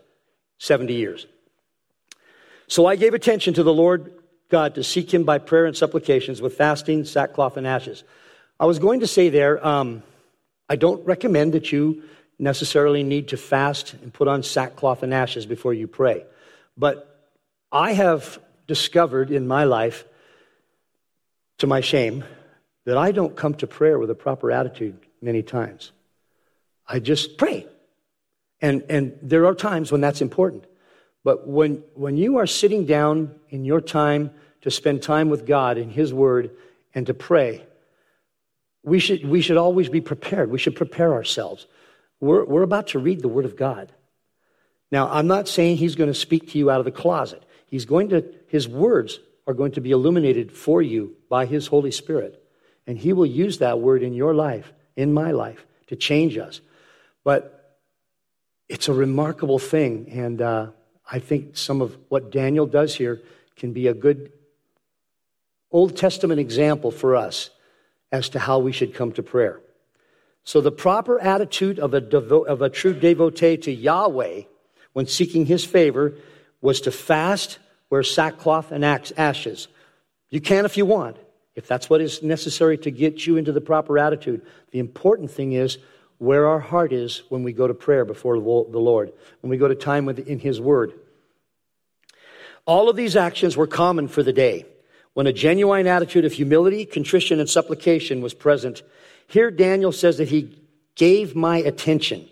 70 0.58 0.92
years. 0.92 1.28
So 2.66 2.88
I 2.88 2.96
gave 2.96 3.14
attention 3.14 3.54
to 3.54 3.62
the 3.62 3.72
Lord 3.72 4.12
God 4.50 4.74
to 4.74 4.84
seek 4.84 5.14
Him 5.14 5.24
by 5.24 5.38
prayer 5.38 5.68
and 5.68 5.78
supplications 5.78 6.42
with 6.42 6.58
fasting, 6.58 7.06
sackcloth, 7.06 7.58
and 7.58 7.68
ashes. 7.68 8.04
I 8.60 8.66
was 8.66 8.80
going 8.80 9.02
to 9.02 9.08
say 9.08 9.30
there, 9.30 9.64
um, 9.64 10.02
I 10.68 10.78
don't 10.78 11.06
recommend 11.06 11.54
that 11.54 11.72
you 11.72 12.02
necessarily 12.40 13.04
need 13.04 13.28
to 13.28 13.38
fast 13.38 13.94
and 13.94 14.12
put 14.12 14.28
on 14.28 14.42
sackcloth 14.42 15.04
and 15.04 15.14
ashes 15.14 15.46
before 15.46 15.76
you 15.76 15.86
pray. 15.88 16.26
But 16.76 17.22
I 17.72 17.94
have 17.94 18.40
discovered 18.66 19.30
in 19.30 19.48
my 19.48 19.66
life, 19.66 20.06
to 21.60 21.68
my 21.68 21.82
shame, 21.82 22.24
that 22.86 22.98
I 22.98 23.12
don't 23.12 23.36
come 23.36 23.54
to 23.56 23.68
prayer 23.68 24.00
with 24.00 24.10
a 24.10 24.16
proper 24.16 24.52
attitude 24.52 24.98
many 25.22 25.44
times. 25.44 25.92
I 26.88 27.00
just 27.00 27.38
pray. 27.38 27.68
And, 28.62 28.84
and 28.90 29.18
there 29.22 29.46
are 29.46 29.54
times 29.54 29.92
when 29.92 30.02
that's 30.02 30.22
important. 30.22 30.66
But 31.24 31.48
when, 31.48 31.84
when 31.94 32.18
you 32.18 32.38
are 32.38 32.48
sitting 32.48 32.86
down 32.86 33.36
in 33.50 33.66
your 33.66 33.82
time 33.82 34.32
to 34.62 34.72
spend 34.72 35.04
time 35.04 35.30
with 35.30 35.46
God 35.46 35.78
in 35.78 35.90
His 35.90 36.14
Word 36.14 36.52
and 36.96 37.06
to 37.08 37.14
pray, 37.14 37.66
we 38.84 39.00
should, 39.00 39.26
we 39.28 39.42
should 39.42 39.58
always 39.58 39.90
be 39.90 40.02
prepared. 40.02 40.50
We 40.50 40.58
should 40.58 40.76
prepare 40.76 41.14
ourselves. 41.14 41.68
We're, 42.20 42.46
we're 42.46 42.64
about 42.64 42.88
to 42.88 43.00
read 43.00 43.22
the 43.22 43.28
Word 43.28 43.46
of 43.46 43.58
God. 43.58 43.92
Now, 44.92 45.10
I'm 45.10 45.28
not 45.28 45.48
saying 45.48 45.78
He's 45.78 45.96
going 45.96 46.10
to 46.10 46.14
speak 46.14 46.52
to 46.52 46.58
you 46.58 46.72
out 46.72 46.80
of 46.80 46.86
the 46.86 46.92
closet. 46.92 47.44
He's 47.68 47.86
going 47.86 48.10
to, 48.10 48.24
His 48.48 48.68
words 48.68 49.20
are 49.46 49.54
going 49.54 49.74
to 49.74 49.82
be 49.82 49.92
illuminated 49.92 50.52
for 50.52 50.82
you 50.82 51.16
by 51.30 51.46
His 51.46 51.68
Holy 51.68 51.92
Spirit. 51.92 52.42
And 52.88 52.98
He 52.98 53.12
will 53.12 53.26
use 53.26 53.58
that 53.58 53.80
word 53.80 54.02
in 54.02 54.14
your 54.14 54.34
life, 54.34 54.72
in 54.96 55.14
my 55.14 55.32
life, 55.32 55.66
to 55.88 55.96
change 55.96 56.38
us. 56.38 56.62
But 57.28 57.76
it's 58.70 58.88
a 58.88 58.94
remarkable 58.94 59.60
thing. 59.60 60.08
And 60.14 60.42
uh, 60.42 60.68
I 61.12 61.20
think 61.20 61.58
some 61.58 61.82
of 61.82 61.98
what 62.08 62.32
Daniel 62.32 62.66
does 62.66 62.96
here 62.96 63.22
can 63.58 63.74
be 63.74 63.88
a 63.88 63.94
good 63.94 64.32
Old 65.70 65.98
Testament 65.98 66.40
example 66.40 66.90
for 66.90 67.18
us 67.18 67.50
as 68.14 68.30
to 68.30 68.40
how 68.40 68.60
we 68.60 68.72
should 68.72 68.94
come 68.94 69.12
to 69.12 69.24
prayer. 69.24 69.60
So, 70.46 70.62
the 70.62 70.72
proper 70.72 71.20
attitude 71.20 71.80
of 71.80 71.94
a, 71.94 72.00
devo- 72.00 72.46
of 72.46 72.62
a 72.62 72.70
true 72.70 72.94
devotee 72.94 73.58
to 73.58 73.74
Yahweh 73.74 74.44
when 74.94 75.06
seeking 75.06 75.48
his 75.48 75.66
favor 75.66 76.14
was 76.62 76.80
to 76.80 76.92
fast, 76.92 77.60
wear 77.90 78.04
sackcloth 78.04 78.72
and 78.72 78.86
ashes. 78.86 79.68
You 80.30 80.40
can 80.40 80.64
if 80.64 80.78
you 80.78 80.86
want, 80.86 81.18
if 81.56 81.68
that's 81.68 81.90
what 81.90 82.00
is 82.00 82.24
necessary 82.24 82.78
to 82.78 82.90
get 82.90 83.28
you 83.28 83.36
into 83.36 83.52
the 83.52 83.60
proper 83.60 84.00
attitude. 84.00 84.44
The 84.72 84.80
important 84.80 85.30
thing 85.30 85.52
is 85.52 85.78
where 86.20 86.48
our 86.48 86.60
heart 86.60 86.94
is 86.94 87.24
when 87.30 87.44
we 87.44 87.54
go 87.54 87.68
to 87.68 87.74
prayer 87.74 88.06
before 88.06 88.36
the 88.36 88.80
Lord, 88.80 89.14
when 89.42 89.50
we 89.50 89.58
go 89.58 89.68
to 89.68 89.76
time 89.76 90.10
in 90.10 90.40
His 90.40 90.60
Word. 90.60 90.94
All 92.66 92.90
of 92.90 92.96
these 92.96 93.16
actions 93.16 93.56
were 93.56 93.68
common 93.68 94.08
for 94.08 94.24
the 94.24 94.34
day 94.34 94.66
when 95.14 95.26
a 95.26 95.34
genuine 95.34 95.88
attitude 95.88 96.26
of 96.26 96.34
humility, 96.34 96.86
contrition, 96.86 97.40
and 97.40 97.50
supplication 97.50 98.22
was 98.22 98.36
present. 98.36 98.84
Here, 99.28 99.50
Daniel 99.50 99.92
says 99.92 100.18
that 100.18 100.28
he 100.28 100.56
gave 100.96 101.36
my 101.36 101.58
attention. 101.58 102.28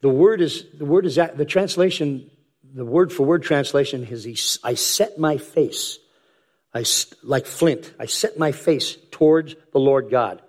The 0.00 0.08
word 0.08 0.40
is, 0.40 0.64
the 0.72 0.86
word 0.86 1.04
is, 1.04 1.16
the 1.16 1.44
translation, 1.44 2.30
the 2.72 2.86
word 2.86 3.12
for 3.12 3.26
word 3.26 3.42
translation 3.42 4.06
is, 4.06 4.24
he, 4.24 4.38
I 4.64 4.74
set 4.74 5.18
my 5.18 5.36
face, 5.36 5.98
I, 6.72 6.84
like 7.22 7.44
flint, 7.44 7.92
I 7.98 8.06
set 8.06 8.38
my 8.38 8.52
face 8.52 8.96
towards 9.10 9.56
the 9.72 9.80
Lord 9.80 10.10
God. 10.10 10.40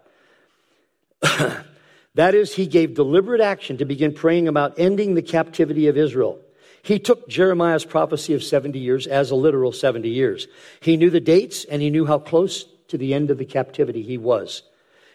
That 2.16 2.36
is, 2.36 2.55
he 2.55 2.68
gave 2.68 2.93
deliberate 2.93 3.41
action 3.41 3.78
to 3.78 3.86
begin 3.86 4.14
praying 4.14 4.47
about 4.47 4.78
ending 4.78 5.14
the 5.14 5.22
captivity 5.22 5.88
of 5.88 5.97
Israel. 5.97 6.39
He 6.84 6.99
took 6.99 7.30
Jeremiah's 7.30 7.86
prophecy 7.86 8.34
of 8.34 8.43
70 8.43 8.80
years 8.80 9.07
as 9.07 9.32
a 9.32 9.36
literal 9.36 9.72
70 9.72 10.09
years. 10.09 10.47
He 10.82 10.97
knew 10.97 11.09
the 11.09 11.20
dates 11.20 11.64
and 11.64 11.82
he 11.82 11.89
knew 11.89 12.05
how 12.05 12.20
close 12.20 12.66
to 12.88 12.97
the 12.97 13.14
end 13.14 13.30
of 13.32 13.38
the 13.38 13.45
captivity 13.45 14.01
he 14.01 14.18
was. 14.18 14.64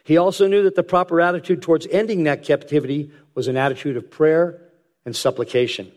He 0.05 0.17
also 0.17 0.47
knew 0.47 0.63
that 0.63 0.77
the 0.77 0.85
proper 0.85 1.21
attitude 1.21 1.63
towards 1.63 1.87
ending 1.89 2.25
that 2.25 2.45
captivity 2.45 3.11
was 3.35 3.49
an 3.49 3.57
attitude 3.57 3.97
of 3.97 4.11
prayer 4.11 4.63
and 5.05 5.15
supplication. 5.15 5.91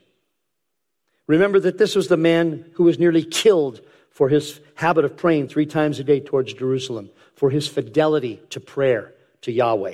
Remember 1.27 1.59
that 1.59 1.77
this 1.77 1.95
was 1.95 2.07
the 2.07 2.17
man 2.17 2.71
who 2.73 2.83
was 2.83 2.97
nearly 2.97 3.23
killed 3.23 3.81
for 4.09 4.27
his 4.27 4.59
habit 4.73 5.05
of 5.05 5.15
praying 5.15 5.47
three 5.47 5.67
times 5.67 5.99
a 5.99 6.03
day 6.03 6.19
towards 6.19 6.53
Jerusalem, 6.53 7.11
for 7.35 7.51
his 7.51 7.67
fidelity 7.67 8.41
to 8.49 8.59
prayer 8.59 9.13
to 9.41 9.51
Yahweh. 9.51 9.93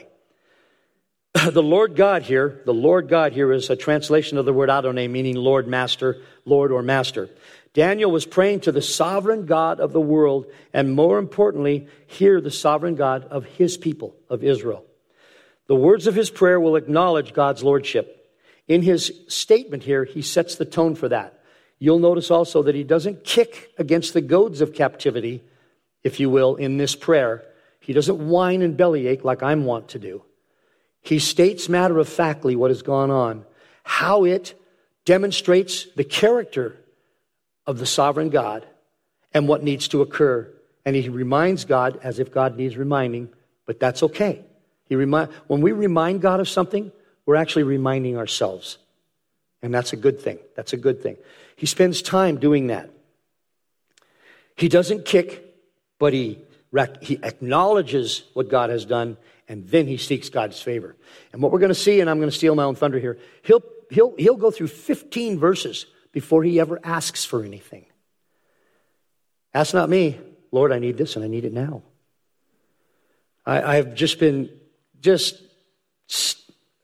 the 1.51 1.63
Lord 1.63 1.95
God 1.95 2.23
here, 2.23 2.61
the 2.65 2.73
Lord 2.73 3.07
God 3.07 3.33
here 3.33 3.51
is 3.51 3.69
a 3.69 3.75
translation 3.75 4.37
of 4.37 4.45
the 4.45 4.53
word 4.53 4.69
Adonai, 4.69 5.07
meaning 5.07 5.35
Lord, 5.35 5.67
Master, 5.67 6.21
Lord, 6.45 6.71
or 6.71 6.81
Master. 6.81 7.29
Daniel 7.73 8.09
was 8.09 8.25
praying 8.25 8.61
to 8.61 8.71
the 8.71 8.81
sovereign 8.81 9.45
God 9.45 9.79
of 9.79 9.91
the 9.91 10.01
world, 10.01 10.47
and 10.73 10.95
more 10.95 11.19
importantly, 11.19 11.87
here 12.07 12.39
the 12.41 12.51
sovereign 12.51 12.95
God 12.95 13.25
of 13.25 13.45
his 13.45 13.77
people, 13.77 14.15
of 14.29 14.43
Israel. 14.43 14.85
The 15.67 15.75
words 15.75 16.07
of 16.07 16.15
his 16.15 16.29
prayer 16.29 16.59
will 16.59 16.77
acknowledge 16.77 17.33
God's 17.33 17.63
lordship. 17.63 18.33
In 18.67 18.81
his 18.81 19.11
statement 19.27 19.83
here, 19.83 20.05
he 20.05 20.21
sets 20.21 20.55
the 20.55 20.65
tone 20.65 20.95
for 20.95 21.09
that. 21.09 21.41
You'll 21.77 21.99
notice 21.99 22.31
also 22.31 22.63
that 22.63 22.75
he 22.75 22.83
doesn't 22.83 23.23
kick 23.23 23.71
against 23.77 24.13
the 24.13 24.21
goads 24.21 24.61
of 24.61 24.73
captivity, 24.73 25.43
if 26.03 26.19
you 26.19 26.29
will, 26.29 26.55
in 26.55 26.77
this 26.77 26.95
prayer. 26.95 27.43
He 27.81 27.93
doesn't 27.93 28.27
whine 28.27 28.61
and 28.61 28.77
bellyache 28.77 29.23
like 29.23 29.43
I'm 29.43 29.65
wont 29.65 29.89
to 29.89 29.99
do. 29.99 30.23
He 31.05 31.19
states 31.19 31.69
matter 31.69 31.99
of 31.99 32.09
factly 32.09 32.55
what 32.55 32.71
has 32.71 32.81
gone 32.81 33.11
on, 33.11 33.45
how 33.83 34.25
it 34.25 34.59
demonstrates 35.05 35.85
the 35.95 36.03
character 36.03 36.77
of 37.67 37.77
the 37.77 37.85
sovereign 37.85 38.29
God 38.29 38.65
and 39.31 39.47
what 39.47 39.61
needs 39.61 39.87
to 39.89 40.01
occur. 40.01 40.51
And 40.83 40.95
he 40.95 41.07
reminds 41.09 41.65
God 41.65 41.99
as 42.01 42.17
if 42.17 42.31
God 42.31 42.57
needs 42.57 42.75
reminding, 42.75 43.29
but 43.67 43.79
that's 43.79 44.01
okay. 44.01 44.43
He 44.89 44.95
remind, 44.95 45.29
when 45.45 45.61
we 45.61 45.73
remind 45.73 46.21
God 46.21 46.39
of 46.39 46.49
something, 46.49 46.91
we're 47.27 47.35
actually 47.35 47.63
reminding 47.63 48.17
ourselves. 48.17 48.79
And 49.61 49.71
that's 49.71 49.93
a 49.93 49.97
good 49.97 50.19
thing. 50.19 50.39
That's 50.55 50.73
a 50.73 50.77
good 50.77 51.03
thing. 51.03 51.17
He 51.55 51.67
spends 51.67 52.01
time 52.01 52.39
doing 52.39 52.67
that. 52.67 52.89
He 54.55 54.69
doesn't 54.69 55.05
kick, 55.05 55.55
but 55.99 56.13
he, 56.13 56.39
he 57.01 57.19
acknowledges 57.23 58.23
what 58.33 58.49
God 58.49 58.69
has 58.69 58.85
done 58.85 59.17
and 59.47 59.67
then 59.67 59.87
he 59.87 59.97
seeks 59.97 60.29
God's 60.29 60.61
favor. 60.61 60.95
And 61.31 61.41
what 61.41 61.51
we're 61.51 61.59
going 61.59 61.69
to 61.69 61.75
see, 61.75 61.99
and 61.99 62.09
I'm 62.09 62.17
going 62.17 62.29
to 62.29 62.35
steal 62.35 62.55
my 62.55 62.63
own 62.63 62.75
thunder 62.75 62.99
here, 62.99 63.17
he'll, 63.43 63.63
he'll, 63.89 64.15
he'll 64.17 64.37
go 64.37 64.51
through 64.51 64.67
15 64.67 65.37
verses 65.37 65.85
before 66.11 66.43
he 66.43 66.59
ever 66.59 66.79
asks 66.83 67.25
for 67.25 67.43
anything. 67.43 67.85
That's 69.53 69.73
not 69.73 69.89
me. 69.89 70.19
Lord, 70.51 70.71
I 70.71 70.79
need 70.79 70.97
this 70.97 71.15
and 71.15 71.23
I 71.23 71.27
need 71.27 71.45
it 71.45 71.53
now. 71.53 71.83
I, 73.45 73.75
have 73.75 73.93
just 73.93 74.19
been 74.19 74.49
just 75.01 75.39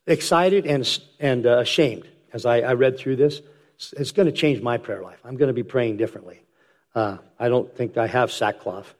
excited 0.05 0.67
and, 0.67 0.99
and 1.19 1.47
uh, 1.47 1.57
ashamed 1.57 2.07
as 2.33 2.45
I, 2.45 2.59
I, 2.59 2.73
read 2.73 2.99
through 2.99 3.15
this. 3.15 3.41
It's, 3.75 3.93
it's 3.93 4.11
going 4.11 4.27
to 4.27 4.31
change 4.31 4.61
my 4.61 4.77
prayer 4.77 5.01
life. 5.01 5.19
I'm 5.25 5.37
going 5.37 5.47
to 5.47 5.53
be 5.53 5.63
praying 5.63 5.97
differently. 5.97 6.39
Uh, 6.93 7.17
I 7.39 7.49
don't 7.49 7.75
think 7.75 7.97
I 7.97 8.05
have 8.05 8.31
sackcloth, 8.31 8.93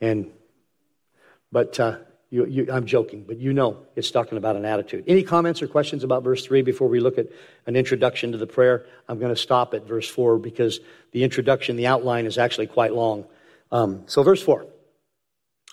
and 0.00 0.30
but 1.50 1.80
uh, 1.80 1.98
you, 2.30 2.44
you, 2.46 2.66
I'm 2.70 2.84
joking, 2.84 3.24
but 3.26 3.38
you 3.38 3.52
know 3.52 3.78
it's 3.96 4.10
talking 4.10 4.36
about 4.36 4.56
an 4.56 4.64
attitude. 4.64 5.04
Any 5.06 5.22
comments 5.22 5.62
or 5.62 5.66
questions 5.66 6.04
about 6.04 6.22
verse 6.22 6.44
3 6.44 6.62
before 6.62 6.88
we 6.88 7.00
look 7.00 7.16
at 7.16 7.28
an 7.66 7.74
introduction 7.74 8.32
to 8.32 8.38
the 8.38 8.46
prayer? 8.46 8.84
I'm 9.08 9.18
going 9.18 9.34
to 9.34 9.40
stop 9.40 9.72
at 9.72 9.86
verse 9.86 10.08
4 10.08 10.38
because 10.38 10.80
the 11.12 11.24
introduction, 11.24 11.76
the 11.76 11.86
outline 11.86 12.26
is 12.26 12.36
actually 12.36 12.66
quite 12.66 12.92
long. 12.92 13.24
Um, 13.72 14.02
so, 14.06 14.22
verse 14.22 14.42
4 14.42 14.66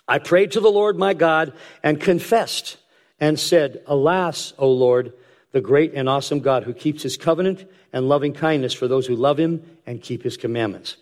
I 0.08 0.18
prayed 0.18 0.52
to 0.52 0.60
the 0.60 0.70
Lord 0.70 0.96
my 0.96 1.14
God 1.14 1.52
and 1.82 2.00
confessed 2.00 2.78
and 3.20 3.38
said, 3.38 3.82
Alas, 3.86 4.54
O 4.58 4.70
Lord, 4.70 5.12
the 5.52 5.60
great 5.60 5.94
and 5.94 6.08
awesome 6.08 6.40
God 6.40 6.64
who 6.64 6.72
keeps 6.72 7.02
his 7.02 7.16
covenant 7.16 7.68
and 7.92 8.08
loving 8.08 8.32
kindness 8.32 8.72
for 8.72 8.88
those 8.88 9.06
who 9.06 9.16
love 9.16 9.38
him 9.38 9.62
and 9.86 10.02
keep 10.02 10.22
his 10.22 10.36
commandments. 10.38 10.96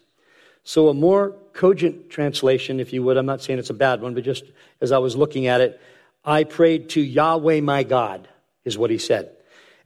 So, 0.65 0.89
a 0.89 0.95
more 0.95 1.37
cogent 1.55 2.11
translation, 2.11 2.81
if 2.81 2.93
you 2.93 3.03
would, 3.03 3.17
I'm 3.17 3.27
not 3.27 3.43
saying 3.43 3.59
it's 3.59 3.71
a 3.71 3.75
bad 3.75 4.03
one, 4.03 4.15
but 4.15 4.25
just 4.25 4.45
as 4.81 4.93
I 4.93 4.99
was 4.99 5.17
looking 5.17 5.47
at 5.47 5.61
it, 5.61 5.81
I 6.25 6.45
prayed 6.45 6.91
to 6.91 7.01
Yahweh 7.01 7.61
my 7.61 7.85
God, 7.85 8.29
is 8.65 8.77
what 8.77 8.91
he 8.91 8.99
said. 8.99 9.31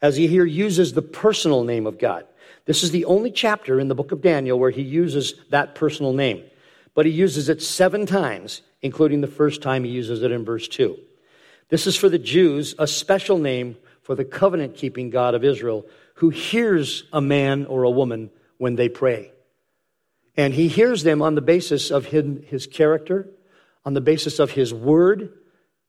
As 0.00 0.16
he 0.16 0.26
here 0.26 0.44
uses 0.44 0.92
the 0.92 1.02
personal 1.02 1.64
name 1.64 1.86
of 1.86 1.98
God. 1.98 2.24
This 2.64 2.82
is 2.82 2.90
the 2.90 3.06
only 3.06 3.30
chapter 3.30 3.80
in 3.80 3.88
the 3.88 3.94
book 3.94 4.12
of 4.12 4.20
Daniel 4.20 4.58
where 4.58 4.70
he 4.70 4.82
uses 4.82 5.34
that 5.50 5.74
personal 5.74 6.12
name. 6.12 6.44
But 6.94 7.06
he 7.06 7.12
uses 7.12 7.48
it 7.48 7.62
seven 7.62 8.06
times, 8.06 8.62
including 8.82 9.20
the 9.20 9.26
first 9.26 9.62
time 9.62 9.84
he 9.84 9.90
uses 9.90 10.22
it 10.22 10.30
in 10.30 10.44
verse 10.44 10.68
2. 10.68 10.98
This 11.68 11.86
is 11.86 11.96
for 11.96 12.08
the 12.08 12.18
Jews, 12.18 12.74
a 12.78 12.86
special 12.86 13.38
name 13.38 13.76
for 14.02 14.14
the 14.14 14.24
covenant 14.24 14.76
keeping 14.76 15.10
God 15.10 15.34
of 15.34 15.44
Israel, 15.44 15.86
who 16.14 16.30
hears 16.30 17.04
a 17.12 17.20
man 17.20 17.66
or 17.66 17.82
a 17.82 17.90
woman 17.90 18.30
when 18.56 18.76
they 18.76 18.88
pray. 18.88 19.32
And 20.38 20.54
he 20.54 20.68
hears 20.68 21.02
them 21.02 21.20
on 21.20 21.34
the 21.34 21.40
basis 21.40 21.90
of 21.90 22.06
his 22.06 22.68
character, 22.68 23.28
on 23.84 23.92
the 23.92 24.00
basis 24.00 24.38
of 24.38 24.52
his 24.52 24.72
word, 24.72 25.32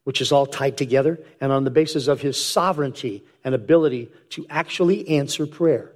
which 0.05 0.21
is 0.21 0.31
all 0.31 0.47
tied 0.47 0.75
together, 0.75 1.19
and 1.39 1.51
on 1.51 1.65
the 1.65 1.69
basis 1.69 2.07
of 2.07 2.19
his 2.19 2.43
sovereignty 2.43 3.23
and 3.43 3.53
ability 3.53 4.09
to 4.31 4.47
actually 4.49 5.07
answer 5.07 5.45
prayer. 5.45 5.91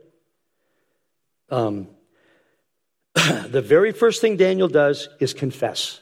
Um, 1.49 1.87
the 3.15 3.63
very 3.65 3.91
first 3.91 4.21
thing 4.21 4.37
Daniel 4.37 4.67
does 4.67 5.09
is 5.19 5.33
confess. 5.33 5.99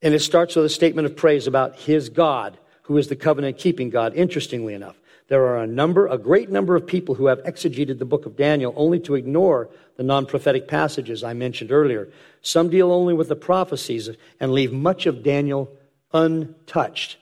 And 0.00 0.14
it 0.14 0.20
starts 0.20 0.54
with 0.54 0.64
a 0.64 0.68
statement 0.68 1.06
of 1.06 1.16
praise 1.16 1.48
about 1.48 1.74
his 1.74 2.08
God, 2.08 2.56
who 2.82 2.98
is 2.98 3.08
the 3.08 3.16
covenant 3.16 3.58
keeping 3.58 3.90
God, 3.90 4.14
interestingly 4.14 4.74
enough. 4.74 4.96
There 5.26 5.46
are 5.46 5.62
a 5.62 5.66
number, 5.66 6.06
a 6.06 6.18
great 6.18 6.50
number 6.50 6.76
of 6.76 6.86
people 6.86 7.14
who 7.14 7.26
have 7.26 7.42
exegeted 7.44 7.98
the 7.98 8.04
book 8.04 8.26
of 8.26 8.36
Daniel 8.36 8.74
only 8.76 9.00
to 9.00 9.14
ignore 9.14 9.70
the 10.02 10.08
non 10.08 10.26
prophetic 10.26 10.66
passages 10.66 11.22
I 11.22 11.32
mentioned 11.32 11.70
earlier. 11.70 12.08
Some 12.40 12.70
deal 12.70 12.90
only 12.90 13.14
with 13.14 13.28
the 13.28 13.36
prophecies 13.36 14.10
and 14.40 14.52
leave 14.52 14.72
much 14.72 15.06
of 15.06 15.22
Daniel 15.22 15.70
untouched. 16.12 17.18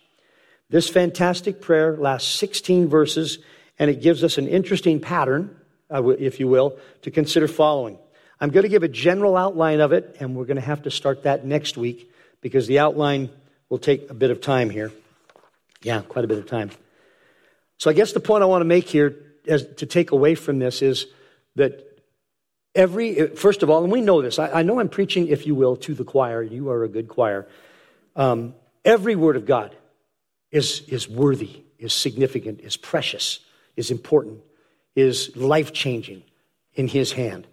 This 0.70 0.88
fantastic 0.88 1.60
prayer 1.60 1.94
lasts 1.98 2.34
16 2.36 2.88
verses, 2.88 3.38
and 3.78 3.90
it 3.90 4.00
gives 4.00 4.24
us 4.24 4.38
an 4.38 4.48
interesting 4.48 4.98
pattern, 4.98 5.54
uh, 5.92 6.08
if 6.08 6.40
you 6.40 6.48
will, 6.48 6.78
to 7.02 7.10
consider 7.10 7.46
following. 7.46 7.98
I'm 8.40 8.48
going 8.48 8.62
to 8.62 8.70
give 8.70 8.82
a 8.82 8.88
general 8.88 9.36
outline 9.36 9.80
of 9.80 9.92
it, 9.92 10.16
and 10.18 10.34
we're 10.34 10.46
going 10.46 10.56
to 10.56 10.62
have 10.62 10.84
to 10.84 10.90
start 10.90 11.24
that 11.24 11.44
next 11.44 11.76
week 11.76 12.10
because 12.40 12.66
the 12.66 12.78
outline 12.78 13.28
will 13.68 13.78
take 13.78 14.08
a 14.08 14.14
bit 14.14 14.30
of 14.30 14.40
time 14.40 14.70
here. 14.70 14.90
Yeah, 15.82 16.00
quite 16.00 16.24
a 16.24 16.28
bit 16.28 16.38
of 16.38 16.46
time. 16.46 16.70
So 17.76 17.90
I 17.90 17.92
guess 17.92 18.12
the 18.12 18.20
point 18.20 18.42
I 18.42 18.46
want 18.46 18.62
to 18.62 18.66
make 18.66 18.88
here 18.88 19.16
as, 19.46 19.66
to 19.76 19.84
take 19.84 20.12
away 20.12 20.34
from 20.34 20.58
this 20.58 20.80
is 20.80 21.04
that 21.56 21.89
every, 22.74 23.28
first 23.28 23.62
of 23.62 23.70
all, 23.70 23.82
and 23.82 23.92
we 23.92 24.00
know 24.00 24.22
this, 24.22 24.38
I, 24.38 24.60
I 24.60 24.62
know 24.62 24.80
I'm 24.80 24.88
preaching, 24.88 25.28
if 25.28 25.46
you 25.46 25.54
will, 25.54 25.76
to 25.76 25.94
the 25.94 26.04
choir. 26.04 26.42
You 26.42 26.70
are 26.70 26.84
a 26.84 26.88
good 26.88 27.08
choir. 27.08 27.46
Um, 28.16 28.54
every 28.84 29.16
word 29.16 29.36
of 29.36 29.46
God 29.46 29.74
is, 30.50 30.82
is 30.88 31.08
worthy, 31.08 31.62
is 31.78 31.92
significant, 31.92 32.60
is 32.60 32.76
precious, 32.76 33.40
is 33.76 33.90
important, 33.90 34.40
is 34.94 35.36
life 35.36 35.72
changing 35.72 36.22
in 36.74 36.88
His 36.88 37.12
hand. 37.12 37.46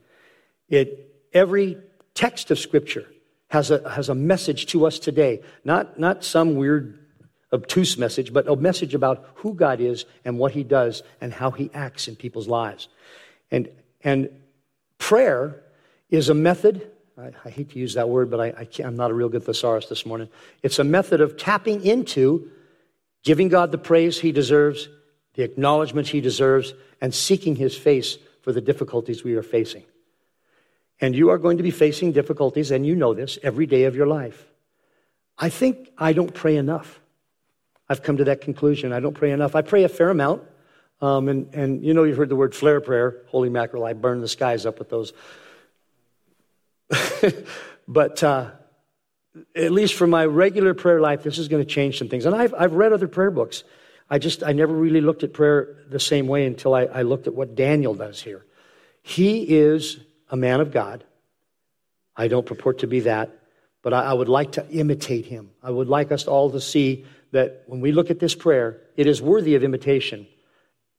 It, 0.70 1.16
every 1.34 1.78
text 2.14 2.52
of 2.52 2.60
Scripture 2.60 3.06
has 3.50 3.72
a, 3.72 3.90
has 3.90 4.10
a 4.10 4.16
message 4.16 4.66
to 4.68 4.86
us 4.86 5.00
today, 5.00 5.42
not, 5.64 6.00
not 6.00 6.24
some 6.24 6.56
weird 6.56 7.00
obtuse 7.54 7.98
message, 7.98 8.34
but 8.34 8.48
a 8.50 8.56
message 8.56 8.94
about 8.94 9.26
who 9.36 9.54
God 9.54 9.80
is 9.80 10.06
and 10.26 10.38
what 10.38 10.52
He 10.52 10.64
does 10.64 11.04
and 11.22 11.32
how 11.32 11.52
He 11.52 11.72
acts 11.74 12.08
in 12.08 12.16
people's 12.16 12.48
lives. 12.48 12.90
And, 13.52 13.70
and 14.04 14.30
prayer 14.98 15.64
is 16.10 16.30
a 16.30 16.34
method, 16.34 16.90
I, 17.18 17.32
I 17.46 17.50
hate 17.50 17.72
to 17.72 17.80
use 17.80 17.96
that 17.96 18.10
word, 18.10 18.30
but 18.30 18.40
I, 18.40 18.48
I 18.48 18.68
am 18.84 18.96
not 18.96 19.12
a 19.12 19.14
real 19.14 19.30
good 19.30 19.44
thesaurus 19.44 19.88
this 19.88 20.06
morning. 20.06 20.30
It's 20.64 20.80
a 20.80 20.84
method 20.84 21.22
of 21.22 21.38
tapping 21.38 21.84
into 21.84 22.52
giving 23.24 23.50
God 23.50 23.72
the 23.72 23.78
praise 23.78 24.20
He 24.20 24.32
deserves, 24.32 24.88
the 25.34 25.44
acknowledgement 25.44 26.08
He 26.08 26.22
deserves, 26.22 26.74
and 27.02 27.14
seeking 27.14 27.56
His 27.56 27.76
face 27.76 28.18
for 28.42 28.52
the 28.52 28.62
difficulties 28.62 29.24
we 29.24 29.36
are 29.36 29.44
facing. 29.44 29.84
And 31.00 31.16
you 31.16 31.30
are 31.30 31.38
going 31.38 31.58
to 31.58 31.64
be 31.64 31.72
facing 31.72 32.12
difficulties, 32.12 32.72
and 32.72 32.86
you 32.86 32.96
know 32.96 33.14
this 33.14 33.38
every 33.44 33.66
day 33.66 33.84
of 33.84 33.96
your 33.96 34.08
life. 34.08 34.48
I 35.38 35.50
think 35.50 35.92
I 35.98 36.14
don't 36.14 36.34
pray 36.34 36.56
enough. 36.56 37.00
I've 37.90 38.02
come 38.02 38.18
to 38.18 38.24
that 38.26 38.42
conclusion. 38.42 38.92
I 38.92 39.00
don't 39.00 39.14
pray 39.14 39.32
enough. 39.32 39.56
I 39.56 39.62
pray 39.62 39.84
a 39.84 39.90
fair 39.90 40.10
amount. 40.10 40.44
Um, 41.00 41.28
and, 41.28 41.54
and 41.54 41.84
you 41.84 41.94
know, 41.94 42.04
you've 42.04 42.18
heard 42.18 42.30
the 42.30 42.36
word 42.36 42.56
flare 42.56 42.82
prayer. 42.82 43.22
Holy 43.28 43.50
mackerel, 43.50 43.86
I 43.86 43.94
burn 43.94 44.22
the 44.22 44.28
skies 44.28 44.66
up 44.66 44.80
with 44.80 44.90
those. 44.90 45.14
but 47.88 48.24
uh, 48.24 48.52
at 49.56 49.72
least 49.72 49.94
for 49.94 50.08
my 50.08 50.26
regular 50.26 50.74
prayer 50.74 51.00
life, 51.00 51.24
this 51.24 51.38
is 51.38 51.48
going 51.48 51.64
to 51.64 51.70
change 51.70 51.98
some 51.98 52.10
things. 52.10 52.26
And 52.26 52.36
I've, 52.36 52.54
I've 52.54 52.74
read 52.74 52.94
other 52.94 53.08
prayer 53.08 53.32
books. 53.32 53.64
I 54.10 54.20
just, 54.20 54.44
I 54.44 54.54
never 54.54 54.74
really 54.74 55.02
looked 55.02 55.24
at 55.24 55.34
prayer 55.34 55.76
the 55.90 56.00
same 56.00 56.28
way 56.28 56.46
until 56.46 56.74
I, 56.74 56.84
I 56.84 57.02
looked 57.02 57.28
at 57.28 57.34
what 57.34 57.56
Daniel 57.56 57.94
does 57.94 58.22
here. 58.22 58.46
He 59.02 59.42
is 59.44 60.00
a 60.30 60.38
man 60.38 60.62
of 60.62 60.72
God. 60.72 61.04
I 62.16 62.28
don't 62.28 62.46
purport 62.46 62.80
to 62.80 62.88
be 62.88 63.02
that, 63.02 63.30
but 63.84 63.94
I, 63.94 64.06
I 64.06 64.14
would 64.14 64.30
like 64.30 64.54
to 64.54 64.68
imitate 64.70 65.26
him. 65.26 65.52
I 65.62 65.70
would 65.70 65.88
like 65.88 66.12
us 66.12 66.26
all 66.26 66.52
to 66.52 66.62
see 66.62 67.06
that 67.32 67.64
when 67.68 67.82
we 67.82 67.92
look 67.92 68.10
at 68.10 68.20
this 68.20 68.34
prayer, 68.34 68.82
it 68.96 69.08
is 69.08 69.22
worthy 69.22 69.56
of 69.56 69.64
imitation, 69.64 70.26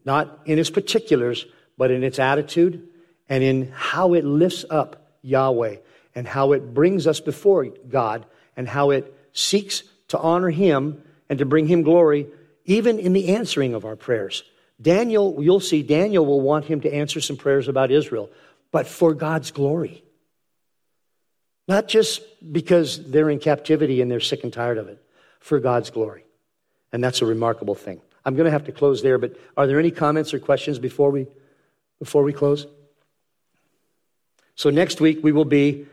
not 0.09 0.40
in 0.46 0.59
its 0.59 0.70
particulars, 0.70 1.44
but 1.76 1.90
in 1.90 2.02
its 2.02 2.18
attitude 2.18 2.88
and 3.28 3.44
in 3.44 3.70
how 3.72 4.14
it 4.14 4.24
lifts 4.24 4.64
up 4.70 5.12
Yahweh 5.20 5.76
and 6.14 6.26
how 6.26 6.52
it 6.52 6.72
brings 6.72 7.06
us 7.06 7.20
before 7.20 7.66
God 7.66 8.24
and 8.56 8.66
how 8.66 8.88
it 8.88 9.14
seeks 9.34 9.82
to 10.09 10.18
honor 10.18 10.48
Him 10.48 11.02
and 11.28 11.38
to 11.40 11.44
bring 11.44 11.66
Him 11.66 11.82
glory, 11.82 12.26
even 12.64 12.98
in 12.98 13.12
the 13.12 13.36
answering 13.36 13.74
of 13.74 13.84
our 13.84 13.96
prayers. 13.96 14.44
Daniel, 14.80 15.36
you'll 15.40 15.61
see, 15.61 15.82
Daniel 15.82 16.24
will 16.24 16.40
want 16.40 16.64
him 16.64 16.80
to 16.80 16.94
answer 16.94 17.20
some 17.20 17.36
prayers 17.36 17.68
about 17.68 17.90
Israel 17.90 18.30
but 18.70 18.86
for 18.86 19.12
God's 19.12 19.50
glory. 19.50 20.02
Not 21.66 21.88
just 21.88 22.22
because 22.50 23.11
they're 23.11 23.30
in 23.30 23.40
captivity 23.40 24.00
and 24.00 24.11
they're 24.11 24.20
sick 24.20 24.42
and 24.44 24.52
tired 24.52 24.78
of 24.78 24.88
it, 24.88 25.02
for 25.40 25.59
God's 25.59 25.90
glory. 25.90 26.24
And 26.92 27.04
that's 27.04 27.20
a 27.20 27.26
remarkable 27.26 27.74
thing. 27.74 28.00
I'm 28.28 28.36
going 28.36 28.44
to 28.44 28.50
have 28.50 28.64
to 28.64 28.72
close 28.72 29.02
there, 29.02 29.16
but 29.16 29.38
are 29.56 29.66
there 29.66 29.78
any 29.78 29.90
comments 29.90 30.34
or 30.34 30.38
questions 30.38 30.78
before 30.78 31.10
we, 31.10 31.28
before 31.98 32.22
we 32.22 32.34
close? 32.34 32.66
So 34.54 34.68
next 34.68 35.00
week 35.00 35.20
we 35.22 35.32
will 35.32 35.46
be 35.46 35.86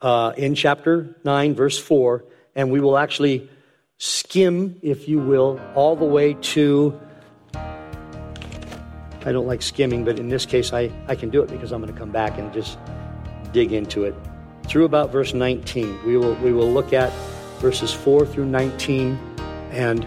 uh, 0.00 0.32
in 0.38 0.54
chapter 0.54 1.14
9, 1.22 1.54
verse 1.54 1.78
4, 1.78 2.24
and 2.54 2.70
we 2.70 2.80
will 2.80 2.96
actually 2.96 3.50
skim, 3.98 4.78
if 4.80 5.06
you 5.06 5.18
will, 5.18 5.60
all 5.74 5.94
the 5.94 6.06
way 6.06 6.32
to 6.32 6.98
I 7.54 9.30
don't 9.30 9.46
like 9.46 9.60
skimming, 9.60 10.06
but 10.06 10.18
in 10.18 10.30
this 10.30 10.46
case, 10.46 10.72
I, 10.72 10.90
I 11.08 11.14
can 11.14 11.28
do 11.28 11.42
it 11.42 11.50
because 11.50 11.72
I'm 11.72 11.82
going 11.82 11.92
to 11.92 11.98
come 11.98 12.10
back 12.10 12.38
and 12.38 12.50
just 12.54 12.78
dig 13.52 13.70
into 13.70 14.04
it. 14.04 14.14
Through 14.66 14.86
about 14.86 15.12
verse 15.12 15.34
19, 15.34 16.06
we 16.06 16.16
will, 16.16 16.36
we 16.36 16.54
will 16.54 16.72
look 16.72 16.94
at 16.94 17.12
verses 17.60 17.92
4 17.92 18.24
through 18.24 18.46
19 18.46 19.18
and 19.72 20.06